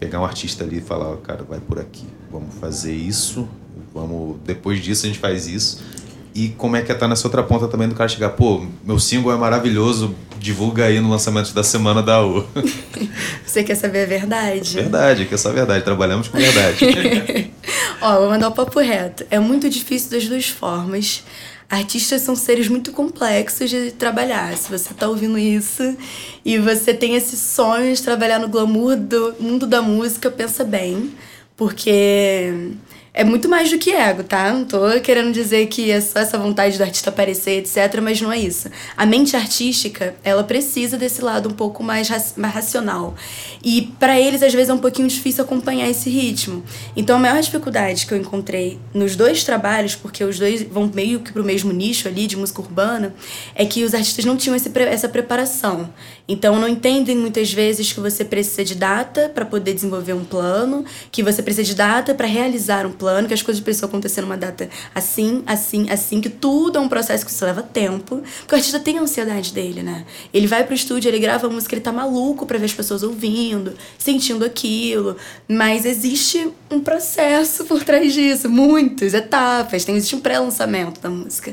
pegar 0.00 0.20
um 0.20 0.24
artista 0.24 0.64
ali 0.64 0.78
e 0.78 0.80
falar, 0.80 1.16
cara, 1.18 1.44
vai 1.44 1.60
por 1.60 1.78
aqui, 1.78 2.06
vamos 2.30 2.54
fazer 2.56 2.94
isso, 2.94 3.48
vamos 3.94 4.38
depois 4.44 4.82
disso 4.82 5.06
a 5.06 5.08
gente 5.08 5.18
faz 5.18 5.46
isso 5.46 6.01
e 6.34 6.48
como 6.50 6.76
é 6.76 6.82
que 6.82 6.90
é 6.90 6.94
estar 6.94 7.06
tá 7.06 7.08
nessa 7.08 7.26
outra 7.26 7.42
ponta 7.42 7.68
também 7.68 7.88
do 7.88 7.94
cara 7.94 8.08
chegar, 8.08 8.30
pô, 8.30 8.64
meu 8.84 8.98
single 8.98 9.32
é 9.32 9.36
maravilhoso, 9.36 10.14
divulga 10.38 10.86
aí 10.86 10.98
no 10.98 11.10
lançamento 11.10 11.52
da 11.52 11.62
semana 11.62 12.02
da 12.02 12.24
U. 12.24 12.46
Você 13.44 13.62
quer 13.62 13.74
saber 13.74 14.04
a 14.04 14.06
verdade? 14.06 14.74
Verdade, 14.74 15.26
que 15.26 15.34
é 15.34 15.36
só 15.36 15.50
a 15.50 15.52
verdade, 15.52 15.84
trabalhamos 15.84 16.28
com 16.28 16.38
verdade. 16.38 17.52
Ó, 18.00 18.20
vou 18.20 18.30
mandar 18.30 18.48
o 18.48 18.50
um 18.50 18.54
papo 18.54 18.80
reto. 18.80 19.24
É 19.30 19.38
muito 19.38 19.68
difícil 19.68 20.10
das 20.10 20.26
duas 20.26 20.48
formas. 20.48 21.22
Artistas 21.68 22.22
são 22.22 22.34
seres 22.34 22.68
muito 22.68 22.92
complexos 22.92 23.70
de 23.70 23.92
trabalhar. 23.92 24.54
Se 24.56 24.70
você 24.70 24.92
tá 24.92 25.08
ouvindo 25.08 25.38
isso 25.38 25.96
e 26.44 26.58
você 26.58 26.92
tem 26.92 27.14
esse 27.14 27.36
sonho 27.36 27.94
de 27.94 28.02
trabalhar 28.02 28.38
no 28.38 28.48
glamour 28.48 28.96
do 28.96 29.34
mundo 29.38 29.66
da 29.66 29.80
música, 29.80 30.30
pensa 30.30 30.64
bem, 30.64 31.12
porque 31.56 32.72
é 33.14 33.24
muito 33.24 33.46
mais 33.46 33.70
do 33.70 33.78
que 33.78 33.90
ego, 33.90 34.24
tá? 34.24 34.50
Não 34.50 34.64
tô 34.64 34.78
querendo 35.02 35.32
dizer 35.32 35.66
que 35.66 35.90
é 35.90 36.00
só 36.00 36.20
essa 36.20 36.38
vontade 36.38 36.78
do 36.78 36.82
artista 36.82 37.10
aparecer, 37.10 37.58
etc, 37.58 38.00
mas 38.02 38.18
não 38.22 38.32
é 38.32 38.38
isso. 38.38 38.70
A 38.96 39.04
mente 39.04 39.36
artística, 39.36 40.14
ela 40.24 40.42
precisa 40.42 40.96
desse 40.96 41.20
lado 41.20 41.46
um 41.50 41.52
pouco 41.52 41.82
mais, 41.82 42.08
racional. 42.08 43.14
E 43.62 43.92
para 44.00 44.18
eles, 44.18 44.42
às 44.42 44.54
vezes, 44.54 44.70
é 44.70 44.72
um 44.72 44.78
pouquinho 44.78 45.08
difícil 45.08 45.44
acompanhar 45.44 45.90
esse 45.90 46.08
ritmo. 46.08 46.64
Então, 46.96 47.16
a 47.16 47.18
maior 47.18 47.40
dificuldade 47.42 48.06
que 48.06 48.14
eu 48.14 48.18
encontrei 48.18 48.78
nos 48.94 49.14
dois 49.14 49.44
trabalhos, 49.44 49.94
porque 49.94 50.24
os 50.24 50.38
dois 50.38 50.62
vão 50.62 50.90
meio 50.92 51.20
que 51.20 51.32
pro 51.32 51.44
mesmo 51.44 51.70
nicho 51.70 52.08
ali 52.08 52.26
de 52.26 52.36
música 52.36 52.62
urbana, 52.62 53.14
é 53.54 53.66
que 53.66 53.84
os 53.84 53.92
artistas 53.92 54.24
não 54.24 54.38
tinham 54.38 54.56
esse, 54.56 54.70
essa 54.78 55.08
preparação. 55.08 55.92
Então, 56.26 56.58
não 56.58 56.68
entendem 56.68 57.18
muitas 57.18 57.52
vezes 57.52 57.92
que 57.92 58.00
você 58.00 58.24
precisa 58.24 58.64
de 58.64 58.74
data 58.74 59.30
para 59.34 59.44
poder 59.44 59.74
desenvolver 59.74 60.14
um 60.14 60.24
plano, 60.24 60.82
que 61.10 61.22
você 61.22 61.42
precisa 61.42 61.66
de 61.66 61.74
data 61.74 62.14
para 62.14 62.26
realizar 62.26 62.86
um 62.86 63.01
plano, 63.02 63.26
que 63.26 63.34
as 63.34 63.42
coisas 63.42 63.60
precisam 63.60 63.88
acontecer 63.88 64.20
numa 64.20 64.36
data 64.36 64.70
assim, 64.94 65.42
assim, 65.44 65.90
assim, 65.90 66.20
que 66.20 66.28
tudo 66.28 66.78
é 66.78 66.80
um 66.80 66.88
processo 66.88 67.26
que 67.26 67.32
isso 67.32 67.44
leva 67.44 67.60
tempo. 67.60 68.22
Porque 68.38 68.54
o 68.54 68.56
artista 68.56 68.78
tem 68.78 68.96
a 68.96 69.02
ansiedade 69.02 69.52
dele, 69.52 69.82
né? 69.82 70.04
Ele 70.32 70.46
vai 70.46 70.62
pro 70.62 70.72
estúdio, 70.72 71.08
ele 71.08 71.18
grava 71.18 71.48
a 71.48 71.50
música, 71.50 71.74
ele 71.74 71.82
tá 71.82 71.90
maluco 71.90 72.46
para 72.46 72.58
ver 72.58 72.66
as 72.66 72.72
pessoas 72.72 73.02
ouvindo, 73.02 73.74
sentindo 73.98 74.44
aquilo. 74.44 75.16
Mas 75.48 75.84
existe 75.84 76.48
um 76.70 76.78
processo 76.78 77.64
por 77.64 77.82
trás 77.82 78.14
disso, 78.14 78.48
muitas 78.48 79.14
etapas. 79.14 79.84
Tem, 79.84 79.96
existe 79.96 80.14
um 80.14 80.20
pré-lançamento 80.20 81.00
da 81.00 81.10
música. 81.10 81.52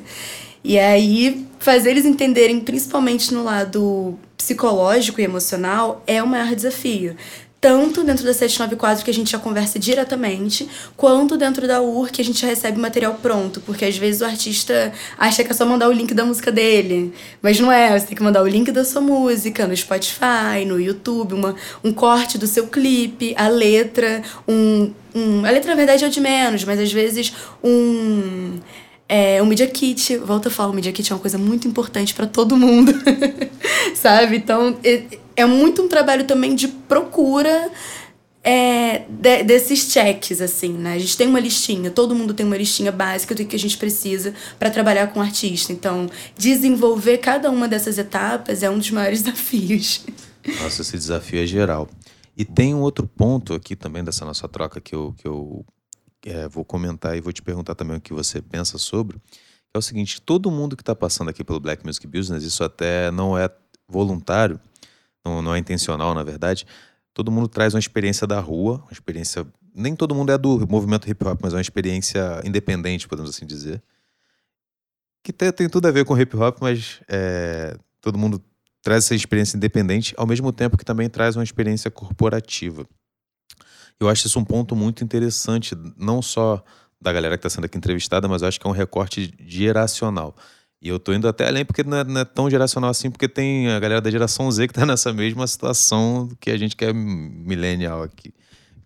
E 0.63 0.77
aí, 0.77 1.48
fazer 1.58 1.89
eles 1.89 2.06
entenderem, 2.06 2.60
principalmente 2.60 3.34
no 3.34 3.44
lado 3.44 4.20
psicológico 4.38 5.20
e 5.20 5.24
emocional, 5.24 6.03
é 6.06 6.22
o 6.22 6.27
maior 6.27 6.53
desafio 6.53 7.15
tanto 7.62 8.04
dentro 8.04 8.24
da 8.24 8.34
794 8.34 9.04
que 9.04 9.12
a 9.12 9.13
gente 9.13 9.32
já 9.32 9.39
conversa 9.39 9.78
diretamente, 9.78 10.68
quanto 10.96 11.38
dentro 11.38 11.68
da 11.68 11.82
UR 11.82 12.10
que 12.10 12.22
a 12.22 12.25
gente 12.25 12.46
recebe 12.46 12.80
material 12.80 13.20
pronto, 13.22 13.62
porque 13.62 13.86
às 13.86 13.98
vezes 13.98 14.22
o 14.22 14.25
artista 14.25 14.94
acha 15.18 15.44
que 15.44 15.51
é 15.51 15.54
só 15.54 15.66
mandar 15.66 15.89
o 15.89 15.92
link 15.92 16.13
da 16.13 16.24
música 16.24 16.51
dele, 16.51 17.13
mas 17.42 17.60
não 17.60 17.72
é, 17.72 17.98
você 17.98 18.08
tem 18.08 18.16
que 18.16 18.24
mandar 18.24 18.42
o 18.44 18.48
link 18.48 18.72
da 18.72 18.86
sua 18.86 19.01
música 19.01 19.68
no 19.68 19.75
Spotify, 19.75 20.66
no 20.66 20.80
YouTube, 20.80 21.34
uma, 21.34 21.56
um 21.84 21.92
corte 21.92 22.38
do 22.38 22.48
seu 22.48 22.68
clipe, 22.68 23.34
a 23.38 23.48
letra, 23.50 24.22
um, 24.48 24.94
um 25.13 25.46
a 25.46 25.51
letra 25.51 25.72
na 25.72 25.75
verdade 25.75 26.06
é 26.06 26.10
de 26.10 26.22
menos, 26.22 26.63
mas 26.63 26.80
às 26.80 26.92
vezes 26.92 27.34
um 27.63 28.60
é, 29.10 29.42
o 29.42 29.46
Media 29.46 29.66
Kit, 29.66 30.18
volta 30.18 30.50
a 30.50 30.51
falar, 30.51 30.70
o 30.70 30.74
Media 30.74 30.92
Kit 30.92 31.12
é 31.12 31.16
uma 31.16 31.20
coisa 31.20 31.39
muito 31.39 31.68
importante 31.68 32.13
para 32.13 32.28
todo 32.28 32.56
mundo, 32.56 32.94
sabe? 33.96 34.38
Então, 34.38 34.78
é 35.36 35.46
muito 35.46 35.82
um 35.82 35.88
trabalho 35.88 36.25
também 36.25 36.54
de 36.54 36.68
procura 36.68 37.72
é, 38.44 39.00
de, 39.10 39.44
desses 39.44 39.92
checks, 39.92 40.39
assim, 40.42 40.74
né? 40.74 40.94
A 40.94 41.00
gente 41.00 41.18
tem 41.18 41.28
uma 41.28 41.39
listinha, 41.39 41.89
todo 41.89 42.13
mundo 42.13 42.36
tem 42.36 42.46
uma 42.46 42.56
listinha 42.56 42.92
básica 42.92 43.34
do 43.34 43.44
que 43.44 43.56
a 43.56 43.60
gente 43.60 43.78
precisa 43.78 44.34
para 44.60 44.70
trabalhar 44.70 45.08
com 45.08 45.20
o 45.20 45.24
artista. 45.24 45.74
Então, 45.74 46.08
desenvolver 46.38 47.18
cada 47.18 47.50
uma 47.50 47.68
dessas 47.68 47.98
etapas 47.98 48.62
é 48.62 48.70
um 48.70 48.78
dos 48.78 48.92
maiores 48.92 49.24
desafios. 49.24 50.06
Nossa, 50.62 50.84
esse 50.84 50.96
desafio 50.96 51.44
é 51.44 51.48
geral. 51.48 51.89
E 52.38 52.46
tem 52.46 52.75
um 52.75 52.82
outro 52.82 53.08
ponto 53.08 53.56
aqui 53.56 53.75
também 53.75 54.04
dessa 54.04 54.24
nossa 54.24 54.48
troca 54.48 54.80
que 54.80 54.94
eu, 54.94 55.13
que 55.18 55.28
eu 55.28 55.66
é, 56.26 56.48
vou 56.48 56.66
comentar 56.66 57.16
e 57.18 57.22
vou 57.22 57.32
te 57.32 57.42
perguntar 57.42 57.76
também 57.76 57.98
o 57.98 58.02
que 58.02 58.14
você 58.14 58.42
pensa 58.42 58.78
sobre. 58.78 59.18
É 59.74 59.78
o 59.78 59.82
seguinte: 59.82 60.22
todo 60.22 60.52
mundo 60.52 60.76
que 60.76 60.82
está 60.82 60.96
passando 60.96 61.30
aqui 61.30 61.44
pelo 61.44 61.60
Black 61.60 61.86
Music 61.86 62.06
Business, 62.08 62.44
isso 62.44 62.64
até 62.64 63.12
não 63.12 63.38
é 63.38 63.50
voluntário, 63.88 64.60
não, 65.24 65.42
não 65.42 65.56
é 65.56 65.60
intencional, 65.60 66.14
na 66.14 66.24
verdade. 66.24 66.66
Todo 67.14 67.32
mundo 67.32 67.48
traz 67.48 67.74
uma 67.74 67.80
experiência 67.80 68.26
da 68.26 68.40
rua, 68.40 68.78
uma 68.84 68.92
experiência. 68.92 69.46
Nem 69.74 69.96
todo 69.96 70.16
mundo 70.16 70.32
é 70.32 70.38
do 70.38 70.68
movimento 70.68 71.10
hip 71.10 71.26
hop, 71.26 71.40
mas 71.42 71.54
é 71.54 71.58
uma 71.58 71.62
experiência 71.62 72.42
independente, 72.44 73.08
podemos 73.08 73.30
assim 73.30 73.46
dizer. 73.46 73.82
Que 75.24 75.32
tem, 75.32 75.52
tem 75.52 75.70
tudo 75.70 75.88
a 75.88 75.92
ver 75.92 76.06
com 76.06 76.18
hip 76.18 76.36
hop, 76.36 76.58
mas 76.62 77.02
é, 77.08 77.78
todo 78.02 78.18
mundo 78.18 78.42
traz 78.82 79.06
essa 79.06 79.16
experiência 79.16 79.58
independente, 79.58 80.14
ao 80.18 80.26
mesmo 80.26 80.52
tempo 80.52 80.78
que 80.78 80.86
também 80.86 81.10
traz 81.10 81.36
uma 81.36 81.44
experiência 81.44 81.92
corporativa. 81.92 82.88
Eu 84.00 84.08
acho 84.08 84.27
isso 84.27 84.39
um 84.39 84.46
ponto 84.46 84.75
muito 84.75 85.03
interessante, 85.03 85.75
não 85.98 86.22
só 86.22 86.63
da 87.01 87.12
galera 87.12 87.38
que 87.38 87.46
está 87.46 87.50
sendo 87.50 87.65
aqui 87.65 87.77
entrevistada, 87.77 88.27
mas 88.27 88.41
eu 88.41 88.48
acho 88.48 88.60
que 88.60 88.65
é 88.65 88.70
um 88.70 88.74
recorte 88.74 89.34
geracional. 89.46 90.36
E 90.82 90.88
eu 90.88 90.98
tô 90.98 91.13
indo 91.13 91.27
até 91.27 91.48
além 91.48 91.65
porque 91.65 91.84
não 91.84 91.98
é, 91.98 92.03
não 92.06 92.22
é, 92.22 92.25
tão 92.25 92.50
geracional 92.50 92.89
assim, 92.89 93.12
porque 93.12 93.27
tem 93.27 93.70
a 93.70 93.79
galera 93.79 94.00
da 94.00 94.10
geração 94.10 94.50
Z 94.50 94.68
que 94.68 94.74
tá 94.74 94.86
nessa 94.88 95.12
mesma 95.12 95.46
situação 95.46 96.29
que 96.39 96.50
a 96.50 96.58
gente 96.58 96.75
que 96.75 96.86
é 96.86 96.94
millennial 96.94 98.03
aqui. 98.03 98.34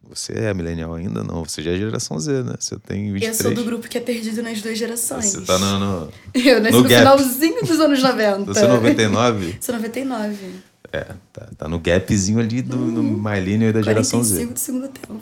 Você 0.09 0.33
é 0.33 0.53
millennial 0.53 0.93
ainda? 0.93 1.23
Não, 1.23 1.45
você 1.45 1.61
já 1.61 1.71
é 1.71 1.77
geração 1.77 2.19
Z, 2.19 2.43
né? 2.43 2.55
Você 2.59 2.77
tem 2.77 3.13
23. 3.13 3.39
Eu 3.39 3.43
sou 3.43 3.53
do 3.53 3.63
grupo 3.63 3.87
que 3.87 3.97
é 3.97 4.01
perdido 4.01 4.43
nas 4.43 4.61
duas 4.61 4.77
gerações. 4.77 5.31
Você 5.31 5.41
tá 5.41 5.57
no... 5.57 5.79
no 5.79 6.11
eu 6.35 6.61
nasci 6.61 6.75
no, 6.75 6.83
no 6.83 6.89
finalzinho 6.89 7.61
dos 7.61 7.79
anos 7.79 8.01
90. 8.01 8.53
Você 8.53 8.65
é 8.65 8.67
99? 8.67 9.57
sou 9.61 9.75
99. 9.75 10.72
É, 10.95 11.07
tá, 11.33 11.47
tá 11.57 11.67
no 11.67 11.79
gapzinho 11.79 12.39
ali 12.39 12.61
do 12.61 12.77
uhum. 12.77 12.91
no 12.91 13.03
millennial 13.03 13.71
e 13.71 13.73
da 13.73 13.81
geração 13.81 14.23
Z. 14.23 14.45
do 14.45 14.59
segundo 14.59 14.87
tempo. 14.87 15.19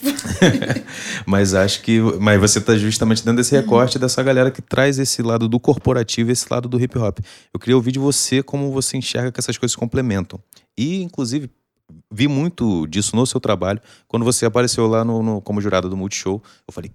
mas 1.25 1.53
acho 1.53 1.81
que. 1.81 2.01
Mas 2.19 2.41
você 2.41 2.60
tá 2.60 2.75
justamente 2.75 3.23
dando 3.23 3.39
esse 3.39 3.55
recorte 3.55 3.95
uhum. 3.95 4.01
dessa 4.01 4.21
galera 4.21 4.51
que 4.51 4.62
traz 4.62 4.99
esse 4.99 5.21
lado 5.21 5.47
do 5.47 5.57
corporativo 5.62 6.29
e 6.29 6.34
esse 6.34 6.45
lado 6.51 6.67
do 6.67 6.77
hip 6.77 6.99
hop. 6.99 7.19
Eu 7.53 7.57
queria 7.60 7.77
ouvir 7.77 7.93
de 7.93 7.99
você 7.99 8.43
como 8.43 8.69
você 8.69 8.97
enxerga 8.97 9.31
que 9.31 9.39
essas 9.39 9.57
coisas 9.57 9.71
se 9.71 9.77
complementam. 9.77 10.41
E, 10.77 11.01
inclusive, 11.01 11.49
vi 12.12 12.27
muito 12.27 12.86
disso 12.88 13.15
no 13.15 13.25
seu 13.25 13.39
trabalho. 13.39 13.79
Quando 14.10 14.25
você 14.25 14.45
apareceu 14.45 14.88
lá 14.88 15.05
no, 15.05 15.23
no 15.23 15.41
como 15.41 15.62
jurada 15.62 15.88
do 15.88 15.95
Multishow, 15.95 16.43
eu 16.67 16.73
falei. 16.73 16.91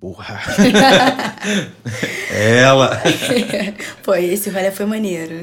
Porra! 0.00 0.40
Ela! 2.34 3.00
Pô, 4.02 4.12
esse 4.16 4.50
rolê 4.50 4.72
foi 4.72 4.86
maneiro. 4.86 5.34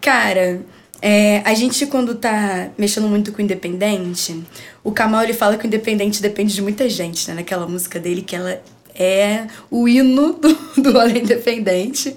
Cara, 0.00 0.60
é, 1.00 1.42
a 1.44 1.54
gente, 1.54 1.86
quando 1.86 2.14
tá 2.14 2.70
mexendo 2.76 3.06
muito 3.08 3.32
com 3.32 3.38
o 3.38 3.44
independente, 3.44 4.42
o 4.82 4.90
Kamal 4.90 5.22
ele 5.22 5.32
fala 5.32 5.56
que 5.56 5.64
o 5.64 5.68
independente 5.68 6.20
depende 6.20 6.54
de 6.54 6.62
muita 6.62 6.88
gente, 6.88 7.28
né? 7.28 7.34
Naquela 7.34 7.66
música 7.66 8.00
dele, 8.00 8.22
que 8.22 8.34
ela 8.34 8.60
é 8.98 9.46
o 9.70 9.88
hino 9.88 10.32
do, 10.76 10.82
do 10.82 10.98
Além 10.98 11.22
Independente. 11.22 12.14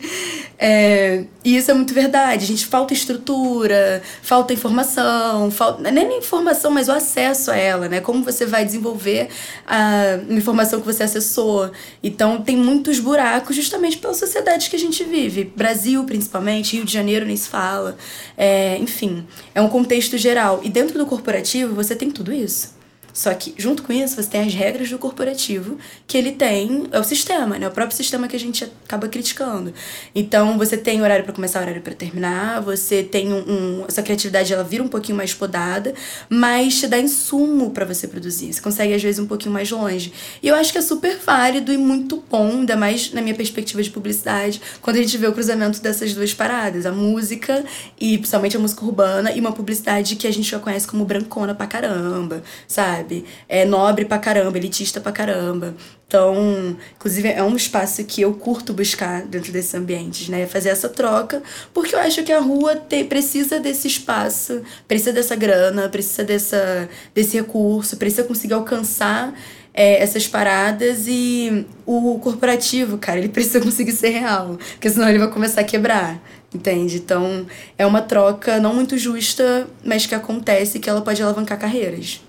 É, 0.64 1.24
e 1.44 1.58
isso 1.58 1.72
é 1.72 1.74
muito 1.74 1.94
verdade. 1.94 2.44
A 2.44 2.48
gente 2.48 2.66
falta 2.68 2.94
estrutura, 2.94 4.02
falta 4.22 4.54
informação, 4.54 5.50
falta, 5.50 5.90
nem 5.90 6.20
informação, 6.20 6.70
mas 6.70 6.88
o 6.88 6.92
acesso 6.92 7.52
a 7.52 7.56
ela, 7.56 7.88
né? 7.88 8.00
Como 8.00 8.24
você 8.24 8.46
vai 8.46 8.64
desenvolver 8.64 9.30
a 9.66 10.20
informação 10.30 10.80
que 10.80 10.86
você 10.86 11.04
acessou. 11.04 11.72
Então, 12.04 12.42
tem 12.42 12.56
muitos 12.56 13.00
buracos 13.00 13.56
justamente 13.56 13.98
pela 13.98 14.14
sociedade 14.14 14.70
que 14.70 14.76
a 14.76 14.80
gente 14.80 15.04
vive. 15.04 15.52
Brasil, 15.56 16.04
principalmente, 16.04 16.76
Rio 16.76 16.86
de 16.86 16.94
Janeiro 16.94 17.26
nem 17.26 17.36
se 17.36 17.50
fala. 17.50 17.98
É, 18.38 18.78
enfim, 18.78 19.26
é 19.56 19.62
um 19.62 19.68
contexto 19.68 20.18
geral. 20.18 20.62
E 20.64 20.70
dentro 20.70 20.98
do 20.98 21.06
corporativo, 21.06 21.74
você 21.74 21.96
tem 21.96 22.12
tudo 22.12 22.32
isso. 22.32 22.81
Só 23.14 23.34
que, 23.34 23.54
junto 23.58 23.84
com 23.84 23.92
isso, 23.94 24.16
você 24.16 24.30
tem 24.30 24.42
as 24.42 24.54
regras 24.54 24.90
do 24.90 24.98
corporativo, 24.98 25.78
que 26.08 26.18
ele 26.18 26.32
tem, 26.32 26.88
é 26.92 27.00
o 27.00 27.04
sistema, 27.04 27.58
né? 27.58 27.68
O 27.68 27.72
próprio 27.72 27.96
sistema 27.96 28.28
que 28.28 28.36
a 28.36 28.40
gente 28.40 28.64
acaba 28.86 29.08
criticando. 29.08 29.74
Então, 30.16 30.58
você 30.58 30.78
tem 30.78 31.02
horário 31.02 31.24
para 31.24 31.34
começar, 31.34 31.62
horário 31.62 31.82
para 31.82 31.94
terminar, 31.94 32.62
você 32.62 33.04
tem 33.04 33.34
um, 33.34 33.40
um, 33.82 33.86
Essa 33.88 34.02
criatividade, 34.02 34.54
ela 34.54 34.64
vira 34.64 34.84
um 34.84 34.88
pouquinho 34.88 35.18
mais 35.18 35.34
podada, 35.34 35.94
mas 36.30 36.80
te 36.80 36.88
dá 36.88 37.00
insumo 37.00 37.72
para 37.72 37.86
você 37.86 38.08
produzir. 38.08 38.54
Você 38.54 38.62
consegue, 38.62 38.94
às 38.94 39.02
vezes, 39.02 39.20
um 39.20 39.28
pouquinho 39.28 39.54
mais 39.54 39.70
longe. 39.70 40.14
E 40.42 40.48
eu 40.48 40.56
acho 40.56 40.72
que 40.72 40.78
é 40.78 40.82
super 40.82 41.18
válido 41.18 41.72
e 41.74 41.78
muito 41.78 42.24
bom, 42.30 42.50
ainda 42.50 42.76
mais 42.76 43.12
na 43.12 43.22
minha 43.22 43.36
perspectiva 43.36 43.82
de 43.84 43.90
publicidade, 43.90 44.62
quando 44.82 44.98
a 44.98 45.02
gente 45.02 45.18
vê 45.18 45.28
o 45.28 45.34
cruzamento 45.34 45.82
dessas 45.82 46.14
duas 46.14 46.34
paradas, 46.34 46.86
a 46.86 46.92
música 46.92 47.64
e, 48.00 48.18
principalmente, 48.18 48.58
a 48.58 48.60
música 48.60 48.86
urbana, 48.86 49.32
e 49.32 49.40
uma 49.40 49.52
publicidade 49.52 50.16
que 50.16 50.28
a 50.28 50.32
gente 50.32 50.50
já 50.50 50.60
conhece 50.60 50.88
como 50.88 51.06
brancona 51.06 51.54
pra 51.54 51.68
caramba, 51.68 52.44
sabe? 52.68 53.01
Sabe? 53.02 53.26
É 53.50 53.66
nobre 53.66 54.06
pra 54.06 54.18
caramba, 54.18 54.58
elitista 54.58 55.02
pra 55.02 55.12
caramba. 55.12 55.76
Então, 56.08 56.76
inclusive, 56.96 57.30
é 57.30 57.44
um 57.44 57.56
espaço 57.56 58.04
que 58.04 58.22
eu 58.22 58.34
curto 58.34 58.74
buscar 58.74 59.24
dentro 59.24 59.52
desses 59.52 59.74
ambientes, 59.74 60.28
né? 60.30 60.46
Fazer 60.46 60.70
essa 60.70 60.90
troca, 60.90 61.42
porque 61.74 61.96
eu 61.96 62.00
acho 62.00 62.24
que 62.24 62.32
a 62.32 62.40
rua 62.40 62.76
te, 62.76 63.04
precisa 63.04 63.60
desse 63.60 63.88
espaço, 63.88 64.62
precisa 64.88 65.14
dessa 65.14 65.36
grana, 65.36 65.90
precisa 65.90 66.24
dessa, 66.24 66.90
desse 67.16 67.38
recurso, 67.38 67.98
precisa 67.98 68.24
conseguir 68.24 68.54
alcançar 68.54 69.34
é, 69.74 70.02
essas 70.04 70.28
paradas 70.28 71.06
e 71.08 71.66
o 71.86 72.20
corporativo, 72.20 72.98
cara, 72.98 73.20
ele 73.20 73.30
precisa 73.30 73.62
conseguir 73.62 73.94
ser 73.94 74.10
real, 74.10 74.58
porque 74.74 74.90
senão 74.90 75.08
ele 75.08 75.20
vai 75.20 75.30
começar 75.30 75.62
a 75.62 75.64
quebrar, 75.64 76.22
entende? 76.54 76.98
Então, 76.98 77.46
é 77.78 77.86
uma 77.86 78.02
troca 78.02 78.60
não 78.60 78.74
muito 78.74 78.98
justa, 78.98 79.66
mas 79.82 80.06
que 80.06 80.14
acontece 80.14 80.78
que 80.78 80.90
ela 80.90 81.02
pode 81.02 81.24
alavancar 81.24 81.58
carreiras. 81.58 82.22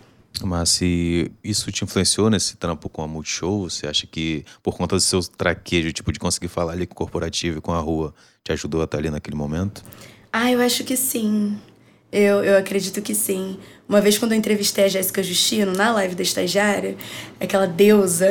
Mas 0.42 0.71
se 0.71 1.31
isso 1.42 1.71
te 1.71 1.85
influenciou 1.85 2.31
nesse 2.31 2.57
trampo 2.57 2.88
com 2.88 3.03
a 3.03 3.09
Multishow, 3.09 3.68
você 3.68 3.87
acha 3.87 4.07
que 4.07 4.45
por 4.62 4.77
conta 4.77 4.97
do 4.97 5.01
seu 5.01 5.21
traquejo, 5.23 5.92
tipo, 5.92 6.12
de 6.12 6.18
conseguir 6.18 6.49
falar 6.49 6.73
ali 6.73 6.87
com 6.87 6.95
o 6.95 6.97
corporativo 6.97 7.59
e 7.59 7.61
com 7.61 7.73
a 7.73 7.79
rua, 7.79 8.14
te 8.42 8.53
ajudou 8.53 8.81
a 8.81 8.85
estar 8.85 8.99
ali 8.99 9.11
naquele 9.11 9.37
momento? 9.37 9.85
Ah, 10.33 10.51
eu 10.51 10.61
acho 10.61 10.83
que 10.85 10.97
sim. 10.97 11.59
Eu, 12.12 12.44
eu 12.44 12.59
acredito 12.59 13.01
que 13.01 13.14
sim. 13.14 13.57
Uma 13.88 13.98
vez 13.98 14.18
quando 14.18 14.33
eu 14.33 14.38
entrevistei 14.38 14.85
a 14.85 14.88
Jéssica 14.88 15.22
Justino 15.22 15.72
na 15.72 15.92
live 15.92 16.14
da 16.14 16.22
estagiária, 16.22 16.94
aquela 17.40 17.66
deusa, 17.66 18.29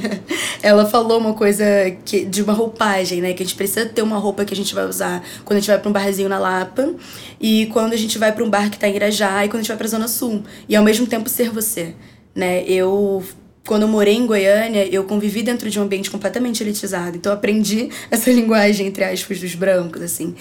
ela 0.62 0.84
falou 0.84 1.18
uma 1.18 1.32
coisa 1.32 1.64
que, 2.04 2.26
de 2.26 2.42
uma 2.42 2.52
roupagem, 2.52 3.22
né? 3.22 3.32
Que 3.32 3.42
a 3.42 3.46
gente 3.46 3.56
precisa 3.56 3.86
ter 3.86 4.02
uma 4.02 4.18
roupa 4.18 4.44
que 4.44 4.52
a 4.52 4.56
gente 4.56 4.74
vai 4.74 4.86
usar 4.86 5.24
quando 5.42 5.56
a 5.56 5.60
gente 5.60 5.68
vai 5.68 5.78
para 5.78 5.88
um 5.88 5.92
barzinho 5.92 6.28
na 6.28 6.38
Lapa 6.38 6.94
e 7.40 7.66
quando 7.72 7.94
a 7.94 7.96
gente 7.96 8.18
vai 8.18 8.30
para 8.30 8.44
um 8.44 8.50
bar 8.50 8.70
que 8.70 8.78
tá 8.78 8.86
em 8.86 8.96
Irajá 8.96 9.44
e 9.44 9.48
quando 9.48 9.60
a 9.60 9.62
gente 9.62 9.68
vai 9.68 9.78
pra 9.78 9.88
Zona 9.88 10.06
Sul. 10.06 10.42
E 10.68 10.76
ao 10.76 10.84
mesmo 10.84 11.06
tempo 11.06 11.28
ser 11.30 11.48
você, 11.48 11.94
né? 12.34 12.62
Eu 12.64 13.24
quando 13.66 13.82
eu 13.82 13.88
morei 13.88 14.14
em 14.14 14.26
Goiânia, 14.26 14.86
eu 14.86 15.04
convivi 15.04 15.42
dentro 15.42 15.70
de 15.70 15.78
um 15.78 15.82
ambiente 15.82 16.10
completamente 16.10 16.62
elitizado. 16.62 17.16
Então 17.16 17.32
aprendi 17.32 17.88
essa 18.10 18.30
linguagem, 18.30 18.86
entre 18.86 19.04
aspas, 19.04 19.40
dos 19.40 19.54
brancos, 19.54 20.02
assim. 20.02 20.34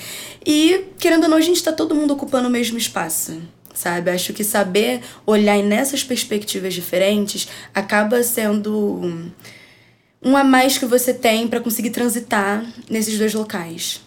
E, 0.46 0.86
querendo 1.00 1.24
ou 1.24 1.30
não, 1.30 1.38
a 1.38 1.42
gente 1.42 1.64
tá 1.64 1.72
todo 1.72 1.96
mundo 1.96 2.14
ocupando 2.14 2.48
o 2.48 2.52
mesmo 2.52 2.78
espaço. 2.78 3.42
Sabe? 3.74 4.12
Acho 4.12 4.34
que 4.34 4.44
saber 4.44 5.02
olhar 5.26 5.58
nessas 5.64 6.04
perspectivas 6.04 6.76
diferentes 6.76 7.48
acaba 7.74 8.22
sendo 8.22 9.32
um 10.22 10.38
a 10.38 10.44
mais 10.44 10.78
que 10.78 10.86
você 10.86 11.12
tem 11.14 11.48
para 11.48 11.60
conseguir 11.60 11.90
transitar 11.90 12.64
nesses 12.90 13.18
dois 13.18 13.34
locais. 13.34 14.02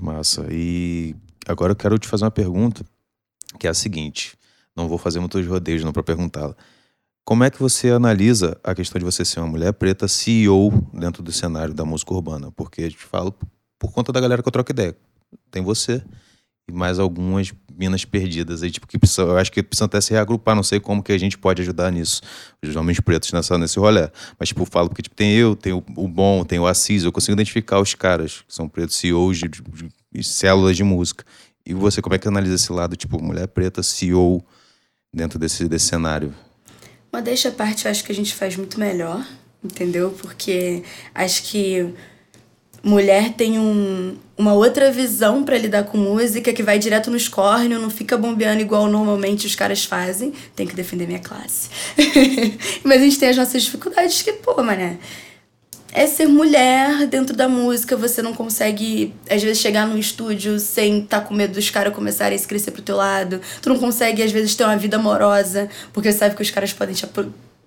Massa. 0.00 0.46
E 0.50 1.14
agora 1.46 1.72
eu 1.72 1.76
quero 1.76 1.98
te 1.98 2.06
fazer 2.06 2.24
uma 2.24 2.30
pergunta 2.30 2.84
que 3.58 3.66
é 3.66 3.70
a 3.70 3.74
seguinte. 3.74 4.34
Não 4.74 4.88
vou 4.88 4.96
fazer 4.96 5.20
muitos 5.20 5.46
rodeios 5.46 5.84
não 5.84 5.92
para 5.92 6.02
perguntá-la. 6.02 6.56
Como 7.24 7.44
é 7.44 7.50
que 7.50 7.60
você 7.60 7.90
analisa 7.90 8.58
a 8.64 8.74
questão 8.74 8.98
de 8.98 9.04
você 9.04 9.24
ser 9.24 9.38
uma 9.38 9.46
mulher 9.46 9.72
preta 9.72 10.08
CEO 10.08 10.70
dentro 10.92 11.22
do 11.22 11.30
cenário 11.30 11.72
da 11.72 11.84
música 11.84 12.12
urbana? 12.12 12.50
Porque 12.50 12.82
eu 12.82 12.90
te 12.90 12.96
falo 12.96 13.32
por 13.78 13.92
conta 13.92 14.12
da 14.12 14.20
galera 14.20 14.42
que 14.42 14.48
eu 14.48 14.52
troco 14.52 14.72
ideia. 14.72 14.96
Tem 15.50 15.62
você 15.62 16.02
e 16.68 16.72
mais 16.72 16.98
algumas 16.98 17.52
minas 17.72 18.04
perdidas 18.04 18.62
aí, 18.62 18.70
tipo, 18.70 18.86
que 18.86 18.98
eu 19.18 19.38
acho 19.38 19.52
que 19.52 19.62
precisam 19.62 19.86
até 19.86 20.00
se 20.00 20.12
reagrupar, 20.12 20.54
não 20.54 20.62
sei 20.62 20.78
como 20.78 21.02
que 21.02 21.12
a 21.12 21.18
gente 21.18 21.38
pode 21.38 21.62
ajudar 21.62 21.90
nisso, 21.90 22.22
os 22.62 22.76
homens 22.76 23.00
pretos 23.00 23.32
nessa, 23.32 23.56
nesse 23.56 23.78
rolê. 23.78 24.08
Mas, 24.38 24.48
tipo, 24.48 24.64
falo 24.64 24.88
porque 24.88 25.02
tipo, 25.02 25.14
tem 25.14 25.32
eu, 25.32 25.54
tem 25.54 25.72
o, 25.72 25.82
o 25.96 26.08
Bom, 26.08 26.44
tem 26.44 26.58
o 26.58 26.66
Assis, 26.66 27.04
eu 27.04 27.12
consigo 27.12 27.34
identificar 27.34 27.80
os 27.80 27.94
caras 27.94 28.44
que 28.46 28.54
são 28.54 28.68
pretos, 28.68 28.96
CEOs 28.96 29.38
de, 29.38 29.48
de, 29.48 29.88
de 30.12 30.24
células 30.24 30.76
de 30.76 30.82
música. 30.82 31.24
E 31.64 31.72
você, 31.72 32.02
como 32.02 32.16
é 32.16 32.18
que 32.18 32.26
analisa 32.26 32.56
esse 32.56 32.72
lado, 32.72 32.96
tipo, 32.96 33.22
mulher 33.22 33.46
preta, 33.46 33.82
CEO, 33.82 34.44
dentro 35.14 35.38
desse, 35.38 35.68
desse 35.68 35.86
cenário? 35.86 36.34
Modéstia 37.12 37.50
à 37.50 37.52
parte, 37.52 37.84
eu 37.84 37.90
acho 37.90 38.02
que 38.04 38.10
a 38.10 38.14
gente 38.14 38.34
faz 38.34 38.56
muito 38.56 38.80
melhor, 38.80 39.26
entendeu? 39.62 40.10
Porque 40.18 40.82
acho 41.14 41.42
que 41.42 41.92
mulher 42.82 43.34
tem 43.34 43.58
um, 43.58 44.16
uma 44.36 44.54
outra 44.54 44.90
visão 44.90 45.44
para 45.44 45.58
lidar 45.58 45.84
com 45.84 45.98
música 45.98 46.52
que 46.52 46.62
vai 46.62 46.78
direto 46.78 47.10
nos 47.10 47.28
córneos, 47.28 47.80
não 47.80 47.90
fica 47.90 48.16
bombeando 48.16 48.62
igual 48.62 48.88
normalmente 48.88 49.46
os 49.46 49.54
caras 49.54 49.84
fazem. 49.84 50.32
Tem 50.56 50.66
que 50.66 50.74
defender 50.74 51.06
minha 51.06 51.20
classe. 51.20 51.68
Mas 52.82 53.02
a 53.02 53.04
gente 53.04 53.18
tem 53.18 53.28
as 53.28 53.36
nossas 53.36 53.62
dificuldades 53.62 54.22
que, 54.22 54.32
pô, 54.32 54.62
mané 54.62 54.98
é 55.92 56.06
ser 56.06 56.26
mulher 56.26 57.06
dentro 57.06 57.36
da 57.36 57.48
música. 57.48 57.96
Você 57.96 58.22
não 58.22 58.32
consegue, 58.34 59.14
às 59.28 59.42
vezes, 59.42 59.58
chegar 59.58 59.86
num 59.86 59.98
estúdio 59.98 60.58
sem 60.58 61.00
estar 61.00 61.20
tá 61.20 61.26
com 61.26 61.34
medo 61.34 61.52
dos 61.52 61.68
caras 61.68 61.94
começarem 61.94 62.34
a 62.34 62.38
se 62.38 62.48
crescer 62.48 62.70
pro 62.70 62.82
teu 62.82 62.96
lado. 62.96 63.40
Tu 63.60 63.68
não 63.68 63.78
consegue, 63.78 64.22
às 64.22 64.32
vezes, 64.32 64.54
ter 64.54 64.64
uma 64.64 64.76
vida 64.76 64.96
amorosa, 64.96 65.68
porque 65.92 66.10
sabe 66.12 66.34
que 66.34 66.42
os 66.42 66.50
caras 66.50 66.72
podem 66.72 66.94
te 66.94 67.06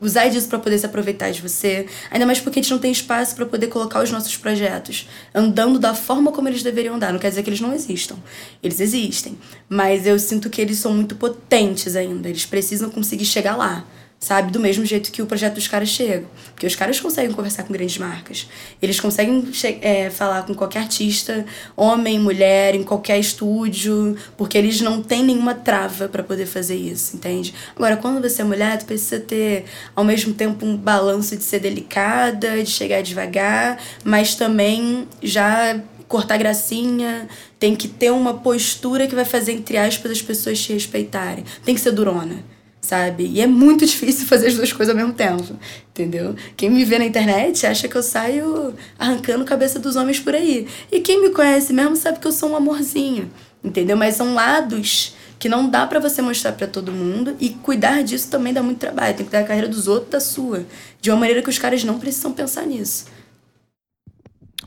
usar 0.01 0.27
disso 0.27 0.49
para 0.49 0.59
poder 0.59 0.77
se 0.77 0.85
aproveitar 0.85 1.31
de 1.31 1.41
você. 1.41 1.85
Ainda 2.09 2.25
mais 2.25 2.39
porque 2.39 2.59
a 2.59 2.61
gente 2.61 2.71
não 2.71 2.79
tem 2.79 2.91
espaço 2.91 3.35
para 3.35 3.45
poder 3.45 3.67
colocar 3.67 4.03
os 4.03 4.11
nossos 4.11 4.35
projetos 4.35 5.07
andando 5.33 5.79
da 5.79 5.93
forma 5.93 6.31
como 6.31 6.49
eles 6.49 6.63
deveriam 6.63 6.95
andar. 6.95 7.13
Não 7.13 7.19
quer 7.19 7.29
dizer 7.29 7.43
que 7.43 7.49
eles 7.49 7.61
não 7.61 7.73
existam. 7.73 8.15
Eles 8.61 8.79
existem. 8.79 9.37
Mas 9.69 10.05
eu 10.07 10.17
sinto 10.17 10.49
que 10.49 10.59
eles 10.59 10.79
são 10.79 10.93
muito 10.93 11.15
potentes 11.15 11.95
ainda. 11.95 12.27
Eles 12.27 12.45
precisam 12.45 12.89
conseguir 12.89 13.25
chegar 13.25 13.55
lá 13.55 13.85
sabe? 14.19 14.51
Do 14.51 14.59
mesmo 14.59 14.85
jeito 14.85 15.11
que 15.11 15.21
o 15.21 15.25
projeto 15.25 15.55
dos 15.55 15.67
caras 15.67 15.89
chega. 15.89 16.25
Porque 16.51 16.65
os 16.65 16.75
caras 16.75 16.99
conseguem 16.99 17.31
conversar 17.31 17.63
com 17.63 17.73
grandes 17.73 17.97
marcas. 17.97 18.47
Eles 18.81 18.99
conseguem 18.99 19.43
é, 19.81 20.09
falar 20.09 20.43
com 20.43 20.53
qualquer 20.53 20.79
artista, 20.79 21.45
homem, 21.75 22.19
mulher, 22.19 22.75
em 22.75 22.83
qualquer 22.83 23.19
estúdio, 23.19 24.17
porque 24.37 24.57
eles 24.57 24.81
não 24.81 25.03
têm 25.03 25.23
nenhuma 25.23 25.53
trava 25.53 26.07
para 26.07 26.23
poder 26.23 26.45
fazer 26.45 26.75
isso, 26.75 27.15
entende? 27.15 27.53
Agora, 27.75 27.97
quando 27.97 28.21
você 28.21 28.41
é 28.41 28.45
mulher, 28.45 28.77
tu 28.77 28.85
precisa 28.85 29.19
ter 29.19 29.65
ao 29.95 30.03
mesmo 30.03 30.33
tempo 30.33 30.65
um 30.65 30.75
balanço 30.75 31.35
de 31.35 31.43
ser 31.43 31.59
delicada, 31.59 32.63
de 32.63 32.69
chegar 32.69 33.01
devagar, 33.01 33.79
mas 34.03 34.35
também 34.35 35.07
já 35.21 35.79
cortar 36.07 36.37
gracinha, 36.37 37.27
tem 37.59 37.75
que 37.75 37.87
ter 37.87 38.11
uma 38.11 38.35
postura 38.35 39.07
que 39.07 39.15
vai 39.15 39.25
fazer, 39.25 39.53
entre 39.53 39.77
aspas, 39.77 40.11
as 40.11 40.21
pessoas 40.21 40.59
te 40.59 40.73
respeitarem. 40.73 41.43
Tem 41.63 41.75
que 41.75 41.81
ser 41.81 41.91
durona 41.91 42.54
sabe? 42.85 43.25
E 43.25 43.41
é 43.41 43.47
muito 43.47 43.83
difícil 43.87 44.27
fazer 44.27 44.47
as 44.47 44.55
duas 44.55 44.71
coisas 44.71 44.95
ao 44.95 44.99
mesmo 44.99 45.13
tempo, 45.13 45.57
entendeu? 45.89 46.35
Quem 46.55 46.69
me 46.69 46.85
vê 46.85 46.99
na 46.99 47.05
internet 47.05 47.65
acha 47.65 47.87
que 47.87 47.95
eu 47.95 48.03
saio 48.03 48.73
arrancando 48.97 49.43
cabeça 49.43 49.79
dos 49.79 49.95
homens 49.95 50.19
por 50.19 50.33
aí. 50.33 50.67
E 50.91 50.99
quem 51.01 51.21
me 51.21 51.31
conhece 51.31 51.73
mesmo 51.73 51.95
sabe 51.95 52.19
que 52.19 52.27
eu 52.27 52.31
sou 52.31 52.51
um 52.51 52.55
amorzinho, 52.55 53.29
entendeu? 53.63 53.97
Mas 53.97 54.15
são 54.15 54.33
lados 54.33 55.15
que 55.37 55.49
não 55.49 55.69
dá 55.69 55.85
para 55.85 55.99
você 55.99 56.21
mostrar 56.21 56.53
para 56.53 56.67
todo 56.67 56.91
mundo 56.91 57.35
e 57.39 57.49
cuidar 57.49 58.03
disso 58.03 58.29
também 58.29 58.53
dá 58.53 58.63
muito 58.63 58.79
trabalho. 58.79 59.15
Tem 59.15 59.25
que 59.25 59.31
dar 59.31 59.41
a 59.41 59.43
carreira 59.43 59.67
dos 59.67 59.87
outros 59.87 60.11
da 60.11 60.19
sua, 60.19 60.65
de 61.01 61.11
uma 61.11 61.19
maneira 61.19 61.41
que 61.41 61.49
os 61.49 61.57
caras 61.57 61.83
não 61.83 61.99
precisam 61.99 62.31
pensar 62.31 62.65
nisso. 62.65 63.05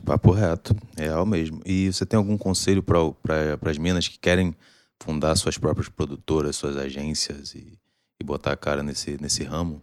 Papo 0.05 0.31
reto, 0.31 0.75
real 0.97 1.25
mesmo. 1.25 1.61
E 1.65 1.91
você 1.91 2.05
tem 2.05 2.17
algum 2.17 2.37
conselho 2.37 2.83
para 2.83 3.57
as 3.69 3.77
minas 3.77 4.07
que 4.07 4.17
querem 4.17 4.55
fundar 4.99 5.35
suas 5.35 5.57
próprias 5.57 5.87
produtoras, 5.89 6.55
suas 6.55 6.77
agências 6.77 7.53
e 7.55 7.77
e 8.19 8.23
botar 8.23 8.51
a 8.51 8.57
cara 8.57 8.83
nesse, 8.83 9.17
nesse 9.21 9.43
ramo? 9.43 9.81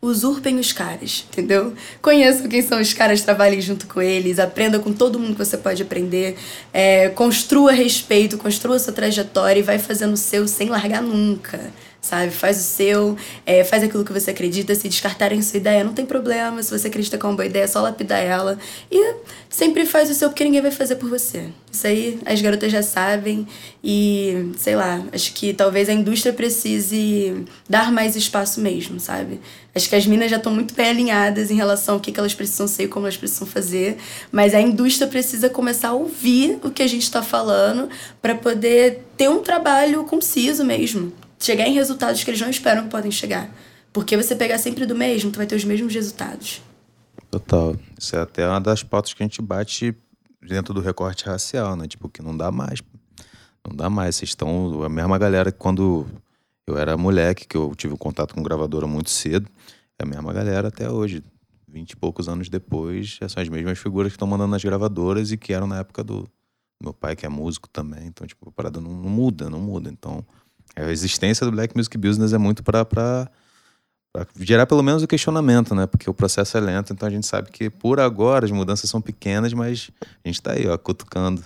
Usurpem 0.00 0.60
os 0.60 0.72
caras, 0.72 1.26
entendeu? 1.28 1.74
Conheçam 2.00 2.48
quem 2.48 2.62
são 2.62 2.80
os 2.80 2.94
caras, 2.94 3.22
trabalhem 3.22 3.60
junto 3.60 3.88
com 3.88 4.00
eles, 4.00 4.38
aprenda 4.38 4.78
com 4.78 4.92
todo 4.92 5.18
mundo 5.18 5.32
que 5.32 5.44
você 5.44 5.58
pode 5.58 5.82
aprender, 5.82 6.36
é, 6.72 7.08
construa 7.08 7.72
respeito, 7.72 8.38
construa 8.38 8.78
sua 8.78 8.92
trajetória 8.92 9.58
e 9.58 9.62
vai 9.62 9.78
fazendo 9.78 10.12
o 10.12 10.16
seu 10.16 10.46
sem 10.46 10.68
largar 10.68 11.02
nunca 11.02 11.72
sabe? 12.00 12.30
Faz 12.30 12.58
o 12.58 12.62
seu, 12.62 13.16
é, 13.44 13.64
faz 13.64 13.82
aquilo 13.82 14.04
que 14.04 14.12
você 14.12 14.30
acredita. 14.30 14.74
Se 14.74 14.88
descartarem 14.88 15.42
sua 15.42 15.58
ideia, 15.58 15.84
não 15.84 15.92
tem 15.92 16.06
problema. 16.06 16.62
Se 16.62 16.76
você 16.76 16.88
acredita 16.88 17.18
que 17.18 17.26
é 17.26 17.28
uma 17.28 17.36
boa 17.36 17.46
ideia, 17.46 17.64
é 17.64 17.66
só 17.66 17.80
lapidar 17.80 18.20
ela. 18.20 18.58
E 18.90 19.14
sempre 19.48 19.84
faz 19.84 20.10
o 20.10 20.14
seu, 20.14 20.28
porque 20.28 20.44
ninguém 20.44 20.60
vai 20.60 20.70
fazer 20.70 20.96
por 20.96 21.08
você. 21.08 21.46
Isso 21.70 21.86
aí 21.86 22.18
as 22.24 22.40
garotas 22.40 22.70
já 22.70 22.82
sabem. 22.82 23.46
E, 23.82 24.52
sei 24.56 24.76
lá, 24.76 25.02
acho 25.12 25.32
que 25.32 25.52
talvez 25.52 25.88
a 25.88 25.92
indústria 25.92 26.32
precise 26.32 27.44
dar 27.68 27.92
mais 27.92 28.16
espaço 28.16 28.60
mesmo, 28.60 29.00
sabe? 29.00 29.40
Acho 29.74 29.88
que 29.88 29.94
as 29.94 30.06
minas 30.06 30.30
já 30.30 30.38
estão 30.38 30.52
muito 30.52 30.74
bem 30.74 30.88
alinhadas 30.88 31.50
em 31.50 31.54
relação 31.54 31.96
ao 31.96 32.00
que, 32.00 32.10
que 32.10 32.18
elas 32.18 32.34
precisam 32.34 32.66
ser 32.66 32.84
e 32.84 32.88
como 32.88 33.06
elas 33.06 33.16
precisam 33.16 33.46
fazer. 33.46 33.96
Mas 34.32 34.54
a 34.54 34.60
indústria 34.60 35.06
precisa 35.06 35.48
começar 35.48 35.88
a 35.88 35.92
ouvir 35.92 36.58
o 36.64 36.70
que 36.70 36.82
a 36.82 36.86
gente 36.86 37.02
está 37.02 37.22
falando 37.22 37.88
para 38.20 38.34
poder 38.34 39.04
ter 39.16 39.28
um 39.28 39.40
trabalho 39.40 40.02
conciso 40.04 40.64
mesmo 40.64 41.12
chegar 41.38 41.66
em 41.66 41.74
resultados 41.74 42.22
que 42.22 42.30
eles 42.30 42.40
não 42.40 42.50
esperam 42.50 42.84
que 42.84 42.90
podem 42.90 43.10
chegar. 43.10 43.50
Porque 43.92 44.16
você 44.16 44.36
pegar 44.36 44.58
sempre 44.58 44.86
do 44.86 44.94
mesmo, 44.94 45.30
tu 45.30 45.36
vai 45.36 45.46
ter 45.46 45.56
os 45.56 45.64
mesmos 45.64 45.94
resultados. 45.94 46.62
Total. 47.30 47.76
Isso 47.98 48.16
é 48.16 48.20
até 48.20 48.48
uma 48.48 48.60
das 48.60 48.82
pautas 48.82 49.12
que 49.14 49.22
a 49.22 49.26
gente 49.26 49.42
bate 49.42 49.96
dentro 50.40 50.72
do 50.72 50.80
recorte 50.80 51.24
racial, 51.24 51.76
né? 51.76 51.86
Tipo, 51.86 52.08
que 52.08 52.22
não 52.22 52.36
dá 52.36 52.50
mais. 52.50 52.82
Não 53.66 53.74
dá 53.74 53.90
mais. 53.90 54.16
Vocês 54.16 54.30
estão. 54.30 54.82
A 54.82 54.88
mesma 54.88 55.18
galera 55.18 55.50
que 55.50 55.58
quando 55.58 56.06
eu 56.66 56.76
era 56.76 56.96
moleque, 56.96 57.46
que 57.46 57.56
eu 57.56 57.74
tive 57.74 57.96
contato 57.96 58.34
com 58.34 58.42
gravadora 58.42 58.86
muito 58.86 59.10
cedo, 59.10 59.48
é 59.98 60.04
a 60.04 60.06
mesma 60.06 60.32
galera 60.32 60.68
até 60.68 60.90
hoje. 60.90 61.22
Vinte 61.70 61.90
e 61.90 61.96
poucos 61.96 62.28
anos 62.28 62.48
depois, 62.48 63.18
são 63.28 63.42
as 63.42 63.48
mesmas 63.48 63.78
figuras 63.78 64.10
que 64.10 64.16
estão 64.16 64.26
mandando 64.26 64.52
nas 64.52 64.64
gravadoras 64.64 65.32
e 65.32 65.36
que 65.36 65.52
eram 65.52 65.66
na 65.66 65.80
época 65.80 66.02
do 66.02 66.26
meu 66.82 66.94
pai, 66.94 67.14
que 67.14 67.26
é 67.26 67.28
músico 67.28 67.68
também. 67.68 68.06
Então, 68.06 68.26
tipo, 68.26 68.48
a 68.48 68.52
parada 68.52 68.80
não, 68.80 68.90
não 68.90 69.10
muda, 69.10 69.50
não 69.50 69.60
muda. 69.60 69.90
Então, 69.90 70.24
a 70.76 70.90
existência 70.90 71.44
do 71.44 71.52
Black 71.52 71.76
Music 71.76 71.96
Business 71.98 72.32
é 72.32 72.38
muito 72.38 72.62
para 72.62 72.86
gerar 74.40 74.66
pelo 74.66 74.82
menos 74.82 75.02
o 75.02 75.06
questionamento, 75.06 75.74
né? 75.74 75.86
Porque 75.86 76.08
o 76.08 76.14
processo 76.14 76.56
é 76.56 76.60
lento, 76.60 76.92
então 76.92 77.06
a 77.06 77.10
gente 77.10 77.26
sabe 77.26 77.50
que 77.50 77.68
por 77.70 78.00
agora 78.00 78.44
as 78.44 78.50
mudanças 78.50 78.88
são 78.88 79.00
pequenas, 79.00 79.52
mas 79.52 79.90
a 80.24 80.28
gente 80.28 80.36
está 80.36 80.52
aí, 80.52 80.66
ó, 80.66 80.76
cutucando. 80.78 81.42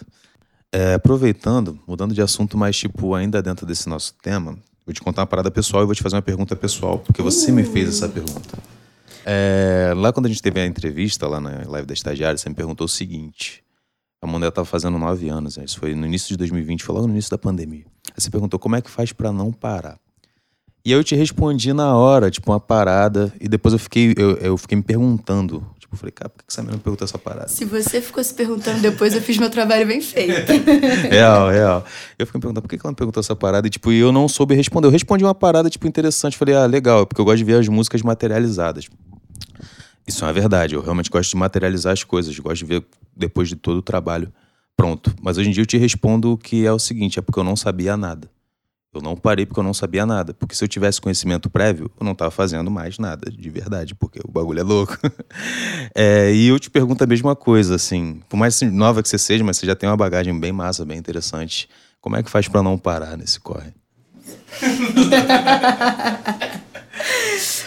É, 0.74 0.94
aproveitando, 0.94 1.78
mudando 1.86 2.14
de 2.14 2.22
assunto, 2.22 2.56
mas 2.56 2.76
tipo, 2.78 3.14
ainda 3.14 3.42
dentro 3.42 3.66
desse 3.66 3.90
nosso 3.90 4.14
tema, 4.22 4.56
vou 4.86 4.94
te 4.94 5.02
contar 5.02 5.20
uma 5.20 5.26
parada 5.26 5.50
pessoal 5.50 5.82
e 5.82 5.86
vou 5.86 5.94
te 5.94 6.02
fazer 6.02 6.16
uma 6.16 6.22
pergunta 6.22 6.56
pessoal, 6.56 6.98
porque 6.98 7.20
você 7.20 7.52
me 7.52 7.62
fez 7.62 7.90
essa 7.90 8.08
pergunta. 8.08 8.58
É, 9.24 9.92
lá 9.94 10.12
quando 10.12 10.26
a 10.26 10.28
gente 10.30 10.40
teve 10.40 10.60
a 10.60 10.66
entrevista 10.66 11.28
lá 11.28 11.40
na 11.40 11.62
live 11.66 11.86
da 11.86 11.92
estagiária, 11.92 12.38
você 12.38 12.48
me 12.48 12.54
perguntou 12.54 12.86
o 12.86 12.88
seguinte: 12.88 13.62
a 14.22 14.26
Mondé 14.26 14.48
estava 14.48 14.64
fazendo 14.64 14.98
nove 14.98 15.28
anos, 15.28 15.58
né? 15.58 15.64
isso 15.64 15.78
foi 15.78 15.94
no 15.94 16.06
início 16.06 16.28
de 16.28 16.36
2020, 16.38 16.82
foi 16.84 16.94
logo 16.94 17.06
no 17.06 17.12
início 17.12 17.30
da 17.30 17.38
pandemia. 17.38 17.84
Você 18.16 18.30
perguntou 18.30 18.58
como 18.58 18.76
é 18.76 18.80
que 18.80 18.90
faz 18.90 19.12
para 19.12 19.32
não 19.32 19.52
parar. 19.52 19.98
E 20.84 20.90
eu 20.90 21.04
te 21.04 21.14
respondi 21.14 21.72
na 21.72 21.96
hora, 21.96 22.30
tipo, 22.30 22.50
uma 22.50 22.58
parada, 22.58 23.32
e 23.40 23.48
depois 23.48 23.72
eu 23.72 23.78
fiquei, 23.78 24.14
eu, 24.16 24.36
eu 24.38 24.56
fiquei 24.56 24.76
me 24.76 24.82
perguntando, 24.82 25.64
tipo, 25.78 25.92
Tipo, 25.92 25.96
eu 25.96 25.98
falei, 25.98 26.12
cara, 26.12 26.30
por 26.30 26.38
que 26.38 26.44
essa 26.48 26.62
menina 26.62 26.76
me 26.78 26.82
perguntou 26.82 27.04
essa 27.04 27.18
parada? 27.18 27.48
Se 27.48 27.64
você 27.64 28.00
ficou 28.00 28.24
se 28.24 28.32
perguntando 28.32 28.80
depois, 28.80 29.14
eu 29.14 29.20
fiz 29.20 29.36
meu 29.36 29.50
trabalho 29.50 29.86
bem 29.86 30.00
feito. 30.00 30.50
real, 31.10 31.50
real. 31.50 31.84
Eu 32.18 32.26
fiquei 32.26 32.38
me 32.38 32.42
perguntando 32.42 32.62
por 32.62 32.68
que 32.68 32.80
ela 32.82 32.92
me 32.92 32.96
perguntou 32.96 33.20
essa 33.20 33.36
parada 33.36 33.66
e, 33.66 33.70
tipo, 33.70 33.92
eu 33.92 34.10
não 34.10 34.26
soube 34.26 34.54
responder. 34.54 34.86
Eu 34.86 34.90
respondi 34.90 35.22
uma 35.22 35.34
parada, 35.34 35.68
tipo, 35.68 35.86
interessante. 35.86 36.36
Falei, 36.36 36.54
ah, 36.54 36.64
legal, 36.64 37.06
porque 37.06 37.20
eu 37.20 37.24
gosto 37.24 37.38
de 37.38 37.44
ver 37.44 37.58
as 37.58 37.68
músicas 37.68 38.00
materializadas. 38.00 38.88
Isso 40.06 40.24
é 40.24 40.26
uma 40.26 40.32
verdade. 40.32 40.74
Eu 40.74 40.80
realmente 40.80 41.10
gosto 41.10 41.30
de 41.30 41.36
materializar 41.36 41.92
as 41.92 42.04
coisas. 42.04 42.36
Gosto 42.38 42.60
de 42.60 42.64
ver 42.64 42.84
depois 43.14 43.48
de 43.48 43.56
todo 43.56 43.78
o 43.78 43.82
trabalho 43.82 44.32
pronto. 44.76 45.14
Mas 45.20 45.38
hoje 45.38 45.48
em 45.48 45.52
dia 45.52 45.62
eu 45.62 45.66
te 45.66 45.76
respondo 45.76 46.36
que 46.36 46.66
é 46.66 46.72
o 46.72 46.78
seguinte: 46.78 47.18
é 47.18 47.22
porque 47.22 47.38
eu 47.38 47.44
não 47.44 47.56
sabia 47.56 47.96
nada. 47.96 48.30
Eu 48.94 49.00
não 49.00 49.16
parei 49.16 49.46
porque 49.46 49.58
eu 49.58 49.64
não 49.64 49.72
sabia 49.72 50.04
nada. 50.04 50.34
Porque 50.34 50.54
se 50.54 50.62
eu 50.62 50.68
tivesse 50.68 51.00
conhecimento 51.00 51.48
prévio, 51.48 51.90
eu 51.98 52.04
não 52.04 52.12
estava 52.12 52.30
fazendo 52.30 52.70
mais 52.70 52.98
nada, 52.98 53.30
de 53.30 53.48
verdade, 53.48 53.94
porque 53.94 54.20
o 54.22 54.30
bagulho 54.30 54.60
é 54.60 54.62
louco. 54.62 54.98
é, 55.96 56.30
e 56.34 56.48
eu 56.48 56.60
te 56.60 56.70
pergunto 56.70 57.02
a 57.02 57.06
mesma 57.06 57.34
coisa, 57.34 57.74
assim, 57.74 58.20
por 58.28 58.36
mais 58.36 58.60
nova 58.60 59.02
que 59.02 59.08
você 59.08 59.16
seja, 59.16 59.42
mas 59.42 59.56
você 59.56 59.64
já 59.64 59.74
tem 59.74 59.88
uma 59.88 59.96
bagagem 59.96 60.38
bem 60.38 60.52
massa, 60.52 60.84
bem 60.84 60.98
interessante. 60.98 61.70
Como 62.02 62.16
é 62.16 62.22
que 62.22 62.30
faz 62.30 62.48
para 62.48 62.62
não 62.62 62.76
parar 62.76 63.16
nesse 63.16 63.40
corre? 63.40 63.72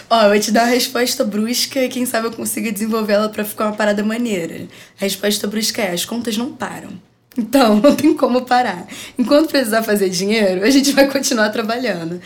Ó, 0.08 0.22
eu 0.22 0.28
vou 0.30 0.38
te 0.38 0.52
dar 0.52 0.64
uma 0.64 0.70
resposta 0.70 1.24
brusca 1.24 1.82
e 1.82 1.88
quem 1.88 2.06
sabe 2.06 2.28
eu 2.28 2.32
consiga 2.32 2.70
desenvolvê-la 2.70 3.28
para 3.28 3.44
ficar 3.44 3.66
uma 3.66 3.76
parada 3.76 4.04
maneira. 4.04 4.66
A 4.98 5.04
resposta 5.04 5.46
brusca 5.46 5.82
é: 5.82 5.92
as 5.92 6.04
contas 6.04 6.36
não 6.36 6.52
param. 6.52 6.90
Então, 7.36 7.76
não 7.80 7.94
tem 7.94 8.14
como 8.14 8.42
parar. 8.42 8.86
Enquanto 9.18 9.48
precisar 9.48 9.82
fazer 9.82 10.08
dinheiro, 10.08 10.64
a 10.64 10.70
gente 10.70 10.92
vai 10.92 11.10
continuar 11.10 11.50
trabalhando. 11.50 12.20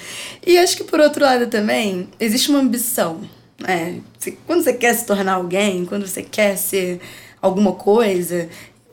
E 0.47 0.59
acho 0.59 0.77
que, 0.77 0.85
por 0.85 1.01
outro 1.01 1.25
lado, 1.25 1.47
também, 1.47 2.09
existe 2.19 2.51
uma 2.51 2.61
ambição. 2.61 3.21
Né? 3.59 4.01
Quando 4.47 4.63
você 4.63 4.73
quer 4.73 4.95
se 4.95 5.07
tornar 5.07 5.35
alguém, 5.35 5.85
quando 5.85 6.07
você 6.07 6.23
quer 6.23 6.57
ser 6.57 7.01
alguma 7.41 7.73
coisa, 7.73 8.49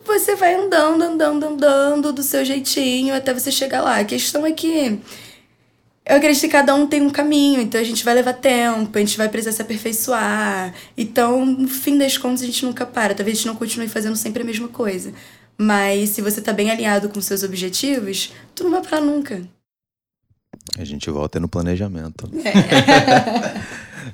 você 0.06 0.36
vai 0.36 0.56
andando, 0.56 1.02
andando, 1.02 1.46
andando 1.46 2.14
do 2.14 2.24
seu 2.24 2.44
jeitinho 2.44 3.14
até 3.14 3.34
você 3.34 3.52
chegar 3.52 3.82
lá. 3.82 4.00
A 4.00 4.06
questão 4.06 4.46
é 4.46 4.52
que 4.52 5.00
eu 6.10 6.16
acredito 6.16 6.42
que 6.42 6.48
cada 6.48 6.74
um 6.74 6.88
tem 6.88 7.02
um 7.02 7.10
caminho, 7.10 7.60
então 7.60 7.80
a 7.80 7.84
gente 7.84 8.06
vai 8.06 8.14
levar 8.14 8.34
tempo, 8.34 8.98
a 8.98 9.00
gente 9.00 9.18
vai 9.18 9.28
precisar 9.28 9.52
se 9.52 9.62
aperfeiçoar. 9.62 10.74
Então, 10.98 11.46
no 11.46 11.68
fim 11.68 11.98
das 11.98 12.18
contas, 12.18 12.44
a 12.44 12.46
gente 12.46 12.66
nunca 12.66 12.86
para. 12.86 13.14
Talvez 13.14 13.36
a 13.36 13.40
gente 13.40 13.48
não 13.48 13.56
continue 13.56 13.90
fazendo 13.90 14.16
sempre 14.16 14.42
a 14.42 14.46
mesma 14.46 14.70
coisa. 14.70 15.12
Mas 15.58 16.12
se 16.12 16.22
você 16.22 16.40
tá 16.40 16.54
bem 16.54 16.72
alinhado 16.72 17.10
com 17.10 17.20
seus 17.20 17.44
objetivos, 17.44 18.32
tu 18.56 18.64
não 18.64 18.72
vai 18.72 18.82
parar 18.82 19.02
nunca. 19.02 19.42
A 20.78 20.86
gente 20.86 21.10
volta 21.10 21.40
no 21.40 21.50
planejamento. 21.50 22.30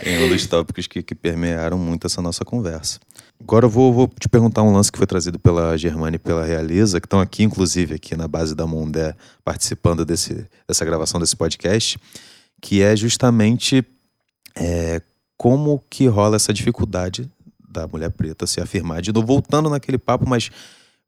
É. 0.01 0.10
em 0.10 0.17
um 0.25 0.29
dos 0.29 0.47
tópicos 0.47 0.88
que, 0.88 1.03
que, 1.03 1.13
permearam 1.13 1.77
muito 1.77 2.08
essa 2.08 2.21
nossa 2.21 2.43
conversa. 2.43 2.99
Agora 3.39 3.65
eu 3.65 3.69
vou, 3.69 3.91
vou, 3.91 4.08
te 4.08 4.30
perguntar 4.30 4.63
um 4.63 4.72
lance 4.72 4.91
que 4.91 4.98
foi 4.98 5.06
trazido 5.08 5.38
pela 5.38 5.78
Germana 5.78 6.15
e 6.15 6.19
pela 6.19 6.46
Realiza, 6.46 7.02
que 7.02 7.06
estão 7.06 7.19
aqui, 7.19 7.43
inclusive, 7.43 7.96
aqui 7.96 8.15
na 8.15 8.28
base 8.28 8.56
da 8.56 8.65
Mundé, 8.65 9.15
participando 9.43 10.06
desse, 10.06 10.48
dessa 10.67 10.86
gravação 10.86 11.19
desse 11.19 11.36
podcast, 11.36 12.00
que 12.62 12.82
é 12.82 12.96
justamente 12.96 13.86
é, 14.56 15.02
como 15.38 15.84
que 15.89 16.08
rola 16.08 16.38
essa 16.38 16.54
dificuldade 16.54 17.30
da 17.67 17.88
mulher 17.88 18.12
preta 18.12 18.48
se 18.48 18.62
afirmar. 18.62 19.02
De 19.02 19.12
novo, 19.12 19.28
voltando 19.28 19.69
naquele 19.69 19.98
papo, 19.98 20.28
mas 20.28 20.50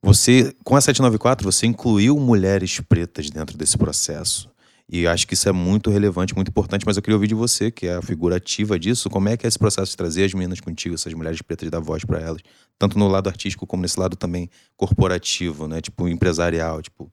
você, 0.01 0.53
com 0.63 0.75
a 0.75 0.81
794, 0.81 1.49
você 1.49 1.65
incluiu 1.65 2.19
mulheres 2.19 2.79
pretas 2.79 3.29
dentro 3.29 3.57
desse 3.57 3.77
processo. 3.77 4.49
E 4.87 5.07
acho 5.07 5.25
que 5.25 5.33
isso 5.33 5.49
é 5.49 5.51
muito 5.51 5.89
relevante, 5.89 6.35
muito 6.35 6.49
importante, 6.49 6.85
mas 6.85 6.95
eu 6.95 7.01
queria 7.01 7.15
ouvir 7.15 7.27
de 7.27 7.33
você, 7.33 7.71
que 7.71 7.87
é 7.87 7.95
a 7.95 8.01
figura 8.03 8.35
ativa 8.35 8.77
disso, 8.77 9.09
como 9.09 9.27
é 9.27 9.35
que 9.35 9.45
é 9.45 9.47
esse 9.47 9.57
processo 9.57 9.91
de 9.91 9.97
trazer 9.97 10.25
as 10.25 10.33
meninas 10.33 10.59
contigo, 10.59 10.93
essas 10.93 11.11
mulheres 11.13 11.41
pretas, 11.41 11.69
dar 11.71 11.79
voz 11.79 12.05
para 12.05 12.19
elas, 12.19 12.41
tanto 12.77 12.97
no 12.99 13.07
lado 13.07 13.27
artístico 13.27 13.65
como 13.65 13.81
nesse 13.81 13.99
lado 13.99 14.15
também 14.15 14.47
corporativo, 14.77 15.67
né? 15.67 15.81
Tipo, 15.81 16.07
empresarial, 16.07 16.83
tipo, 16.83 17.11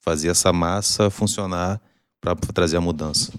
fazer 0.00 0.28
essa 0.28 0.52
massa 0.52 1.08
funcionar 1.08 1.80
para 2.20 2.34
trazer 2.34 2.76
a 2.76 2.80
mudança. 2.80 3.32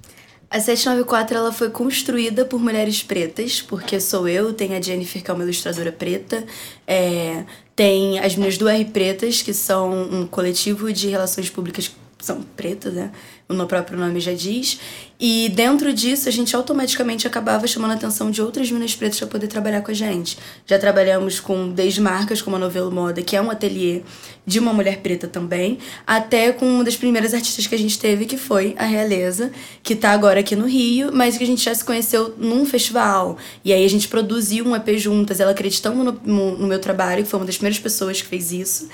A 0.50 0.60
794 0.60 1.38
ela 1.38 1.52
foi 1.52 1.70
construída 1.70 2.46
por 2.46 2.60
mulheres 2.60 3.04
pretas, 3.04 3.62
porque 3.62 4.00
sou 4.00 4.28
eu, 4.28 4.54
tem 4.54 4.74
a 4.76 4.82
Jennifer, 4.82 5.24
que 5.24 5.30
é 5.30 5.34
uma 5.34 5.44
ilustradora 5.44 5.92
preta, 5.92 6.46
é, 6.88 7.46
tem 7.76 8.20
as 8.20 8.36
minhas 8.36 8.58
duas 8.58 8.74
R 8.74 8.86
Pretas, 8.86 9.42
que 9.42 9.54
são 9.54 9.92
um 9.92 10.26
coletivo 10.26 10.92
de 10.94 11.08
relações 11.08 11.50
públicas 11.50 11.92
são 12.26 12.42
pretas, 12.42 12.94
né? 12.94 13.12
O 13.48 13.54
próprio 13.66 13.98
nome 13.98 14.20
já 14.20 14.34
diz. 14.34 14.80
E 15.20 15.50
dentro 15.50 15.94
disso, 15.94 16.28
a 16.28 16.32
gente 16.32 16.56
automaticamente 16.56 17.26
acabava 17.26 17.66
chamando 17.68 17.92
a 17.92 17.94
atenção 17.94 18.30
de 18.30 18.42
outras 18.42 18.70
minas 18.70 18.94
pretas 18.96 19.18
para 19.20 19.28
poder 19.28 19.48
trabalhar 19.48 19.82
com 19.82 19.92
a 19.92 19.94
gente. 19.94 20.38
Já 20.68 20.78
trabalhamos 20.78 21.40
com 21.40 21.70
desde 21.70 22.02
marcas 22.02 22.42
como 22.42 22.58
a 22.58 22.60
Novelo 22.60 22.92
Moda, 22.92 23.22
que 23.22 23.36
é 23.36 23.42
um 23.42 23.50
ateliê 23.50 24.02
de 24.46 24.60
uma 24.60 24.74
mulher 24.74 25.00
preta 25.00 25.28
também, 25.28 25.80
até 26.06 26.52
com 26.52 26.66
uma 26.66 26.84
das 26.84 26.96
primeiras 26.98 27.34
artistas 27.34 27.66
que 27.66 27.74
a 27.74 27.78
gente 27.78 27.98
teve, 27.98 28.26
que 28.26 28.38
foi 28.38 28.76
a 28.78 28.86
Realeza, 28.86 29.52
que 29.82 29.94
está 29.94 30.12
agora 30.12 30.42
aqui 30.42 30.56
no 30.56 30.68
Rio, 30.68 31.12
mas 31.14 31.38
que 31.38 31.44
a 31.44 31.48
gente 31.48 31.64
já 31.64 31.74
se 31.74 31.84
conheceu 31.84 32.36
num 32.38 32.66
festival. 32.66 33.38
E 33.64 33.72
aí 33.72 33.84
a 33.86 33.90
gente 33.90 34.08
produziu 34.08 34.66
um 34.66 34.76
EP 34.76 34.98
juntas, 34.98 35.40
ela 35.40 35.52
acreditando 35.52 36.04
no, 36.04 36.20
no, 36.24 36.58
no 36.58 36.68
meu 36.68 36.80
trabalho, 36.80 37.24
que 37.24 37.30
foi 37.30 37.40
uma 37.40 37.46
das 37.46 37.56
primeiras 37.56 37.80
pessoas 37.80 38.22
que 38.22 38.28
fez 38.28 38.52
isso. 38.52 38.90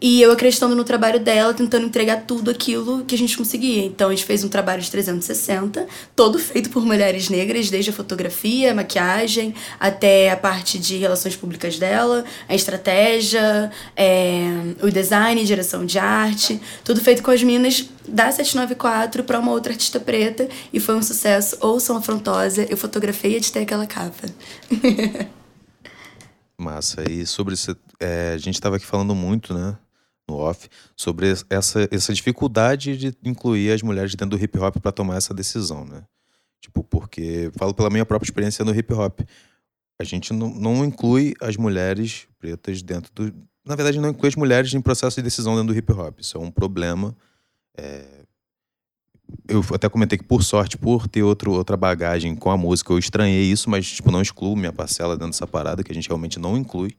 E 0.00 0.20
eu 0.20 0.30
acreditando 0.32 0.74
no 0.74 0.84
trabalho 0.84 1.18
dela, 1.20 1.54
tentando 1.54 1.86
entregar 1.86 2.24
tudo 2.26 2.50
aquilo 2.50 3.04
que 3.04 3.14
a 3.14 3.18
gente 3.18 3.36
conseguia. 3.38 3.84
Então 3.84 4.08
a 4.08 4.14
gente 4.14 4.24
fez 4.24 4.44
um 4.44 4.48
trabalho 4.48 4.82
de 4.82 4.90
360, 4.90 5.63
todo 6.14 6.38
feito 6.38 6.70
por 6.70 6.84
mulheres 6.84 7.28
negras, 7.28 7.70
desde 7.70 7.90
a 7.90 7.92
fotografia, 7.92 8.72
a 8.72 8.74
maquiagem, 8.74 9.54
até 9.78 10.30
a 10.30 10.36
parte 10.36 10.78
de 10.78 10.96
relações 10.96 11.36
públicas 11.36 11.78
dela, 11.78 12.24
a 12.48 12.54
estratégia, 12.54 13.70
é, 13.96 14.44
o 14.82 14.90
design, 14.90 15.44
direção 15.44 15.84
de 15.84 15.98
arte, 15.98 16.60
tudo 16.84 17.00
feito 17.00 17.22
com 17.22 17.30
as 17.30 17.42
meninas 17.42 17.88
da 18.08 18.30
794 18.30 19.24
para 19.24 19.38
uma 19.38 19.52
outra 19.52 19.72
artista 19.72 19.98
preta 19.98 20.48
e 20.72 20.80
foi 20.80 20.94
um 20.94 21.02
sucesso. 21.02 21.56
Ouçam 21.60 21.96
Afrontosa, 21.96 22.66
eu 22.68 22.76
fotografei 22.76 23.32
e 23.32 23.36
editei 23.36 23.62
aquela 23.62 23.86
capa. 23.86 24.26
Massa. 26.56 27.02
E 27.10 27.26
sobre 27.26 27.54
isso, 27.54 27.76
é, 28.00 28.32
a 28.34 28.38
gente 28.38 28.54
estava 28.54 28.76
aqui 28.76 28.86
falando 28.86 29.14
muito, 29.14 29.52
né? 29.52 29.76
No 30.28 30.36
off, 30.36 30.68
sobre 30.96 31.32
essa, 31.50 31.88
essa 31.90 32.12
dificuldade 32.12 32.96
de 32.96 33.14
incluir 33.24 33.72
as 33.72 33.82
mulheres 33.82 34.14
dentro 34.14 34.36
do 34.36 34.42
hip 34.42 34.58
hop 34.58 34.76
para 34.78 34.92
tomar 34.92 35.16
essa 35.16 35.34
decisão, 35.34 35.84
né? 35.84 36.02
Tipo, 36.60 36.82
porque 36.82 37.50
falo 37.58 37.74
pela 37.74 37.90
minha 37.90 38.06
própria 38.06 38.26
experiência 38.26 38.64
no 38.64 38.74
hip 38.74 38.92
hop. 38.94 39.20
A 40.00 40.04
gente 40.04 40.32
não, 40.32 40.48
não 40.48 40.84
inclui 40.84 41.34
as 41.40 41.56
mulheres 41.56 42.26
pretas 42.38 42.82
dentro 42.82 43.12
do. 43.14 43.34
Na 43.66 43.76
verdade, 43.76 44.00
não 44.00 44.08
inclui 44.08 44.28
as 44.28 44.34
mulheres 44.34 44.72
em 44.72 44.80
processo 44.80 45.16
de 45.16 45.22
decisão 45.22 45.54
dentro 45.56 45.74
do 45.74 45.78
hip 45.78 45.92
hop. 45.92 46.20
Isso 46.20 46.38
é 46.38 46.40
um 46.40 46.50
problema. 46.50 47.14
É... 47.76 48.24
Eu 49.46 49.62
até 49.74 49.88
comentei 49.88 50.18
que, 50.18 50.24
por 50.24 50.42
sorte, 50.42 50.78
por 50.78 51.06
ter 51.06 51.22
outro, 51.22 51.52
outra 51.52 51.76
bagagem 51.76 52.34
com 52.34 52.50
a 52.50 52.56
música, 52.56 52.92
eu 52.92 52.98
estranhei 52.98 53.44
isso, 53.44 53.68
mas 53.68 53.90
tipo, 53.90 54.10
não 54.10 54.22
excluo 54.22 54.56
minha 54.56 54.72
parcela 54.72 55.16
dentro 55.16 55.32
dessa 55.32 55.46
parada, 55.46 55.82
que 55.82 55.92
a 55.92 55.94
gente 55.94 56.08
realmente 56.08 56.38
não 56.38 56.56
inclui. 56.56 56.96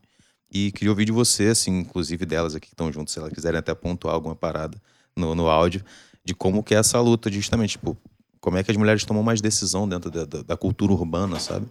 E 0.58 0.72
queria 0.72 0.90
ouvir 0.90 1.04
de 1.04 1.12
você, 1.12 1.48
assim, 1.48 1.80
inclusive 1.80 2.26
delas 2.26 2.56
aqui 2.56 2.68
que 2.68 2.74
estão 2.74 2.90
juntas, 2.90 3.12
se 3.12 3.20
elas 3.20 3.34
quiserem 3.34 3.60
até 3.60 3.76
pontuar 3.76 4.16
alguma 4.16 4.34
parada 4.34 4.82
no, 5.14 5.36
no 5.36 5.50
áudio, 5.50 5.84
de 6.24 6.34
como 6.34 6.64
que 6.64 6.74
é 6.74 6.78
essa 6.78 6.98
luta, 7.02 7.30
justamente, 7.30 7.72
tipo, 7.72 7.98
como 8.40 8.56
é 8.56 8.64
que 8.64 8.72
as 8.72 8.78
mulheres 8.78 9.04
tomam 9.04 9.22
mais 9.22 9.42
decisão 9.42 9.86
dentro 9.86 10.10
da, 10.10 10.24
da, 10.24 10.44
da 10.44 10.56
cultura 10.56 10.94
urbana, 10.94 11.42
sabe? 11.42 11.68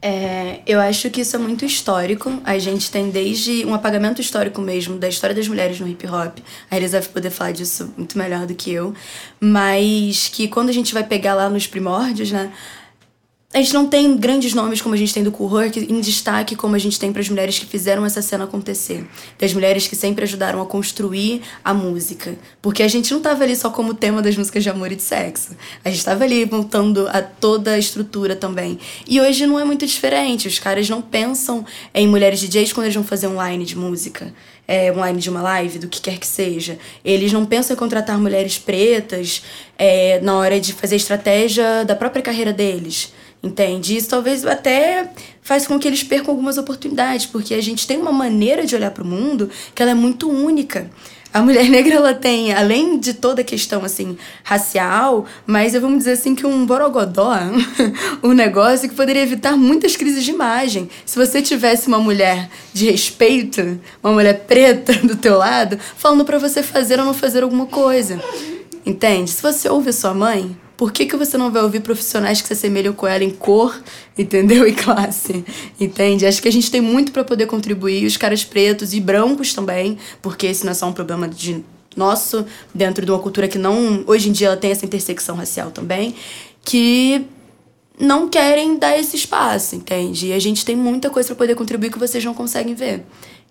É, 0.00 0.62
eu 0.66 0.80
acho 0.80 1.10
que 1.10 1.20
isso 1.20 1.36
é 1.36 1.38
muito 1.38 1.66
histórico. 1.66 2.40
A 2.42 2.58
gente 2.58 2.90
tem 2.90 3.10
desde 3.10 3.66
um 3.66 3.74
apagamento 3.74 4.18
histórico 4.22 4.62
mesmo 4.62 4.96
da 4.96 5.08
história 5.10 5.36
das 5.36 5.46
mulheres 5.46 5.78
no 5.78 5.86
hip 5.86 6.06
hop. 6.06 6.38
A 6.70 6.76
Elisa 6.78 7.00
vai 7.02 7.10
poder 7.10 7.28
falar 7.28 7.52
disso 7.52 7.92
muito 7.98 8.16
melhor 8.16 8.46
do 8.46 8.54
que 8.54 8.72
eu. 8.72 8.94
Mas 9.38 10.28
que 10.28 10.48
quando 10.48 10.70
a 10.70 10.72
gente 10.72 10.94
vai 10.94 11.04
pegar 11.04 11.34
lá 11.34 11.50
nos 11.50 11.66
primórdios, 11.66 12.32
né? 12.32 12.50
A 13.54 13.58
gente 13.58 13.72
não 13.72 13.86
tem 13.86 14.16
grandes 14.16 14.52
nomes 14.52 14.82
como 14.82 14.94
a 14.94 14.98
gente 14.98 15.14
tem 15.14 15.22
do 15.22 15.30
Cool 15.30 15.62
Herc 15.62 15.78
em 15.78 16.00
destaque 16.00 16.56
como 16.56 16.74
a 16.74 16.78
gente 16.78 16.98
tem 16.98 17.12
para 17.12 17.22
as 17.22 17.28
mulheres 17.28 17.58
que 17.58 17.64
fizeram 17.64 18.04
essa 18.04 18.20
cena 18.20 18.44
acontecer. 18.44 19.06
Das 19.38 19.54
mulheres 19.54 19.86
que 19.86 19.94
sempre 19.94 20.24
ajudaram 20.24 20.60
a 20.60 20.66
construir 20.66 21.42
a 21.64 21.72
música. 21.72 22.34
Porque 22.60 22.82
a 22.82 22.88
gente 22.88 23.10
não 23.12 23.18
estava 23.18 23.44
ali 23.44 23.54
só 23.54 23.70
como 23.70 23.94
tema 23.94 24.20
das 24.20 24.36
músicas 24.36 24.64
de 24.64 24.68
amor 24.68 24.90
e 24.90 24.96
de 24.96 25.02
sexo. 25.02 25.56
A 25.84 25.88
gente 25.88 25.98
estava 25.98 26.24
ali 26.24 26.44
montando 26.44 27.08
a 27.08 27.22
toda 27.22 27.72
a 27.72 27.78
estrutura 27.78 28.34
também. 28.34 28.78
E 29.06 29.20
hoje 29.20 29.46
não 29.46 29.58
é 29.58 29.64
muito 29.64 29.86
diferente. 29.86 30.48
Os 30.48 30.58
caras 30.58 30.90
não 30.90 31.00
pensam 31.00 31.64
em 31.94 32.06
mulheres 32.06 32.40
DJs 32.40 32.72
quando 32.72 32.86
eles 32.86 32.96
vão 32.96 33.04
fazer 33.04 33.28
um 33.28 33.42
line 33.42 33.64
de 33.64 33.76
música. 33.78 34.34
É, 34.68 34.90
um 34.90 35.06
line 35.06 35.20
de 35.20 35.30
uma 35.30 35.40
live, 35.40 35.78
do 35.78 35.86
que 35.88 36.00
quer 36.00 36.18
que 36.18 36.26
seja. 36.26 36.76
Eles 37.04 37.32
não 37.32 37.46
pensam 37.46 37.74
em 37.74 37.78
contratar 37.78 38.18
mulheres 38.18 38.58
pretas 38.58 39.42
é, 39.78 40.20
na 40.20 40.36
hora 40.36 40.60
de 40.60 40.72
fazer 40.72 40.96
a 40.96 40.98
estratégia 40.98 41.84
da 41.84 41.94
própria 41.94 42.20
carreira 42.20 42.52
deles. 42.52 43.12
Entende? 43.46 43.96
Isso 43.96 44.08
talvez 44.08 44.44
até 44.44 45.08
faz 45.40 45.68
com 45.68 45.78
que 45.78 45.86
eles 45.86 46.02
percam 46.02 46.32
algumas 46.32 46.58
oportunidades, 46.58 47.26
porque 47.26 47.54
a 47.54 47.62
gente 47.62 47.86
tem 47.86 47.96
uma 47.96 48.10
maneira 48.10 48.66
de 48.66 48.74
olhar 48.74 48.90
para 48.90 49.04
o 49.04 49.06
mundo 49.06 49.48
que 49.72 49.80
ela 49.80 49.92
é 49.92 49.94
muito 49.94 50.28
única. 50.28 50.90
a 51.32 51.40
mulher 51.40 51.62
negra 51.70 51.94
ela 51.94 52.12
tem, 52.12 52.52
além 52.52 52.98
de 52.98 53.14
toda 53.14 53.42
a 53.42 53.44
questão 53.44 53.84
assim 53.84 54.18
racial, 54.42 55.26
mas 55.46 55.74
eu 55.74 55.80
vamos 55.80 55.98
dizer 55.98 56.12
assim 56.12 56.34
que 56.34 56.44
um 56.44 56.66
borogodó, 56.66 57.34
um 58.20 58.32
negócio 58.32 58.88
que 58.88 58.96
poderia 58.96 59.22
evitar 59.22 59.56
muitas 59.56 59.94
crises 59.94 60.24
de 60.24 60.32
imagem. 60.32 60.90
Se 61.04 61.16
você 61.16 61.40
tivesse 61.40 61.86
uma 61.86 62.00
mulher 62.00 62.50
de 62.72 62.90
respeito, 62.90 63.78
uma 64.02 64.12
mulher 64.12 64.40
preta 64.40 64.92
do 65.06 65.14
teu 65.14 65.38
lado, 65.38 65.78
falando 65.96 66.24
para 66.24 66.38
você 66.38 66.64
fazer 66.64 66.98
ou 66.98 67.06
não 67.06 67.14
fazer 67.14 67.44
alguma 67.44 67.66
coisa. 67.66 68.20
Entende? 68.84 69.30
Se 69.30 69.40
você 69.40 69.68
ouve 69.68 69.92
sua 69.92 70.12
mãe, 70.12 70.56
por 70.76 70.92
que, 70.92 71.06
que 71.06 71.16
você 71.16 71.38
não 71.38 71.50
vai 71.50 71.62
ouvir 71.62 71.80
profissionais 71.80 72.40
que 72.40 72.48
se 72.48 72.52
assemelham 72.52 72.92
com 72.92 73.06
ela 73.06 73.24
em 73.24 73.30
cor, 73.30 73.80
entendeu? 74.16 74.66
E 74.68 74.72
classe, 74.72 75.44
entende? 75.80 76.26
Acho 76.26 76.42
que 76.42 76.48
a 76.48 76.52
gente 76.52 76.70
tem 76.70 76.80
muito 76.80 77.12
para 77.12 77.24
poder 77.24 77.46
contribuir, 77.46 78.04
os 78.04 78.16
caras 78.16 78.44
pretos 78.44 78.92
e 78.92 79.00
brancos 79.00 79.54
também, 79.54 79.96
porque 80.20 80.46
esse 80.46 80.64
não 80.64 80.72
é 80.72 80.74
só 80.74 80.88
um 80.88 80.92
problema 80.92 81.28
de 81.28 81.64
nosso, 81.96 82.44
dentro 82.74 83.04
de 83.04 83.10
uma 83.10 83.18
cultura 83.18 83.48
que 83.48 83.58
não, 83.58 84.04
hoje 84.06 84.28
em 84.28 84.32
dia 84.32 84.48
ela 84.48 84.56
tem 84.56 84.70
essa 84.70 84.84
intersecção 84.84 85.36
racial 85.36 85.70
também, 85.70 86.14
que 86.64 87.24
não 87.98 88.28
querem 88.28 88.78
dar 88.78 88.98
esse 88.98 89.16
espaço, 89.16 89.76
entende? 89.76 90.26
E 90.28 90.32
a 90.32 90.38
gente 90.38 90.64
tem 90.64 90.76
muita 90.76 91.08
coisa 91.08 91.28
para 91.28 91.36
poder 91.36 91.54
contribuir 91.54 91.90
que 91.90 91.98
vocês 91.98 92.22
não 92.24 92.34
conseguem 92.34 92.74
ver. 92.74 93.04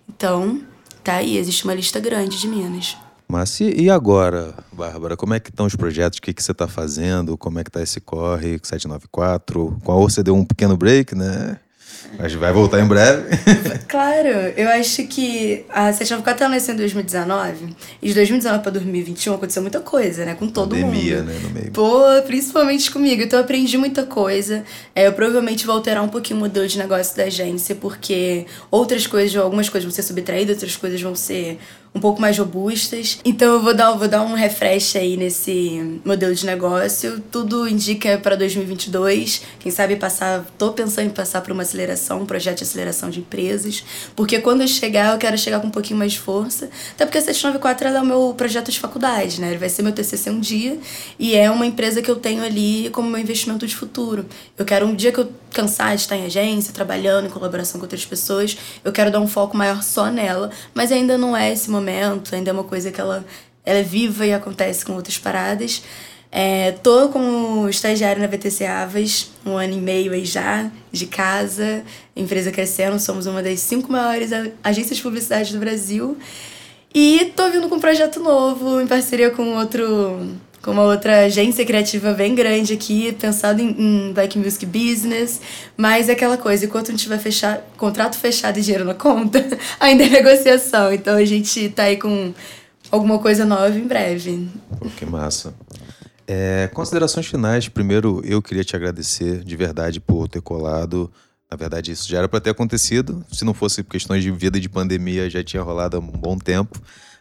Então, 0.08 0.60
tá 1.02 1.14
aí, 1.16 1.36
existe 1.36 1.64
uma 1.64 1.74
lista 1.74 1.98
grande 1.98 2.38
de 2.38 2.46
minas. 2.46 2.96
Mas 3.28 3.60
e, 3.60 3.82
e 3.82 3.90
agora, 3.90 4.54
Bárbara? 4.72 5.16
Como 5.16 5.34
é 5.34 5.40
que 5.40 5.50
estão 5.50 5.66
os 5.66 5.74
projetos? 5.74 6.18
O 6.18 6.22
que, 6.22 6.32
que 6.32 6.42
você 6.42 6.52
está 6.52 6.68
fazendo? 6.68 7.36
Como 7.36 7.58
é 7.58 7.64
que 7.64 7.70
está 7.70 7.82
esse 7.82 8.00
corre 8.00 8.58
794? 8.62 9.78
Qual 9.82 10.00
você 10.00 10.22
deu 10.22 10.34
um 10.34 10.44
pequeno 10.44 10.76
break, 10.76 11.14
né? 11.14 11.58
Mas 12.18 12.32
vai 12.34 12.52
voltar 12.52 12.80
em 12.80 12.86
breve. 12.86 13.24
claro, 13.88 14.28
eu 14.56 14.68
acho 14.70 15.06
que 15.06 15.64
a 15.68 15.92
794 15.92 16.44
ela 16.44 16.54
nasceu 16.54 16.74
em 16.74 16.78
2019. 16.78 17.76
E 18.00 18.08
de 18.08 18.14
2019 18.14 18.62
para 18.62 18.72
2021 18.72 19.34
aconteceu 19.34 19.62
muita 19.62 19.80
coisa, 19.80 20.24
né? 20.24 20.34
Com 20.34 20.48
todo 20.48 20.70
Pandemia, 20.70 21.18
mundo. 21.18 21.26
né? 21.26 21.38
No 21.42 21.50
meio. 21.50 21.72
Pô, 21.72 22.02
principalmente 22.26 22.90
comigo. 22.90 23.22
Então 23.22 23.38
eu 23.38 23.44
aprendi 23.44 23.76
muita 23.76 24.04
coisa. 24.04 24.64
É, 24.94 25.06
eu 25.06 25.12
provavelmente 25.12 25.66
vou 25.66 25.74
alterar 25.74 26.02
um 26.02 26.08
pouquinho 26.08 26.38
o 26.38 26.42
modelo 26.42 26.66
de 26.66 26.78
negócio 26.78 27.16
da 27.16 27.24
agência, 27.24 27.74
porque 27.74 28.46
outras 28.70 29.06
coisas, 29.06 29.36
algumas 29.36 29.68
coisas 29.68 29.84
vão 29.84 29.94
ser 29.94 30.02
subtraídas, 30.02 30.56
outras 30.56 30.76
coisas 30.76 31.00
vão 31.00 31.14
ser 31.14 31.58
um 31.96 32.00
pouco 32.00 32.20
mais 32.20 32.36
robustas. 32.38 33.18
Então 33.24 33.54
eu 33.54 33.62
vou 33.62 33.74
dar, 33.74 33.92
vou 33.92 34.06
dar 34.06 34.22
um 34.22 34.34
refresh 34.34 34.96
aí 34.96 35.16
nesse 35.16 36.00
modelo 36.04 36.34
de 36.34 36.44
negócio. 36.44 37.22
Tudo 37.32 37.66
indica 37.66 38.18
para 38.18 38.36
2022. 38.36 39.42
Quem 39.58 39.72
sabe 39.72 39.96
passar, 39.96 40.44
tô 40.58 40.72
pensando 40.72 41.06
em 41.06 41.10
passar 41.10 41.40
para 41.40 41.52
uma 41.54 41.62
aceleração, 41.62 42.20
um 42.20 42.26
projeto 42.26 42.58
de 42.58 42.64
aceleração 42.64 43.08
de 43.08 43.20
empresas, 43.20 43.82
porque 44.14 44.38
quando 44.40 44.60
eu 44.60 44.68
chegar, 44.68 45.14
eu 45.14 45.18
quero 45.18 45.38
chegar 45.38 45.58
com 45.60 45.68
um 45.68 45.70
pouquinho 45.70 45.98
mais 45.98 46.12
de 46.12 46.20
força. 46.20 46.68
Até 46.94 47.06
porque 47.06 47.18
a 47.18 47.22
794 47.22 47.88
é 47.88 48.00
o 48.00 48.04
meu 48.04 48.34
projeto 48.36 48.70
de 48.70 48.78
faculdade, 48.78 49.40
né? 49.40 49.48
Ele 49.48 49.58
vai 49.58 49.70
ser 49.70 49.82
meu 49.82 49.92
TCC 49.92 50.28
um 50.28 50.38
dia 50.38 50.78
e 51.18 51.34
é 51.34 51.50
uma 51.50 51.64
empresa 51.64 52.02
que 52.02 52.10
eu 52.10 52.16
tenho 52.16 52.44
ali 52.44 52.90
como 52.92 53.08
meu 53.08 53.20
investimento 53.20 53.66
de 53.66 53.74
futuro. 53.74 54.26
Eu 54.58 54.66
quero 54.66 54.86
um 54.86 54.94
dia 54.94 55.10
que 55.12 55.20
eu 55.20 55.32
cansar 55.56 55.96
de 55.96 56.02
estar 56.02 56.16
em 56.16 56.26
agência, 56.26 56.70
trabalhando 56.70 57.28
em 57.28 57.30
colaboração 57.30 57.80
com 57.80 57.86
outras 57.86 58.04
pessoas, 58.04 58.58
eu 58.84 58.92
quero 58.92 59.10
dar 59.10 59.20
um 59.20 59.26
foco 59.26 59.56
maior 59.56 59.82
só 59.82 60.10
nela, 60.10 60.50
mas 60.74 60.92
ainda 60.92 61.16
não 61.16 61.34
é 61.34 61.50
esse 61.50 61.70
momento, 61.70 61.85
ainda 61.90 62.50
é 62.50 62.52
uma 62.52 62.64
coisa 62.64 62.90
que 62.90 63.00
ela, 63.00 63.24
ela 63.64 63.78
é 63.78 63.82
viva 63.82 64.26
e 64.26 64.32
acontece 64.32 64.84
com 64.84 64.92
outras 64.94 65.18
paradas. 65.18 65.82
É, 66.30 66.72
tô 66.82 67.08
como 67.08 67.68
estagiária 67.68 68.20
na 68.20 68.26
VTC 68.26 68.66
Avas, 68.66 69.30
um 69.44 69.56
ano 69.56 69.74
e 69.74 69.80
meio 69.80 70.12
aí 70.12 70.24
já, 70.24 70.70
de 70.92 71.06
casa, 71.06 71.82
empresa 72.14 72.50
crescendo, 72.50 72.98
somos 72.98 73.26
uma 73.26 73.42
das 73.42 73.60
cinco 73.60 73.90
maiores 73.90 74.30
agências 74.62 74.98
de 74.98 75.02
publicidade 75.02 75.52
do 75.52 75.58
Brasil. 75.58 76.16
E 76.94 77.32
tô 77.36 77.50
vindo 77.50 77.68
com 77.68 77.76
um 77.76 77.80
projeto 77.80 78.20
novo, 78.20 78.80
em 78.80 78.86
parceria 78.86 79.30
com 79.30 79.56
outro 79.56 80.30
com 80.66 80.72
uma 80.72 80.82
outra 80.82 81.26
agência 81.26 81.64
criativa 81.64 82.12
bem 82.12 82.34
grande 82.34 82.72
aqui, 82.72 83.12
pensado 83.12 83.62
em, 83.62 84.08
em 84.08 84.12
Black 84.12 84.36
Music 84.36 84.66
Business, 84.66 85.40
mas 85.76 86.08
é 86.08 86.12
aquela 86.12 86.36
coisa, 86.36 86.64
enquanto 86.66 86.88
não 86.88 86.96
tiver 86.96 87.18
fechado, 87.18 87.62
contrato 87.76 88.18
fechado 88.18 88.58
e 88.58 88.62
dinheiro 88.62 88.84
na 88.84 88.92
conta, 88.92 89.46
ainda 89.78 90.02
é 90.02 90.08
negociação. 90.08 90.92
Então 90.92 91.14
a 91.14 91.24
gente 91.24 91.68
tá 91.68 91.84
aí 91.84 91.96
com 91.96 92.34
alguma 92.90 93.20
coisa 93.20 93.44
nova 93.44 93.78
em 93.78 93.86
breve. 93.86 94.48
Pô, 94.80 94.88
que 94.90 95.06
massa. 95.06 95.54
É, 96.26 96.68
considerações 96.74 97.26
finais. 97.26 97.68
Primeiro, 97.68 98.20
eu 98.24 98.42
queria 98.42 98.64
te 98.64 98.74
agradecer 98.74 99.44
de 99.44 99.56
verdade 99.56 100.00
por 100.00 100.26
ter 100.26 100.42
colado. 100.42 101.08
Na 101.48 101.56
verdade, 101.56 101.92
isso 101.92 102.08
já 102.08 102.18
era 102.18 102.28
para 102.28 102.40
ter 102.40 102.50
acontecido. 102.50 103.24
Se 103.30 103.44
não 103.44 103.54
fosse 103.54 103.84
questões 103.84 104.24
de 104.24 104.32
vida 104.32 104.58
e 104.58 104.60
de 104.60 104.68
pandemia, 104.68 105.30
já 105.30 105.44
tinha 105.44 105.62
rolado 105.62 105.96
há 105.96 106.00
um 106.00 106.10
bom 106.10 106.36
tempo. 106.36 106.76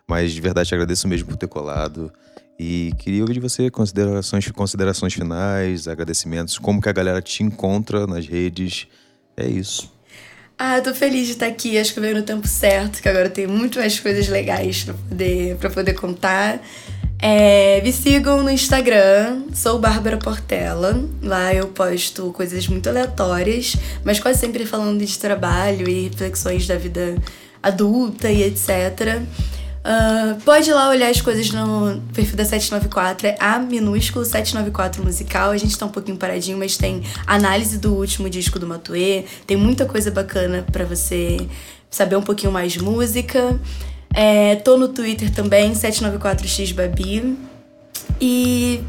Mas 0.10 0.32
de 0.32 0.42
verdade, 0.42 0.70
te 0.70 0.76
agradeço 0.76 1.08
mesmo 1.08 1.28
por 1.28 1.38
ter 1.38 1.48
colado. 1.48 2.12
E 2.58 2.94
queria 3.00 3.22
ouvir 3.22 3.34
de 3.34 3.40
você 3.40 3.70
considerações, 3.70 4.50
considerações 4.52 5.14
finais, 5.14 5.88
agradecimentos, 5.88 6.58
como 6.58 6.82
que 6.82 6.88
a 6.88 6.94
galera 6.94 7.22
te 7.22 7.44
encontra 7.44 8.08
nas 8.08 8.26
redes. 8.28 8.88
É 9.36 9.46
isso. 9.46 9.94
Ah, 10.58 10.80
tô 10.80 10.94
feliz 10.94 11.26
de 11.26 11.34
estar 11.34 11.48
aqui. 11.48 11.78
Acho 11.78 11.94
que 11.94 12.00
veio 12.00 12.16
no 12.16 12.24
tempo 12.24 12.48
certo, 12.48 13.02
que 13.02 13.10
agora 13.10 13.30
tem 13.30 13.46
muito 13.46 13.78
mais 13.78 14.00
coisas 14.00 14.28
legais 14.30 14.84
para 14.84 14.94
poder, 14.94 15.56
pra 15.58 15.70
poder 15.70 15.94
contar. 15.94 16.62
É, 17.20 17.82
me 17.82 17.92
sigam 17.92 18.44
no 18.44 18.50
Instagram, 18.50 19.44
sou 19.54 19.80
Bárbara 19.80 20.18
Portela. 20.18 21.04
Lá 21.22 21.54
eu 21.54 21.68
posto 21.68 22.32
coisas 22.32 22.68
muito 22.68 22.88
aleatórias, 22.88 23.76
mas 24.04 24.20
quase 24.20 24.40
sempre 24.40 24.66
falando 24.66 25.04
de 25.04 25.20
trabalho 25.20 25.90
e 25.90 26.08
reflexões 26.08 26.66
da 26.68 26.78
vida 26.78 27.16
adulta 27.62 28.30
e 28.32 28.44
etc. 28.44 29.24
Uh, 29.86 30.42
pode 30.42 30.68
ir 30.68 30.74
lá 30.74 30.90
olhar 30.90 31.12
as 31.12 31.22
coisas 31.22 31.52
no 31.52 32.02
perfil 32.12 32.36
da 32.36 32.44
794, 32.44 33.28
é 33.28 33.38
A 33.40 33.60
minúsculo 33.60 34.26
794 34.26 35.04
musical. 35.04 35.52
A 35.52 35.58
gente 35.58 35.78
tá 35.78 35.86
um 35.86 35.90
pouquinho 35.90 36.18
paradinho, 36.18 36.58
mas 36.58 36.76
tem 36.76 37.04
análise 37.28 37.78
do 37.78 37.94
último 37.94 38.28
disco 38.28 38.58
do 38.58 38.66
Matuê, 38.66 39.26
tem 39.46 39.56
muita 39.56 39.86
coisa 39.86 40.10
bacana 40.10 40.66
para 40.72 40.86
você 40.86 41.38
saber 41.88 42.16
um 42.16 42.24
pouquinho 42.24 42.52
mais 42.52 42.72
de 42.72 42.82
música. 42.82 43.60
É, 44.12 44.56
tô 44.56 44.76
no 44.76 44.88
Twitter 44.88 45.30
também, 45.32 45.74
794xbabi. 45.74 47.36
E 48.20 48.82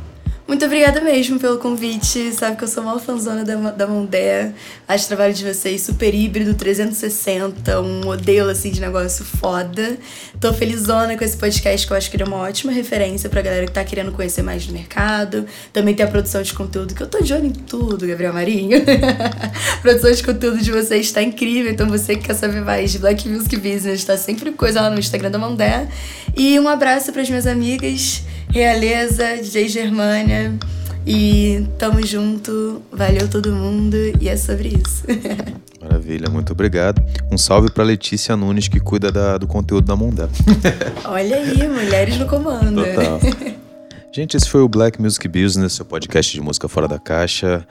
muito 0.46 0.64
obrigada 0.64 1.00
mesmo 1.00 1.40
pelo 1.40 1.58
convite. 1.58 2.32
Sabe 2.32 2.56
que 2.56 2.62
eu 2.62 2.68
sou 2.68 2.82
uma 2.84 3.00
fãzona 3.00 3.44
da, 3.44 3.56
da 3.72 3.86
Mondé. 3.86 4.52
Acho 4.86 5.04
o 5.04 5.08
trabalho 5.08 5.34
de 5.34 5.44
vocês 5.44 5.82
super 5.82 6.14
híbrido, 6.14 6.54
360, 6.54 7.80
um 7.80 8.04
modelo 8.04 8.48
assim 8.50 8.70
de 8.70 8.80
negócio 8.80 9.24
foda. 9.24 9.98
Tô 10.40 10.52
felizona 10.52 11.16
com 11.16 11.24
esse 11.24 11.36
podcast 11.36 11.84
que 11.84 11.92
eu 11.92 11.96
acho 11.96 12.08
que 12.08 12.16
ele 12.16 12.22
é 12.22 12.26
uma 12.26 12.36
ótima 12.36 12.70
referência 12.70 13.28
pra 13.28 13.42
galera 13.42 13.66
que 13.66 13.72
tá 13.72 13.84
querendo 13.84 14.12
conhecer 14.12 14.42
mais 14.42 14.64
do 14.64 14.72
mercado. 14.72 15.46
Também 15.72 15.94
tem 15.96 16.06
a 16.06 16.08
produção 16.08 16.40
de 16.40 16.54
conteúdo, 16.54 16.94
que 16.94 17.02
eu 17.02 17.08
tô 17.08 17.20
de 17.20 17.34
olho 17.34 17.46
em 17.46 17.50
tudo, 17.52 18.06
Gabriel 18.06 18.32
Marinho. 18.32 18.78
a 18.86 19.80
produção 19.82 20.12
de 20.12 20.22
conteúdo 20.22 20.58
de 20.58 20.70
vocês 20.70 21.10
tá 21.10 21.22
incrível, 21.22 21.72
então 21.72 21.88
você 21.88 22.14
que 22.14 22.24
quer 22.24 22.34
saber 22.34 22.60
mais 22.60 22.92
de 22.92 23.00
Black 23.00 23.28
Music 23.28 23.56
Business, 23.56 24.04
tá 24.04 24.16
sempre 24.16 24.52
coisa 24.52 24.80
lá 24.80 24.90
no 24.90 24.98
Instagram 25.00 25.30
da 25.32 25.38
Mondé. 25.38 25.88
E 26.36 26.60
um 26.60 26.68
abraço 26.68 27.12
para 27.12 27.22
as 27.22 27.28
minhas 27.28 27.48
amigas. 27.48 28.22
Realeza, 28.56 29.36
DJ 29.36 29.68
Germânia. 29.68 30.58
E 31.06 31.68
tamo 31.78 32.04
junto, 32.06 32.80
valeu 32.90 33.28
todo 33.28 33.52
mundo 33.52 33.94
e 34.18 34.30
é 34.30 34.36
sobre 34.38 34.68
isso. 34.68 35.04
Maravilha, 35.78 36.30
muito 36.30 36.52
obrigado. 36.52 37.04
Um 37.30 37.36
salve 37.36 37.70
para 37.70 37.84
Letícia 37.84 38.34
Nunes, 38.34 38.66
que 38.66 38.80
cuida 38.80 39.12
da, 39.12 39.36
do 39.36 39.46
conteúdo 39.46 39.86
da 39.86 39.94
Mondé. 39.94 40.26
Olha 41.04 41.36
aí, 41.36 41.68
mulheres 41.68 42.16
no 42.16 42.26
comando. 42.26 42.82
Total. 42.82 43.20
Gente, 44.10 44.38
esse 44.38 44.48
foi 44.48 44.62
o 44.62 44.68
Black 44.70 45.02
Music 45.02 45.28
Business, 45.28 45.74
seu 45.74 45.84
podcast 45.84 46.32
de 46.32 46.40
música 46.40 46.66
fora 46.66 46.88
da 46.88 46.98
caixa. 46.98 47.62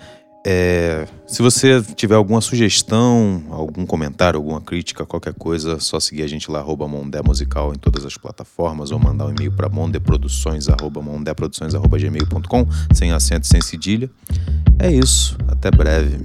É, 0.47 1.07
se 1.25 1.41
você 1.41 1.81
tiver 1.95 2.13
alguma 2.13 2.39
sugestão, 2.39 3.43
algum 3.49 3.83
comentário, 3.83 4.37
alguma 4.37 4.61
crítica, 4.61 5.03
qualquer 5.03 5.33
coisa, 5.33 5.79
só 5.79 5.99
seguir 5.99 6.21
a 6.21 6.27
gente 6.27 6.51
lá, 6.51 6.59
arroba 6.59 6.87
Mondé 6.87 7.19
Musical 7.25 7.73
em 7.73 7.79
todas 7.79 8.05
as 8.05 8.15
plataformas, 8.15 8.91
ou 8.91 8.99
mandar 8.99 9.25
um 9.25 9.31
e-mail 9.31 9.51
para 9.51 9.67
mondeproduções, 9.67 10.69
arroba 10.69 11.01
mondeproduções, 11.01 11.73
arroba 11.73 11.97
gmail.com, 11.97 12.67
sem 12.93 13.11
acento, 13.11 13.47
sem 13.47 13.59
cedilha. 13.59 14.07
É 14.77 14.91
isso, 14.91 15.35
até 15.47 15.71
breve. 15.71 16.19